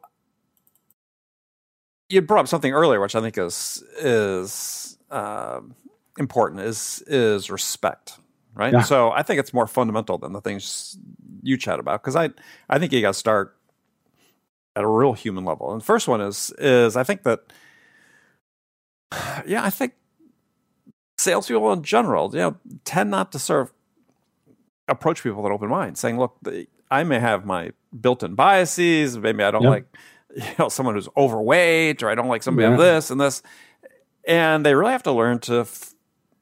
you 2.08 2.22
brought 2.22 2.40
up 2.40 2.48
something 2.48 2.72
earlier, 2.72 3.00
which 3.00 3.14
I 3.14 3.20
think 3.20 3.36
is 3.38 3.82
is 4.00 4.98
uh, 5.10 5.60
important 6.18 6.60
is 6.62 7.02
is 7.06 7.50
respect, 7.50 8.18
right? 8.54 8.72
Yeah. 8.72 8.82
So 8.82 9.10
I 9.10 9.22
think 9.22 9.40
it's 9.40 9.52
more 9.52 9.66
fundamental 9.66 10.18
than 10.18 10.32
the 10.32 10.40
things 10.40 10.96
you 11.42 11.56
chat 11.56 11.78
about 11.78 12.02
because 12.02 12.16
I 12.16 12.30
I 12.68 12.78
think 12.78 12.92
you 12.92 13.00
got 13.00 13.14
to 13.14 13.18
start 13.18 13.56
at 14.74 14.84
a 14.84 14.88
real 14.88 15.12
human 15.12 15.44
level. 15.44 15.72
And 15.72 15.80
the 15.80 15.84
first 15.84 16.08
one 16.08 16.20
is 16.20 16.52
is 16.58 16.96
I 16.96 17.04
think 17.04 17.24
that 17.24 17.40
yeah, 19.46 19.64
I 19.64 19.70
think 19.70 19.94
salespeople 21.18 21.72
in 21.72 21.82
general, 21.82 22.30
you 22.32 22.38
know, 22.38 22.56
tend 22.84 23.10
not 23.10 23.32
to 23.32 23.38
sort 23.38 23.62
of 23.62 23.72
approach 24.88 25.22
people 25.22 25.42
with 25.42 25.50
an 25.50 25.52
open 25.52 25.68
mind, 25.68 25.98
saying, 25.98 26.18
"Look, 26.18 26.36
I 26.90 27.04
may 27.04 27.18
have 27.18 27.44
my 27.44 27.72
built-in 28.00 28.34
biases. 28.34 29.18
Maybe 29.18 29.42
I 29.42 29.50
don't 29.50 29.62
yep. 29.62 29.70
like, 29.70 29.96
you 30.34 30.54
know, 30.58 30.68
someone 30.68 30.94
who's 30.94 31.08
overweight, 31.16 32.02
or 32.02 32.08
I 32.08 32.14
don't 32.14 32.28
like 32.28 32.42
somebody 32.42 32.68
yeah. 32.68 32.76
this 32.76 33.10
and 33.10 33.20
this." 33.20 33.42
And 34.26 34.64
they 34.64 34.74
really 34.74 34.92
have 34.92 35.02
to 35.04 35.12
learn 35.12 35.38
to, 35.40 35.66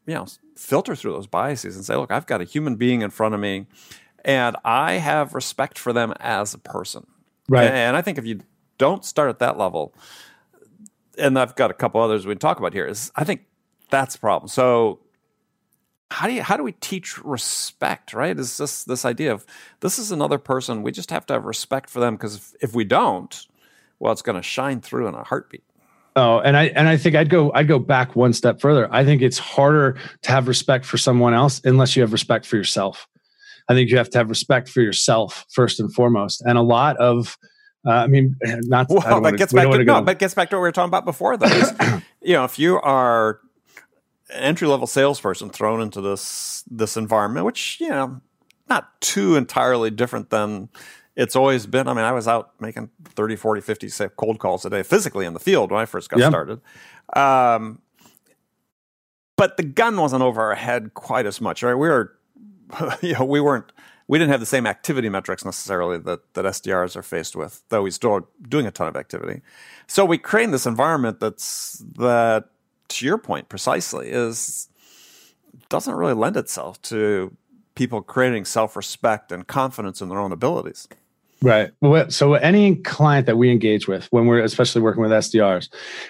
you 0.06 0.14
know, 0.14 0.26
filter 0.56 0.94
through 0.94 1.12
those 1.12 1.26
biases 1.26 1.76
and 1.76 1.84
say, 1.84 1.96
"Look, 1.96 2.12
I've 2.12 2.26
got 2.26 2.40
a 2.40 2.44
human 2.44 2.76
being 2.76 3.02
in 3.02 3.10
front 3.10 3.34
of 3.34 3.40
me, 3.40 3.66
and 4.24 4.56
I 4.64 4.94
have 4.94 5.34
respect 5.34 5.78
for 5.78 5.92
them 5.92 6.12
as 6.20 6.54
a 6.54 6.58
person." 6.58 7.06
Right. 7.48 7.70
And 7.70 7.96
I 7.96 8.02
think 8.02 8.18
if 8.18 8.26
you 8.26 8.40
don't 8.78 9.04
start 9.04 9.30
at 9.30 9.38
that 9.38 9.56
level, 9.56 9.94
and 11.16 11.38
I've 11.38 11.54
got 11.54 11.70
a 11.70 11.74
couple 11.74 12.00
others 12.00 12.26
we 12.26 12.34
can 12.34 12.38
talk 12.38 12.58
about 12.58 12.72
here, 12.72 12.86
is 12.86 13.10
I 13.16 13.24
think 13.24 13.42
that's 13.90 14.14
the 14.14 14.20
problem. 14.20 14.48
So 14.48 15.00
how 16.10 16.26
do 16.26 16.34
you 16.34 16.42
how 16.42 16.56
do 16.56 16.62
we 16.62 16.72
teach 16.72 17.22
respect 17.24 18.12
right 18.12 18.38
is 18.38 18.56
this 18.58 18.84
this 18.84 19.04
idea 19.04 19.32
of 19.32 19.44
this 19.80 19.98
is 19.98 20.12
another 20.12 20.38
person 20.38 20.82
we 20.82 20.92
just 20.92 21.10
have 21.10 21.26
to 21.26 21.34
have 21.34 21.44
respect 21.44 21.90
for 21.90 22.00
them 22.00 22.14
because 22.14 22.36
if, 22.36 22.54
if 22.60 22.74
we 22.74 22.84
don't 22.84 23.46
well 23.98 24.12
it's 24.12 24.22
going 24.22 24.36
to 24.36 24.42
shine 24.42 24.80
through 24.80 25.08
in 25.08 25.14
a 25.14 25.24
heartbeat 25.24 25.64
oh 26.14 26.38
and 26.38 26.56
i 26.56 26.66
and 26.68 26.88
i 26.88 26.96
think 26.96 27.16
i'd 27.16 27.28
go 27.28 27.52
i'd 27.54 27.66
go 27.66 27.78
back 27.78 28.14
one 28.14 28.32
step 28.32 28.60
further 28.60 28.88
i 28.94 29.04
think 29.04 29.20
it's 29.20 29.38
harder 29.38 29.98
to 30.22 30.30
have 30.30 30.46
respect 30.46 30.84
for 30.84 30.96
someone 30.96 31.34
else 31.34 31.60
unless 31.64 31.96
you 31.96 32.02
have 32.02 32.12
respect 32.12 32.46
for 32.46 32.56
yourself 32.56 33.08
i 33.68 33.74
think 33.74 33.90
you 33.90 33.96
have 33.96 34.08
to 34.08 34.18
have 34.18 34.28
respect 34.28 34.68
for 34.68 34.82
yourself 34.82 35.44
first 35.50 35.80
and 35.80 35.92
foremost 35.92 36.40
and 36.42 36.56
a 36.56 36.62
lot 36.62 36.96
of 36.98 37.36
uh, 37.88 38.02
I 38.02 38.08
mean, 38.08 38.34
not. 38.42 38.88
Well, 38.90 39.20
that 39.20 39.36
gets 39.36 39.52
back 39.52 39.70
to 39.70 39.84
no, 39.84 40.02
but 40.02 40.18
gets 40.18 40.34
back 40.34 40.50
to 40.50 40.56
what 40.56 40.62
we 40.62 40.68
were 40.68 40.72
talking 40.72 40.88
about 40.88 41.04
before. 41.04 41.36
Though, 41.36 41.46
is, 41.46 41.72
you 42.20 42.32
know, 42.32 42.42
if 42.42 42.58
you 42.58 42.80
are 42.80 43.38
entry 44.30 44.68
level 44.68 44.86
salesperson 44.86 45.50
thrown 45.50 45.80
into 45.80 46.00
this 46.00 46.64
this 46.70 46.96
environment, 46.96 47.46
which 47.46 47.78
you 47.80 47.88
know, 47.88 48.20
not 48.68 49.00
too 49.00 49.36
entirely 49.36 49.90
different 49.90 50.30
than 50.30 50.68
it's 51.16 51.34
always 51.34 51.66
been. 51.66 51.88
I 51.88 51.94
mean, 51.94 52.04
I 52.04 52.12
was 52.12 52.28
out 52.28 52.52
making 52.60 52.90
30, 53.04 53.36
40, 53.36 53.60
50 53.62 53.88
say, 53.88 54.08
cold 54.16 54.38
calls 54.38 54.64
a 54.66 54.70
day 54.70 54.82
physically 54.82 55.24
in 55.24 55.32
the 55.32 55.40
field 55.40 55.72
when 55.72 55.80
I 55.80 55.86
first 55.86 56.10
got 56.10 56.18
started. 56.28 56.60
Um, 57.14 57.80
but 59.36 59.56
the 59.56 59.62
gun 59.62 59.96
wasn't 59.96 60.22
over 60.22 60.42
our 60.42 60.54
head 60.54 60.94
quite 60.94 61.26
as 61.26 61.40
much, 61.40 61.62
right? 61.62 61.74
We 61.74 61.88
were, 61.88 62.16
you 63.02 63.14
know, 63.14 63.24
we 63.24 63.40
weren't, 63.40 63.72
we 64.08 64.18
didn't 64.18 64.30
have 64.30 64.40
the 64.40 64.46
same 64.46 64.66
activity 64.66 65.08
metrics 65.08 65.44
necessarily 65.44 65.98
that, 65.98 66.34
that 66.34 66.44
SDRs 66.44 66.96
are 66.96 67.02
faced 67.02 67.34
with, 67.34 67.62
though 67.70 67.82
we 67.82 67.90
still 67.90 68.12
are 68.12 68.24
doing 68.48 68.66
a 68.66 68.70
ton 68.70 68.86
of 68.86 68.96
activity. 68.96 69.40
So 69.86 70.04
we 70.04 70.18
create 70.18 70.50
this 70.50 70.66
environment 70.66 71.18
that's, 71.18 71.82
that 71.96 72.50
to 72.88 73.06
your 73.06 73.18
point 73.18 73.48
precisely 73.48 74.10
is 74.10 74.68
doesn't 75.68 75.94
really 75.94 76.14
lend 76.14 76.36
itself 76.36 76.80
to 76.82 77.36
people 77.74 78.02
creating 78.02 78.44
self-respect 78.44 79.32
and 79.32 79.46
confidence 79.46 80.00
in 80.00 80.08
their 80.08 80.18
own 80.18 80.32
abilities. 80.32 80.88
Right. 81.42 81.70
So 82.08 82.34
any 82.34 82.76
client 82.76 83.26
that 83.26 83.36
we 83.36 83.50
engage 83.50 83.86
with, 83.86 84.06
when 84.10 84.26
we're 84.26 84.40
especially 84.40 84.80
working 84.80 85.02
with 85.02 85.10
SDRs, 85.10 85.68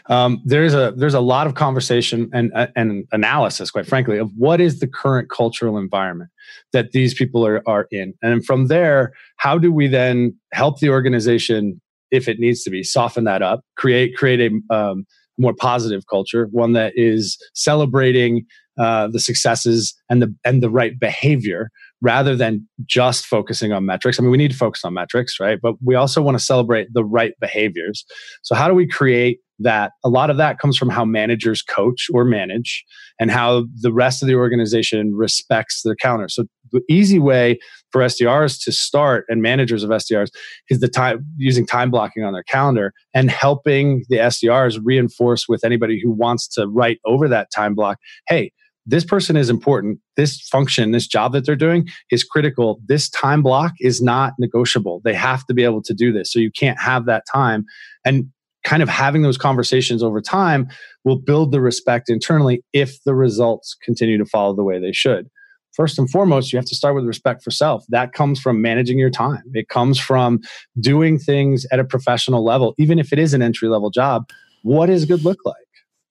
um, 0.09 0.41
there's 0.45 0.73
a 0.73 0.93
there's 0.97 1.15
a 1.15 1.21
lot 1.21 1.49
of 1.49 1.55
conversation 1.55 2.31
and 2.33 2.53
and 2.77 3.07
analysis, 3.11 3.73
quite 3.73 3.87
frankly, 3.87 4.19
of 4.19 4.31
what 4.37 4.61
is 4.61 4.79
the 4.79 4.87
current 4.87 5.29
cultural 5.29 5.79
environment 5.79 6.31
that 6.73 6.93
these 6.93 7.12
people 7.12 7.45
are 7.45 7.61
are 7.69 7.89
in, 7.91 8.15
and 8.23 8.47
from 8.47 8.69
there, 8.69 9.12
how 9.37 9.59
do 9.59 9.73
we 9.73 9.89
then 9.89 10.35
help 10.53 10.79
the 10.79 10.91
organization, 10.91 11.81
if 12.12 12.29
it 12.29 12.39
needs 12.39 12.62
to 12.62 12.71
be, 12.71 12.85
soften 12.85 13.25
that 13.25 13.43
up, 13.43 13.62
create 13.77 14.17
create 14.17 14.41
a 14.41 14.75
um, 14.75 15.07
more 15.38 15.55
positive 15.55 16.05
culture, 16.09 16.49
one 16.51 16.72
that 16.72 16.92
is 16.96 17.38
celebrating 17.55 18.46
uh, 18.79 19.09
the 19.09 19.20
successes 19.20 19.94
and 20.11 20.22
the 20.22 20.35
and 20.44 20.62
the 20.62 20.70
right 20.70 20.99
behavior 21.01 21.70
rather 22.03 22.37
than 22.37 22.66
just 22.85 23.25
focusing 23.25 23.72
on 23.72 23.87
metrics. 23.87 24.18
I 24.18 24.22
mean, 24.22 24.31
we 24.31 24.37
need 24.37 24.51
to 24.51 24.57
focus 24.57 24.85
on 24.85 24.94
metrics, 24.94 25.40
right? 25.40 25.59
But 25.61 25.75
we 25.83 25.94
also 25.94 26.20
want 26.20 26.38
to 26.38 26.44
celebrate 26.44 26.92
the 26.92 27.05
right 27.05 27.33
behaviors. 27.40 28.05
So, 28.42 28.55
how 28.55 28.68
do 28.68 28.75
we 28.75 28.87
create 28.87 29.40
that? 29.61 29.92
A 30.05 30.09
lot 30.09 30.29
of 30.29 30.37
that 30.37 30.59
comes 30.59 30.77
from 30.77 30.90
how 30.90 31.05
managers 31.05 31.62
coach 31.62 32.09
or 32.12 32.25
manage 32.25 32.85
and 33.18 33.31
how 33.31 33.64
the 33.81 33.92
rest 33.92 34.22
of 34.22 34.29
the 34.29 34.35
organization 34.35 35.14
respects 35.14 35.83
their 35.83 35.96
counter. 35.96 36.29
So, 36.29 36.44
the 36.72 36.83
easy 36.88 37.18
way 37.18 37.59
for 37.90 38.00
SDRs 38.00 38.62
to 38.64 38.72
start 38.72 39.24
and 39.29 39.42
managers 39.42 39.83
of 39.83 39.90
SDRs 39.90 40.31
is 40.70 40.81
the 40.81 40.88
time 40.88 41.24
using 41.37 41.66
time 41.66 41.90
blocking 41.90 42.24
on 42.24 42.33
their 42.33 42.42
calendar 42.44 42.92
and 43.14 43.31
helping 43.31 44.05
the 44.09 44.16
SDRs 44.16 44.81
reinforce 44.83 45.48
with 45.48 45.64
anybody 45.64 46.00
who 46.02 46.11
wants 46.11 46.48
to 46.48 46.66
write 46.66 46.98
over 47.05 47.29
that 47.29 47.48
time 47.55 47.74
block. 47.74 47.98
Hey, 48.29 48.52
this 48.87 49.05
person 49.05 49.37
is 49.37 49.50
important. 49.50 49.98
This 50.16 50.40
function, 50.48 50.92
this 50.92 51.09
job 51.09 51.33
that 51.33 51.44
they're 51.44 51.57
doing 51.57 51.88
is 52.11 52.22
critical. 52.22 52.81
This 52.87 53.09
time 53.11 53.42
block 53.42 53.72
is 53.81 54.00
not 54.00 54.35
negotiable. 54.38 55.00
They 55.05 55.14
have 55.14 55.44
to 55.46 55.55
be 55.55 55.64
able 55.64 55.83
to 55.83 55.92
do 55.92 56.12
this. 56.12 56.33
So 56.33 56.38
you 56.38 56.52
can't 56.52 56.81
have 56.81 57.07
that 57.07 57.24
time. 57.31 57.64
And 58.05 58.31
kind 58.66 58.83
of 58.83 58.88
having 58.88 59.22
those 59.22 59.38
conversations 59.38 60.02
over 60.02 60.20
time 60.20 60.68
will 61.05 61.18
build 61.18 61.52
the 61.52 61.61
respect 61.61 62.09
internally 62.09 62.64
if 62.72 63.02
the 63.05 63.14
results 63.14 63.76
continue 63.83 64.18
to 64.18 64.26
follow 64.26 64.55
the 64.55 64.64
way 64.64 64.81
they 64.81 64.92
should. 64.92 65.29
First 65.77 65.99
and 65.99 66.11
foremost, 66.11 66.53
you 66.53 66.57
have 66.59 66.67
to 66.67 66.75
start 66.75 66.95
with 66.95 67.05
respect 67.05 67.45
for 67.45 67.51
self. 67.51 67.85
That 67.89 68.12
comes 68.12 68.41
from 68.41 68.62
managing 68.62 68.99
your 68.99 69.11
time. 69.11 69.43
It 69.55 69.69
comes 69.69 70.01
from 70.01 70.41
doing 70.81 71.19
things 71.19 71.67
at 71.71 71.79
a 71.79 71.85
professional 71.85 72.43
level, 72.43 72.75
even 72.79 72.99
if 72.99 73.12
it 73.12 73.19
is 73.19 73.35
an 73.35 73.43
entry 73.43 73.69
level 73.69 73.91
job. 73.91 74.31
What 74.62 74.87
does 74.87 75.05
good 75.05 75.23
look 75.23 75.39
like? 75.45 75.57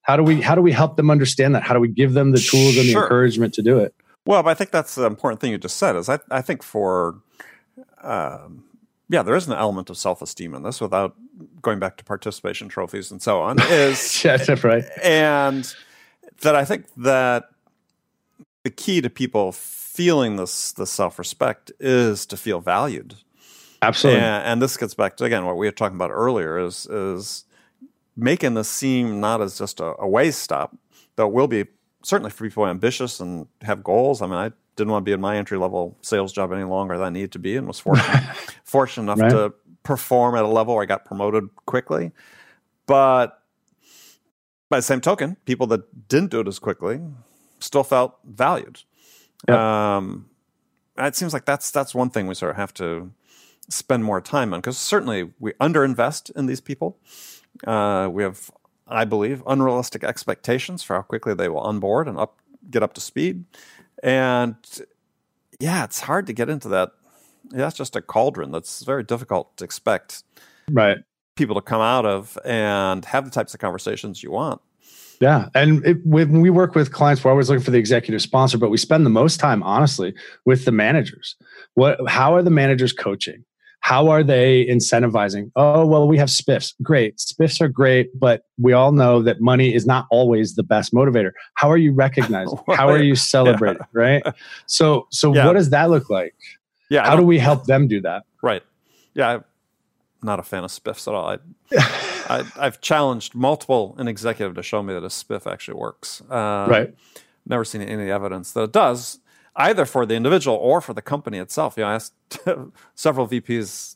How 0.03 0.15
do 0.15 0.23
we 0.23 0.39
how 0.39 0.53
do 0.53 0.61
we 0.61 0.71
help 0.71 0.97
them 0.97 1.09
understand 1.09 1.55
that? 1.55 1.63
How 1.63 1.73
do 1.73 1.79
we 1.79 1.87
give 1.87 2.13
them 2.13 2.31
the 2.31 2.39
tools 2.39 2.77
and 2.77 2.87
the 2.87 2.93
encouragement 2.93 3.55
to 3.55 3.63
do 3.63 3.79
it? 3.79 3.93
Well, 4.25 4.41
but 4.43 4.49
I 4.49 4.53
think 4.53 4.71
that's 4.71 4.95
the 4.95 5.05
important 5.05 5.41
thing 5.41 5.51
you 5.51 5.57
just 5.57 5.77
said. 5.77 5.95
Is 5.95 6.07
I 6.09 6.19
I 6.29 6.41
think 6.41 6.61
for 6.61 7.21
um, 8.03 8.63
yeah, 9.09 9.23
there 9.23 9.35
is 9.35 9.47
an 9.47 9.53
element 9.53 9.89
of 9.89 9.97
self 9.97 10.21
esteem 10.21 10.53
in 10.53 10.63
this 10.63 10.79
without 10.79 11.15
going 11.61 11.79
back 11.79 11.97
to 11.97 12.03
participation 12.03 12.69
trophies 12.69 13.11
and 13.11 13.21
so 13.21 13.41
on. 13.41 13.57
Is 13.61 14.23
yeah, 14.23 14.37
that's 14.37 14.63
right. 14.63 14.85
And 15.03 15.73
that 16.41 16.55
I 16.55 16.65
think 16.65 16.85
that 16.97 17.45
the 18.65 18.71
key 18.71 18.99
to 18.99 19.11
people 19.11 19.51
feeling 19.51 20.37
this 20.37 20.73
this 20.73 20.91
self 20.91 21.19
respect 21.19 21.71
is 21.79 22.25
to 22.25 22.35
feel 22.35 22.59
valued. 22.59 23.13
Absolutely. 23.81 24.21
And, 24.21 24.43
and, 24.43 24.61
this 24.61 24.75
gets 24.75 24.95
back 24.95 25.17
to 25.17 25.23
again 25.23 25.45
what 25.45 25.55
we 25.55 25.67
were 25.67 25.71
talking 25.71 25.95
about 25.95 26.09
earlier 26.09 26.57
is 26.57 26.87
is 26.87 27.45
making 28.17 28.55
this 28.55 28.67
seem 28.67 29.19
not 29.19 29.39
as 29.39 29.59
just 29.59 29.79
a, 29.79 29.93
a 29.99 30.07
way 30.07 30.31
stop, 30.31 30.75
though 31.15 31.27
it 31.27 31.33
will 31.33 31.47
be 31.47 31.65
certainly 32.03 32.31
for 32.31 32.47
people 32.47 32.65
ambitious 32.65 33.19
and 33.19 33.47
have 33.61 33.83
goals. 33.83 34.23
I 34.23 34.25
mean, 34.25 34.35
I 34.35 34.51
didn't 34.75 34.91
want 34.91 35.03
to 35.03 35.09
be 35.09 35.13
in 35.13 35.21
my 35.21 35.37
entry 35.37 35.59
level 35.59 35.95
sales 36.01 36.33
job 36.33 36.51
any 36.51 36.63
longer 36.63 36.97
than 36.97 37.05
I 37.05 37.09
needed 37.11 37.33
to 37.33 37.39
be, 37.39 37.55
and 37.55 37.67
was 37.67 37.79
fortunate 37.79 38.23
fortunate 38.63 39.03
enough 39.03 39.19
right. 39.19 39.29
to 39.29 39.53
perform 39.83 40.35
at 40.35 40.43
a 40.43 40.47
level 40.47 40.73
where 40.73 40.81
I 40.81 40.87
got 40.87 41.05
promoted 41.05 41.55
quickly. 41.67 42.13
But 42.87 43.39
by 44.69 44.79
the 44.79 44.81
same 44.81 45.01
token, 45.01 45.37
people 45.45 45.67
that 45.67 46.07
didn't 46.07 46.31
do 46.31 46.39
it 46.39 46.47
as 46.47 46.57
quickly 46.57 46.99
still 47.59 47.83
felt 47.83 48.17
valued. 48.25 48.81
Yep. 49.47 49.57
Um, 49.57 50.29
it 50.97 51.15
seems 51.15 51.33
like 51.33 51.45
that's 51.45 51.71
that's 51.71 51.93
one 51.93 52.09
thing 52.09 52.27
we 52.27 52.35
sort 52.35 52.51
of 52.51 52.57
have 52.57 52.73
to 52.75 53.11
spend 53.69 54.03
more 54.03 54.21
time 54.21 54.53
on 54.53 54.59
because 54.59 54.77
certainly 54.77 55.31
we 55.39 55.53
underinvest 55.53 56.35
in 56.35 56.45
these 56.45 56.61
people. 56.61 56.97
Uh, 57.65 58.09
we 58.11 58.23
have, 58.23 58.51
I 58.87 59.05
believe, 59.05 59.43
unrealistic 59.47 60.03
expectations 60.03 60.83
for 60.83 60.95
how 60.95 61.01
quickly 61.01 61.33
they 61.33 61.49
will 61.49 61.59
onboard 61.59 62.07
and 62.07 62.17
up 62.17 62.39
get 62.69 62.83
up 62.83 62.93
to 62.93 63.01
speed. 63.01 63.45
And 64.03 64.55
yeah, 65.59 65.83
it's 65.83 66.01
hard 66.01 66.27
to 66.27 66.33
get 66.33 66.49
into 66.49 66.67
that. 66.69 66.91
Yeah, 67.53 67.67
it's 67.67 67.77
just 67.77 67.95
a 67.95 68.01
cauldron 68.01 68.51
that's 68.51 68.83
very 68.83 69.03
difficult 69.03 69.55
to 69.57 69.63
expect. 69.63 70.23
Right. 70.69 70.97
People 71.35 71.55
to 71.55 71.61
come 71.61 71.81
out 71.81 72.05
of 72.05 72.37
and 72.43 73.05
have 73.05 73.25
the 73.25 73.31
types 73.31 73.53
of 73.53 73.59
conversations 73.59 74.23
you 74.23 74.31
want. 74.31 74.61
Yeah, 75.21 75.49
and 75.55 75.85
it, 75.85 76.05
when 76.05 76.41
we 76.41 76.49
work 76.49 76.75
with 76.75 76.91
clients, 76.91 77.23
we're 77.23 77.31
always 77.31 77.49
looking 77.49 77.63
for 77.63 77.71
the 77.71 77.77
executive 77.77 78.21
sponsor, 78.21 78.57
but 78.57 78.69
we 78.69 78.77
spend 78.77 79.05
the 79.05 79.09
most 79.09 79.39
time, 79.39 79.63
honestly, 79.63 80.13
with 80.45 80.65
the 80.65 80.71
managers. 80.71 81.35
What? 81.75 81.99
How 82.07 82.35
are 82.35 82.41
the 82.41 82.49
managers 82.49 82.91
coaching? 82.93 83.45
How 83.85 84.07
are 84.07 84.23
they 84.23 84.65
incentivizing? 84.65 85.51
Oh, 85.55 85.85
well, 85.85 86.07
we 86.07 86.17
have 86.17 86.29
spiffs. 86.29 86.73
Great. 86.81 87.17
Spiffs 87.17 87.61
are 87.61 87.67
great, 87.67 88.19
but 88.19 88.45
we 88.57 88.73
all 88.73 88.91
know 88.91 89.21
that 89.21 89.41
money 89.41 89.75
is 89.75 89.85
not 89.85 90.07
always 90.09 90.55
the 90.55 90.63
best 90.63 90.91
motivator. 90.91 91.33
How 91.53 91.69
are 91.69 91.77
you 91.77 91.93
recognizing? 91.93 92.57
How 92.69 92.89
are 92.89 92.97
you 93.03 93.13
celebrating? 93.13 93.83
Yeah. 93.93 94.01
Right. 94.01 94.23
So, 94.65 95.07
so 95.11 95.35
yeah. 95.35 95.45
what 95.45 95.53
does 95.53 95.69
that 95.69 95.91
look 95.91 96.09
like? 96.09 96.33
Yeah. 96.89 97.05
How 97.05 97.15
do 97.15 97.21
we 97.21 97.37
help 97.37 97.65
them 97.65 97.87
do 97.87 98.01
that? 98.01 98.23
Right. 98.41 98.63
Yeah. 99.13 99.33
I'm 99.33 99.43
not 100.23 100.39
a 100.39 100.43
fan 100.43 100.63
of 100.63 100.71
spiffs 100.71 101.07
at 101.07 101.13
all. 101.13 101.37
I, 101.37 101.37
I, 102.29 102.43
have 102.63 102.81
challenged 102.81 103.35
multiple 103.35 103.95
an 103.97 104.07
executive 104.07 104.55
to 104.55 104.63
show 104.63 104.81
me 104.83 104.93
that 104.93 105.03
a 105.03 105.07
spiff 105.07 105.51
actually 105.51 105.79
works. 105.79 106.21
Uh, 106.29 106.67
right. 106.69 106.95
Never 107.45 107.63
seen 107.63 107.81
any 107.81 108.09
evidence 108.09 108.51
that 108.53 108.63
it 108.63 108.71
does 108.71 109.19
either 109.55 109.85
for 109.85 110.05
the 110.05 110.15
individual 110.15 110.57
or 110.57 110.81
for 110.81 110.93
the 110.93 111.01
company 111.01 111.37
itself. 111.37 111.77
You 111.77 111.83
know, 111.83 111.89
I 111.89 111.95
asked 111.95 112.13
several 112.95 113.27
VPs 113.27 113.95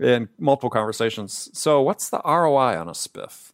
in 0.00 0.28
multiple 0.38 0.70
conversations. 0.70 1.50
So, 1.52 1.82
what's 1.82 2.10
the 2.10 2.20
ROI 2.24 2.78
on 2.78 2.88
a 2.88 2.92
spiff? 2.92 3.52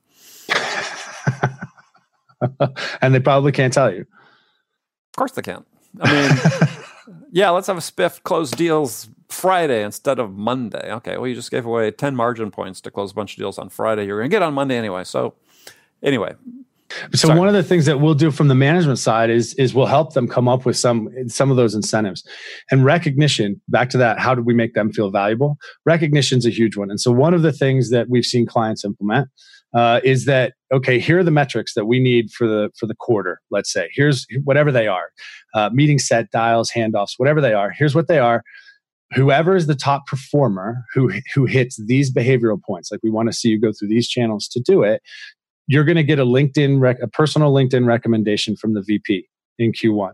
and 3.02 3.14
they 3.14 3.20
probably 3.20 3.52
can't 3.52 3.72
tell 3.72 3.92
you. 3.92 4.00
Of 4.00 5.16
course, 5.16 5.32
they 5.32 5.42
can't. 5.42 5.66
I 6.00 6.12
mean, 6.12 7.18
yeah, 7.32 7.50
let's 7.50 7.66
have 7.66 7.76
a 7.76 7.80
spiff 7.80 8.22
close 8.22 8.50
deals 8.50 9.08
Friday 9.32 9.82
instead 9.84 10.18
of 10.18 10.36
Monday. 10.36 10.92
Okay, 10.92 11.16
well, 11.16 11.26
you 11.26 11.34
just 11.34 11.50
gave 11.50 11.64
away 11.64 11.90
10 11.90 12.14
margin 12.16 12.50
points 12.50 12.80
to 12.82 12.90
close 12.90 13.12
a 13.12 13.14
bunch 13.14 13.34
of 13.34 13.38
deals 13.38 13.58
on 13.58 13.68
Friday. 13.68 14.06
You're 14.06 14.18
going 14.18 14.30
to 14.30 14.34
get 14.34 14.42
on 14.42 14.54
Monday 14.54 14.76
anyway. 14.76 15.04
So, 15.04 15.34
anyway, 16.02 16.34
so 17.12 17.28
Sorry. 17.28 17.38
one 17.38 17.48
of 17.48 17.54
the 17.54 17.62
things 17.62 17.86
that 17.86 18.00
we'll 18.00 18.14
do 18.14 18.30
from 18.30 18.48
the 18.48 18.54
management 18.54 18.98
side 18.98 19.30
is 19.30 19.54
is 19.54 19.74
we'll 19.74 19.86
help 19.86 20.14
them 20.14 20.26
come 20.26 20.48
up 20.48 20.64
with 20.66 20.76
some 20.76 21.08
some 21.28 21.50
of 21.50 21.56
those 21.56 21.74
incentives 21.74 22.26
and 22.70 22.84
recognition. 22.84 23.60
Back 23.68 23.90
to 23.90 23.98
that, 23.98 24.18
how 24.18 24.34
do 24.34 24.42
we 24.42 24.54
make 24.54 24.74
them 24.74 24.92
feel 24.92 25.10
valuable? 25.10 25.58
Recognition 25.84 26.38
is 26.38 26.46
a 26.46 26.50
huge 26.50 26.76
one, 26.76 26.90
and 26.90 27.00
so 27.00 27.12
one 27.12 27.32
of 27.32 27.42
the 27.42 27.52
things 27.52 27.90
that 27.90 28.08
we've 28.08 28.26
seen 28.26 28.46
clients 28.46 28.84
implement 28.84 29.28
uh, 29.74 30.00
is 30.02 30.24
that 30.24 30.54
okay? 30.72 30.98
Here 30.98 31.20
are 31.20 31.24
the 31.24 31.30
metrics 31.30 31.74
that 31.74 31.86
we 31.86 32.00
need 32.00 32.30
for 32.32 32.48
the 32.48 32.70
for 32.76 32.86
the 32.86 32.96
quarter. 32.96 33.40
Let's 33.50 33.72
say 33.72 33.88
here's 33.92 34.26
whatever 34.44 34.72
they 34.72 34.88
are, 34.88 35.10
uh, 35.54 35.70
meeting 35.72 35.98
set 35.98 36.30
dials, 36.32 36.70
handoffs, 36.70 37.12
whatever 37.18 37.40
they 37.40 37.52
are. 37.52 37.70
Here's 37.70 37.94
what 37.94 38.08
they 38.08 38.18
are 38.18 38.42
whoever 39.12 39.56
is 39.56 39.66
the 39.66 39.74
top 39.74 40.06
performer 40.06 40.84
who 40.94 41.12
who 41.34 41.44
hits 41.46 41.80
these 41.86 42.12
behavioral 42.12 42.62
points 42.62 42.90
like 42.90 43.00
we 43.02 43.10
want 43.10 43.28
to 43.28 43.32
see 43.32 43.48
you 43.48 43.60
go 43.60 43.72
through 43.72 43.88
these 43.88 44.08
channels 44.08 44.46
to 44.48 44.60
do 44.60 44.82
it 44.82 45.02
you're 45.70 45.84
going 45.84 45.96
to 45.96 46.02
get 46.02 46.18
a 46.18 46.24
LinkedIn, 46.24 46.80
rec- 46.80 47.00
a 47.00 47.06
personal 47.06 47.54
LinkedIn 47.54 47.86
recommendation 47.86 48.56
from 48.56 48.74
the 48.74 48.82
VP 48.82 49.28
in 49.60 49.72
Q1. 49.72 50.10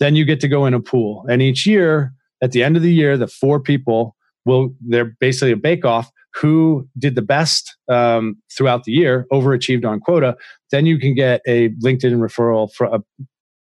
Then 0.00 0.16
you 0.16 0.24
get 0.24 0.40
to 0.40 0.48
go 0.48 0.66
in 0.66 0.74
a 0.74 0.80
pool. 0.80 1.24
And 1.30 1.40
each 1.40 1.66
year, 1.66 2.12
at 2.42 2.50
the 2.50 2.64
end 2.64 2.76
of 2.76 2.82
the 2.82 2.92
year, 2.92 3.16
the 3.16 3.28
four 3.28 3.60
people 3.60 4.16
will, 4.44 4.74
they're 4.80 5.16
basically 5.20 5.52
a 5.52 5.56
bake 5.56 5.84
off 5.84 6.10
who 6.34 6.88
did 6.98 7.14
the 7.14 7.22
best 7.22 7.76
um, 7.88 8.38
throughout 8.56 8.84
the 8.84 8.92
year, 8.92 9.24
overachieved 9.32 9.84
on 9.84 10.00
quota. 10.00 10.36
Then 10.72 10.84
you 10.84 10.98
can 10.98 11.14
get 11.14 11.42
a 11.46 11.68
LinkedIn 11.84 12.14
referral 12.14 12.72
from, 12.72 13.04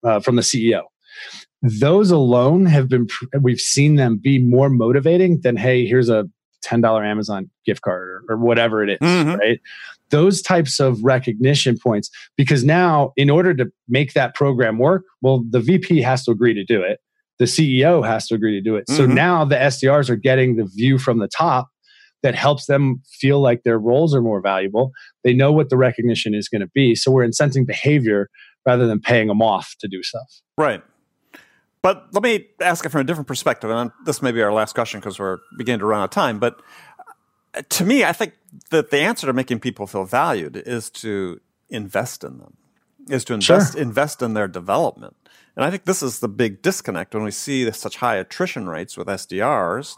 uh, 0.03 0.19
from 0.19 0.35
the 0.35 0.41
CEO. 0.41 0.81
Those 1.61 2.11
alone 2.11 2.65
have 2.65 2.89
been, 2.89 3.07
we've 3.39 3.59
seen 3.59 3.95
them 3.95 4.17
be 4.17 4.39
more 4.39 4.69
motivating 4.69 5.41
than, 5.41 5.57
hey, 5.57 5.85
here's 5.85 6.09
a 6.09 6.27
$10 6.65 7.05
Amazon 7.05 7.49
gift 7.65 7.81
card 7.81 8.23
or, 8.27 8.33
or 8.33 8.37
whatever 8.37 8.83
it 8.83 8.89
is, 8.89 8.99
mm-hmm. 8.99 9.35
right? 9.35 9.59
those 10.11 10.41
types 10.41 10.79
of 10.79 11.03
recognition 11.03 11.77
points 11.77 12.09
because 12.37 12.63
now 12.63 13.13
in 13.17 13.29
order 13.29 13.53
to 13.55 13.65
make 13.89 14.13
that 14.13 14.35
program 14.35 14.77
work 14.77 15.03
well 15.21 15.43
the 15.49 15.59
vp 15.59 16.01
has 16.01 16.23
to 16.23 16.31
agree 16.31 16.53
to 16.53 16.63
do 16.63 16.81
it 16.81 16.99
the 17.39 17.45
ceo 17.45 18.05
has 18.05 18.27
to 18.27 18.35
agree 18.35 18.51
to 18.51 18.61
do 18.61 18.75
it 18.75 18.85
mm-hmm. 18.87 18.97
so 18.97 19.05
now 19.05 19.43
the 19.43 19.55
sdrs 19.55 20.09
are 20.09 20.15
getting 20.15 20.57
the 20.57 20.65
view 20.75 20.99
from 20.99 21.17
the 21.17 21.27
top 21.27 21.69
that 22.21 22.35
helps 22.35 22.67
them 22.67 23.01
feel 23.19 23.41
like 23.41 23.63
their 23.63 23.79
roles 23.79 24.13
are 24.13 24.21
more 24.21 24.41
valuable 24.41 24.91
they 25.23 25.33
know 25.33 25.51
what 25.51 25.69
the 25.69 25.77
recognition 25.77 26.35
is 26.35 26.47
going 26.47 26.61
to 26.61 26.69
be 26.75 26.93
so 26.93 27.09
we're 27.09 27.25
incenting 27.25 27.65
behavior 27.65 28.29
rather 28.65 28.85
than 28.85 28.99
paying 28.99 29.27
them 29.27 29.41
off 29.41 29.73
to 29.79 29.87
do 29.87 30.03
stuff 30.03 30.41
right 30.57 30.83
but 31.81 32.07
let 32.11 32.23
me 32.23 32.47
ask 32.61 32.85
it 32.85 32.89
from 32.89 33.01
a 33.01 33.03
different 33.03 33.27
perspective 33.27 33.69
and 33.69 33.91
this 34.05 34.21
may 34.21 34.31
be 34.31 34.41
our 34.41 34.53
last 34.53 34.73
question 34.73 34.99
because 34.99 35.19
we're 35.19 35.39
beginning 35.57 35.79
to 35.79 35.85
run 35.85 36.01
out 36.01 36.05
of 36.05 36.09
time 36.11 36.39
but 36.39 36.61
uh, 37.53 37.61
to 37.69 37.85
me, 37.85 38.03
I 38.03 38.13
think 38.13 38.33
that 38.69 38.91
the 38.91 38.99
answer 38.99 39.27
to 39.27 39.33
making 39.33 39.59
people 39.59 39.87
feel 39.87 40.05
valued 40.05 40.55
is 40.57 40.89
to 40.91 41.41
invest 41.69 42.23
in 42.23 42.37
them, 42.37 42.57
is 43.09 43.23
to 43.25 43.33
invest 43.33 43.73
sure. 43.73 43.81
invest 43.81 44.21
in 44.21 44.33
their 44.33 44.47
development. 44.47 45.15
And 45.55 45.65
I 45.65 45.69
think 45.69 45.83
this 45.83 46.01
is 46.01 46.19
the 46.19 46.29
big 46.29 46.61
disconnect 46.61 47.13
when 47.13 47.23
we 47.23 47.31
see 47.31 47.69
such 47.71 47.97
high 47.97 48.15
attrition 48.15 48.69
rates 48.69 48.95
with 48.95 49.07
SDRs 49.07 49.95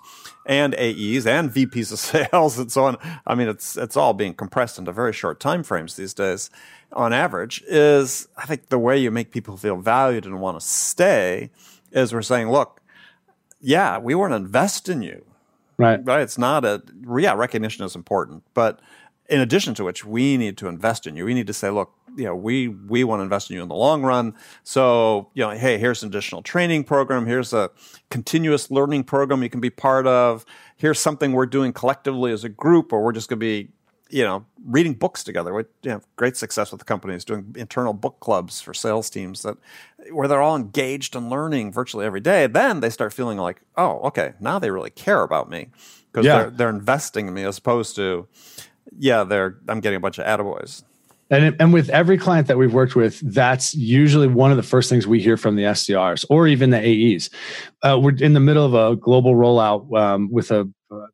and 0.47 0.73
AEs 0.73 1.27
and 1.27 1.51
VPs 1.51 1.91
of 1.91 1.99
sales 2.31 2.57
and 2.57 2.71
so 2.71 2.85
on. 2.85 2.97
I 3.27 3.35
mean, 3.35 3.47
it's 3.47 3.77
it's 3.77 3.95
all 3.95 4.13
being 4.13 4.33
compressed 4.33 4.79
into 4.79 4.91
very 4.91 5.13
short 5.13 5.39
time 5.39 5.61
frames 5.61 5.95
these 5.95 6.13
days 6.15 6.49
on 6.91 7.13
average. 7.13 7.63
Is 7.67 8.27
I 8.35 8.47
think 8.47 8.69
the 8.69 8.79
way 8.79 8.97
you 8.97 9.11
make 9.11 9.31
people 9.31 9.57
feel 9.57 9.77
valued 9.77 10.25
and 10.25 10.41
want 10.41 10.59
to 10.59 10.65
stay 10.65 11.51
is 11.93 12.13
we're 12.13 12.21
saying, 12.21 12.49
look, 12.49 12.81
yeah, 13.61 13.97
we 13.97 14.15
want 14.15 14.31
to 14.31 14.35
invest 14.35 14.89
in 14.89 15.01
you. 15.01 15.25
Right. 15.77 15.99
Right. 16.03 16.21
It's 16.21 16.37
not 16.37 16.65
a, 16.65 16.83
yeah, 17.17 17.33
recognition 17.33 17.85
is 17.85 17.95
important. 17.95 18.43
But 18.53 18.81
in 19.29 19.39
addition 19.39 19.73
to 19.75 19.83
which, 19.83 20.05
we 20.05 20.37
need 20.37 20.57
to 20.57 20.67
invest 20.67 21.07
in 21.07 21.15
you. 21.15 21.25
We 21.25 21.33
need 21.33 21.47
to 21.47 21.53
say, 21.53 21.69
look, 21.69 21.93
you 22.15 22.25
know, 22.25 22.35
we, 22.35 22.67
we 22.67 23.03
want 23.03 23.19
to 23.19 23.23
invest 23.23 23.49
in 23.49 23.55
you 23.55 23.63
in 23.63 23.69
the 23.69 23.75
long 23.75 24.03
run. 24.03 24.35
So, 24.63 25.31
you 25.33 25.43
know, 25.43 25.51
hey, 25.51 25.77
here's 25.77 26.03
an 26.03 26.09
additional 26.09 26.43
training 26.43 26.83
program. 26.83 27.25
Here's 27.25 27.53
a 27.53 27.71
continuous 28.11 28.69
learning 28.69 29.05
program 29.05 29.41
you 29.41 29.49
can 29.49 29.61
be 29.61 29.71
part 29.71 30.05
of. 30.05 30.45
Here's 30.77 30.99
something 30.99 31.31
we're 31.31 31.47
doing 31.47 31.73
collectively 31.73 32.31
as 32.31 32.43
a 32.43 32.49
group, 32.49 32.93
or 32.93 33.03
we're 33.03 33.13
just 33.13 33.29
going 33.29 33.39
to 33.39 33.43
be 33.43 33.71
you 34.13 34.23
know, 34.23 34.45
reading 34.63 34.93
books 34.93 35.23
together. 35.23 35.53
We 35.55 35.63
you 35.81 35.91
know, 35.91 36.01
great 36.17 36.37
success 36.37 36.71
with 36.71 36.77
the 36.77 36.85
companies 36.85 37.25
doing 37.25 37.55
internal 37.57 37.93
book 37.93 38.19
clubs 38.19 38.61
for 38.61 38.71
sales 38.71 39.09
teams 39.09 39.41
that 39.41 39.57
where 40.11 40.27
they're 40.27 40.41
all 40.41 40.55
engaged 40.55 41.15
and 41.15 41.31
learning 41.31 41.71
virtually 41.73 42.05
every 42.05 42.19
day. 42.19 42.45
Then 42.45 42.79
they 42.79 42.91
start 42.91 43.11
feeling 43.11 43.39
like, 43.39 43.61
oh, 43.75 43.99
okay, 44.01 44.33
now 44.39 44.59
they 44.59 44.69
really 44.69 44.91
care 44.91 45.23
about 45.23 45.49
me 45.49 45.69
because 46.11 46.27
yeah. 46.27 46.37
they're 46.37 46.49
they're 46.51 46.69
investing 46.69 47.27
in 47.27 47.33
me 47.33 47.43
as 47.43 47.57
opposed 47.57 47.95
to, 47.95 48.27
yeah, 48.95 49.23
they're 49.23 49.57
I'm 49.67 49.79
getting 49.79 49.97
a 49.97 49.99
bunch 49.99 50.19
of 50.19 50.25
attaboys. 50.25 50.83
And, 51.31 51.55
and 51.59 51.73
with 51.73 51.89
every 51.89 52.19
client 52.19 52.45
that 52.47 52.59
we've 52.59 52.73
worked 52.73 52.95
with, 52.95 53.19
that's 53.33 53.73
usually 53.73 54.27
one 54.27 54.51
of 54.51 54.57
the 54.57 54.61
first 54.61 54.87
things 54.87 55.07
we 55.07 55.19
hear 55.19 55.37
from 55.37 55.55
the 55.55 55.63
SDRs 55.63 56.25
or 56.29 56.47
even 56.47 56.69
the 56.69 56.77
AEs. 57.15 57.31
Uh, 57.81 57.99
we're 57.99 58.15
in 58.17 58.33
the 58.33 58.39
middle 58.39 58.65
of 58.65 58.75
a 58.75 58.95
global 58.95 59.33
rollout 59.33 59.91
um, 59.97 60.29
with 60.31 60.51
a 60.51 60.69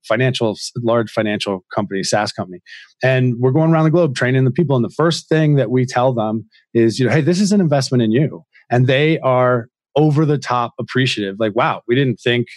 financial, 0.07 0.57
large 0.77 1.11
financial 1.11 1.65
company, 1.73 2.03
SaaS 2.03 2.32
company, 2.32 2.59
and 3.03 3.36
we're 3.39 3.51
going 3.51 3.71
around 3.71 3.86
the 3.86 3.91
globe 3.91 4.15
training 4.15 4.45
the 4.45 4.51
people. 4.51 4.75
And 4.75 4.86
the 4.86 4.93
first 4.95 5.30
thing 5.30 5.55
that 5.55 5.71
we 5.71 5.86
tell 5.86 6.13
them 6.13 6.47
is, 6.73 6.99
you 6.99 7.05
know, 7.05 7.11
hey, 7.11 7.21
this 7.21 7.39
is 7.39 7.51
an 7.51 7.61
investment 7.61 8.03
in 8.03 8.11
you, 8.11 8.43
and 8.69 8.88
they 8.88 9.19
are 9.19 9.69
over 9.95 10.25
the 10.25 10.38
top 10.38 10.73
appreciative. 10.80 11.36
Like, 11.39 11.55
wow, 11.55 11.82
we 11.88 11.95
didn't 11.95 12.17
think 12.17 12.47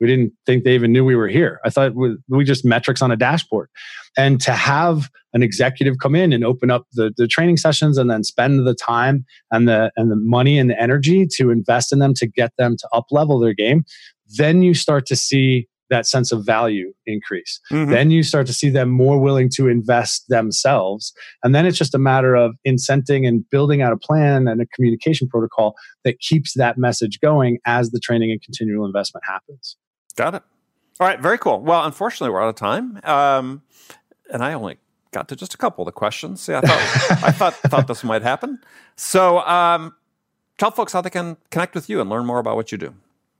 we 0.00 0.06
didn't 0.06 0.32
think 0.46 0.64
they 0.64 0.74
even 0.74 0.92
knew 0.92 1.04
we 1.04 1.16
were 1.16 1.28
here. 1.28 1.60
I 1.64 1.70
thought 1.70 1.94
we, 1.94 2.16
we 2.28 2.44
just 2.44 2.64
metrics 2.64 3.02
on 3.02 3.10
a 3.10 3.16
dashboard. 3.16 3.68
And 4.16 4.40
to 4.42 4.52
have 4.52 5.10
an 5.32 5.42
executive 5.42 5.96
come 6.00 6.14
in 6.14 6.32
and 6.32 6.44
open 6.44 6.70
up 6.70 6.86
the, 6.92 7.12
the 7.16 7.26
training 7.26 7.56
sessions 7.56 7.98
and 7.98 8.08
then 8.10 8.24
spend 8.24 8.66
the 8.66 8.74
time 8.74 9.24
and 9.50 9.68
the 9.68 9.90
and 9.96 10.10
the 10.10 10.16
money 10.16 10.58
and 10.58 10.70
the 10.70 10.80
energy 10.80 11.26
to 11.36 11.50
invest 11.50 11.92
in 11.92 11.98
them 11.98 12.14
to 12.14 12.26
get 12.26 12.52
them 12.58 12.76
to 12.76 12.88
up 12.92 13.06
level 13.10 13.38
their 13.38 13.54
game, 13.54 13.84
then 14.36 14.62
you 14.62 14.74
start 14.74 15.06
to 15.06 15.16
see 15.16 15.68
that 15.90 16.06
sense 16.06 16.32
of 16.32 16.44
value 16.44 16.92
increase. 17.06 17.60
Mm-hmm. 17.70 17.90
Then 17.90 18.10
you 18.10 18.22
start 18.22 18.46
to 18.46 18.52
see 18.52 18.70
them 18.70 18.90
more 18.90 19.18
willing 19.18 19.48
to 19.54 19.68
invest 19.68 20.28
themselves. 20.28 21.12
And 21.42 21.54
then 21.54 21.66
it's 21.66 21.78
just 21.78 21.94
a 21.94 21.98
matter 21.98 22.34
of 22.34 22.56
incenting 22.66 23.26
and 23.26 23.48
building 23.50 23.82
out 23.82 23.92
a 23.92 23.96
plan 23.96 24.48
and 24.48 24.60
a 24.60 24.66
communication 24.66 25.28
protocol 25.28 25.74
that 26.04 26.20
keeps 26.20 26.54
that 26.54 26.78
message 26.78 27.20
going 27.20 27.58
as 27.64 27.90
the 27.90 28.00
training 28.00 28.30
and 28.30 28.42
continual 28.42 28.84
investment 28.84 29.24
happens. 29.26 29.76
Got 30.16 30.34
it. 30.34 30.42
All 31.00 31.06
right, 31.06 31.20
very 31.20 31.38
cool. 31.38 31.60
Well, 31.60 31.84
unfortunately, 31.84 32.32
we're 32.32 32.42
out 32.42 32.48
of 32.48 32.56
time, 32.56 33.00
um, 33.04 33.62
and 34.32 34.42
I 34.42 34.52
only 34.52 34.78
got 35.12 35.28
to 35.28 35.36
just 35.36 35.54
a 35.54 35.56
couple 35.56 35.82
of 35.82 35.86
the 35.86 35.92
questions. 35.92 36.40
See, 36.40 36.54
I 36.54 36.60
thought 36.60 37.22
I 37.24 37.30
thought 37.30 37.54
thought 37.54 37.86
this 37.86 38.02
might 38.02 38.22
happen. 38.22 38.58
So, 38.96 39.38
um, 39.40 39.94
tell 40.56 40.72
folks 40.72 40.92
how 40.92 41.00
they 41.00 41.10
can 41.10 41.36
connect 41.50 41.76
with 41.76 41.88
you 41.88 42.00
and 42.00 42.10
learn 42.10 42.26
more 42.26 42.40
about 42.40 42.56
what 42.56 42.72
you 42.72 42.78
do. 42.78 42.94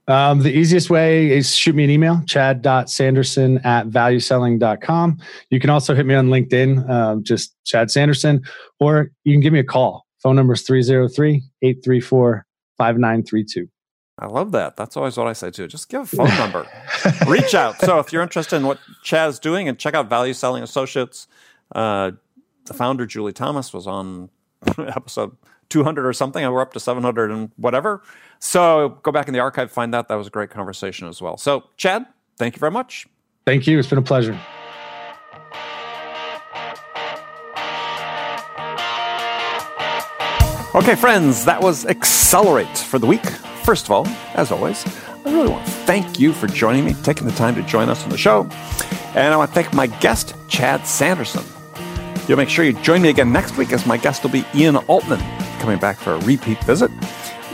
Um, 0.09 0.39
the 0.39 0.51
easiest 0.51 0.89
way 0.89 1.29
is 1.29 1.55
shoot 1.55 1.75
me 1.75 1.83
an 1.83 1.91
email, 1.91 2.21
chad.sanderson 2.25 3.59
at 3.59 3.87
valueselling.com. 3.87 5.19
You 5.51 5.59
can 5.59 5.69
also 5.69 5.93
hit 5.93 6.07
me 6.07 6.15
on 6.15 6.29
LinkedIn, 6.29 6.89
uh, 6.89 7.17
just 7.21 7.55
Chad 7.63 7.91
Sanderson, 7.91 8.41
or 8.79 9.11
you 9.23 9.33
can 9.33 9.39
give 9.39 9.53
me 9.53 9.59
a 9.59 9.63
call. 9.63 10.07
Phone 10.23 10.35
number 10.35 10.53
is 10.53 10.63
303 10.63 11.43
834 11.61 12.45
5932. 12.77 13.69
I 14.17 14.25
love 14.25 14.51
that. 14.51 14.75
That's 14.75 14.97
always 14.97 15.15
what 15.15 15.27
I 15.27 15.33
say 15.33 15.51
too. 15.51 15.67
Just 15.67 15.89
give 15.89 16.01
a 16.01 16.05
phone 16.05 16.35
number. 16.37 16.67
Reach 17.27 17.53
out. 17.53 17.79
So 17.79 17.99
if 17.99 18.11
you're 18.11 18.23
interested 18.23 18.57
in 18.57 18.65
what 18.65 18.79
Chad's 19.03 19.39
doing, 19.39 19.69
and 19.69 19.77
check 19.77 19.93
out 19.93 20.09
Value 20.09 20.33
Selling 20.33 20.63
Associates. 20.63 21.27
Uh, 21.73 22.11
the 22.65 22.73
founder 22.73 23.05
Julie 23.05 23.31
Thomas 23.31 23.73
was 23.73 23.85
on 23.87 24.29
episode 24.77 25.37
200 25.69 26.05
or 26.05 26.13
something, 26.13 26.43
and 26.43 26.53
we're 26.53 26.61
up 26.61 26.73
to 26.73 26.79
700 26.79 27.31
and 27.31 27.51
whatever. 27.55 28.01
So 28.39 28.99
go 29.03 29.11
back 29.11 29.27
in 29.27 29.33
the 29.33 29.39
archive, 29.39 29.71
find 29.71 29.93
that. 29.93 30.07
That 30.07 30.15
was 30.15 30.27
a 30.27 30.31
great 30.31 30.49
conversation 30.49 31.07
as 31.07 31.21
well. 31.21 31.37
So 31.37 31.65
Chad, 31.77 32.05
thank 32.37 32.55
you 32.55 32.59
very 32.59 32.71
much. 32.71 33.07
Thank 33.45 33.67
you. 33.67 33.79
It's 33.79 33.87
been 33.87 33.99
a 33.99 34.01
pleasure. 34.01 34.39
Okay, 40.75 40.95
friends, 40.95 41.45
that 41.45 41.59
was 41.61 41.85
Accelerate 41.87 42.77
for 42.77 42.99
the 42.99 43.07
week. 43.07 43.25
First 43.63 43.85
of 43.85 43.91
all, 43.91 44.07
as 44.35 44.51
always, 44.51 44.85
I 45.25 45.31
really 45.33 45.49
want 45.49 45.65
to 45.65 45.71
thank 45.71 46.19
you 46.19 46.31
for 46.31 46.45
joining 46.45 46.85
me, 46.85 46.93
taking 47.01 47.25
the 47.25 47.33
time 47.33 47.55
to 47.55 47.63
join 47.63 47.89
us 47.89 48.03
on 48.03 48.09
the 48.09 48.17
show. 48.17 48.47
And 49.15 49.33
I 49.33 49.37
want 49.37 49.49
to 49.49 49.55
thank 49.55 49.73
my 49.73 49.87
guest, 49.87 50.35
Chad 50.47 50.85
Sanderson. 50.85 51.43
You'll 52.27 52.37
make 52.37 52.49
sure 52.49 52.63
you 52.63 52.73
join 52.73 53.01
me 53.01 53.09
again 53.09 53.33
next 53.33 53.57
week 53.57 53.73
as 53.73 53.87
my 53.87 53.97
guest 53.97 54.21
will 54.23 54.29
be 54.29 54.45
Ian 54.53 54.77
Altman, 54.77 55.19
coming 55.59 55.79
back 55.79 55.97
for 55.97 56.13
a 56.13 56.19
repeat 56.19 56.63
visit. 56.63 56.91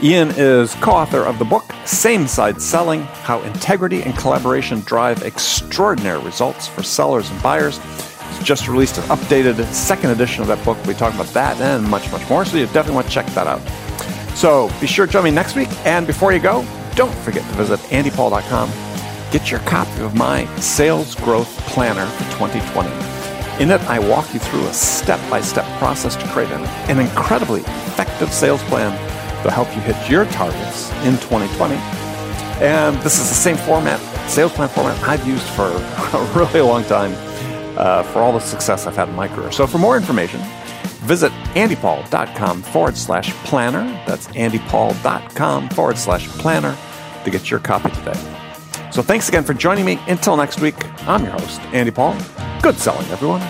Ian 0.02 0.30
is 0.36 0.74
co 0.74 0.90
author 0.90 1.22
of 1.24 1.38
the 1.38 1.44
book 1.44 1.64
Same 1.86 2.26
Side 2.26 2.60
Selling 2.60 3.02
How 3.02 3.40
Integrity 3.42 4.02
and 4.02 4.14
Collaboration 4.14 4.80
Drive 4.80 5.22
Extraordinary 5.22 6.22
Results 6.22 6.68
for 6.68 6.82
Sellers 6.82 7.30
and 7.30 7.42
Buyers. 7.42 7.80
He's 8.28 8.42
just 8.42 8.68
released 8.68 8.98
an 8.98 9.04
updated 9.04 9.64
second 9.72 10.10
edition 10.10 10.42
of 10.42 10.48
that 10.48 10.62
book. 10.66 10.76
We 10.84 10.92
talk 10.92 11.14
about 11.14 11.28
that 11.28 11.58
and 11.62 11.88
much, 11.88 12.12
much 12.12 12.28
more. 12.28 12.44
So 12.44 12.58
you 12.58 12.66
definitely 12.66 12.96
want 12.96 13.06
to 13.06 13.12
check 13.12 13.26
that 13.28 13.46
out. 13.46 13.62
So 14.36 14.70
be 14.82 14.86
sure 14.86 15.06
to 15.06 15.12
join 15.12 15.24
me 15.24 15.30
next 15.30 15.56
week. 15.56 15.70
And 15.86 16.06
before 16.06 16.34
you 16.34 16.40
go, 16.40 16.66
don't 16.94 17.14
forget 17.20 17.42
to 17.48 17.56
visit 17.56 17.80
andypaul.com. 17.88 18.70
Get 19.32 19.50
your 19.50 19.60
copy 19.60 20.02
of 20.02 20.14
my 20.14 20.44
Sales 20.56 21.14
Growth 21.14 21.56
Planner 21.68 22.04
for 22.04 22.24
2020. 22.32 22.90
In 23.62 23.70
it, 23.70 23.80
I 23.88 23.98
walk 23.98 24.34
you 24.34 24.40
through 24.40 24.66
a 24.66 24.74
step 24.74 25.18
by 25.30 25.40
step 25.40 25.64
process 25.78 26.16
to 26.16 26.28
create 26.28 26.50
an, 26.50 26.64
an 26.90 27.00
incredibly 27.00 27.62
effective 27.62 28.30
sales 28.30 28.62
plan 28.64 28.92
to 29.46 29.52
help 29.52 29.74
you 29.74 29.80
hit 29.80 30.10
your 30.10 30.24
targets 30.26 30.90
in 31.04 31.14
2020. 31.18 31.74
And 32.62 32.96
this 32.98 33.18
is 33.18 33.28
the 33.28 33.34
same 33.34 33.56
format, 33.56 34.00
sales 34.28 34.52
plan 34.52 34.68
format 34.68 35.00
I've 35.02 35.26
used 35.26 35.46
for 35.50 35.66
a 36.16 36.32
really 36.34 36.60
long 36.60 36.84
time 36.84 37.14
uh, 37.78 38.02
for 38.02 38.20
all 38.20 38.32
the 38.32 38.40
success 38.40 38.86
I've 38.86 38.96
had 38.96 39.08
in 39.08 39.14
my 39.14 39.28
career. 39.28 39.52
So 39.52 39.66
for 39.66 39.78
more 39.78 39.96
information, 39.96 40.40
Visit 41.06 41.30
andypaul.com 41.54 42.62
forward 42.62 42.96
slash 42.96 43.30
planner. 43.44 43.84
That's 44.06 44.26
andypaul.com 44.28 45.68
forward 45.68 45.98
slash 45.98 46.26
planner 46.26 46.76
to 47.24 47.30
get 47.30 47.48
your 47.48 47.60
copy 47.60 47.90
today. 47.90 48.18
So 48.90 49.02
thanks 49.02 49.28
again 49.28 49.44
for 49.44 49.54
joining 49.54 49.84
me. 49.84 50.00
Until 50.08 50.36
next 50.36 50.60
week, 50.60 50.74
I'm 51.08 51.22
your 51.22 51.32
host, 51.32 51.60
Andy 51.72 51.92
Paul. 51.92 52.16
Good 52.60 52.76
selling, 52.76 53.06
everyone. 53.10 53.42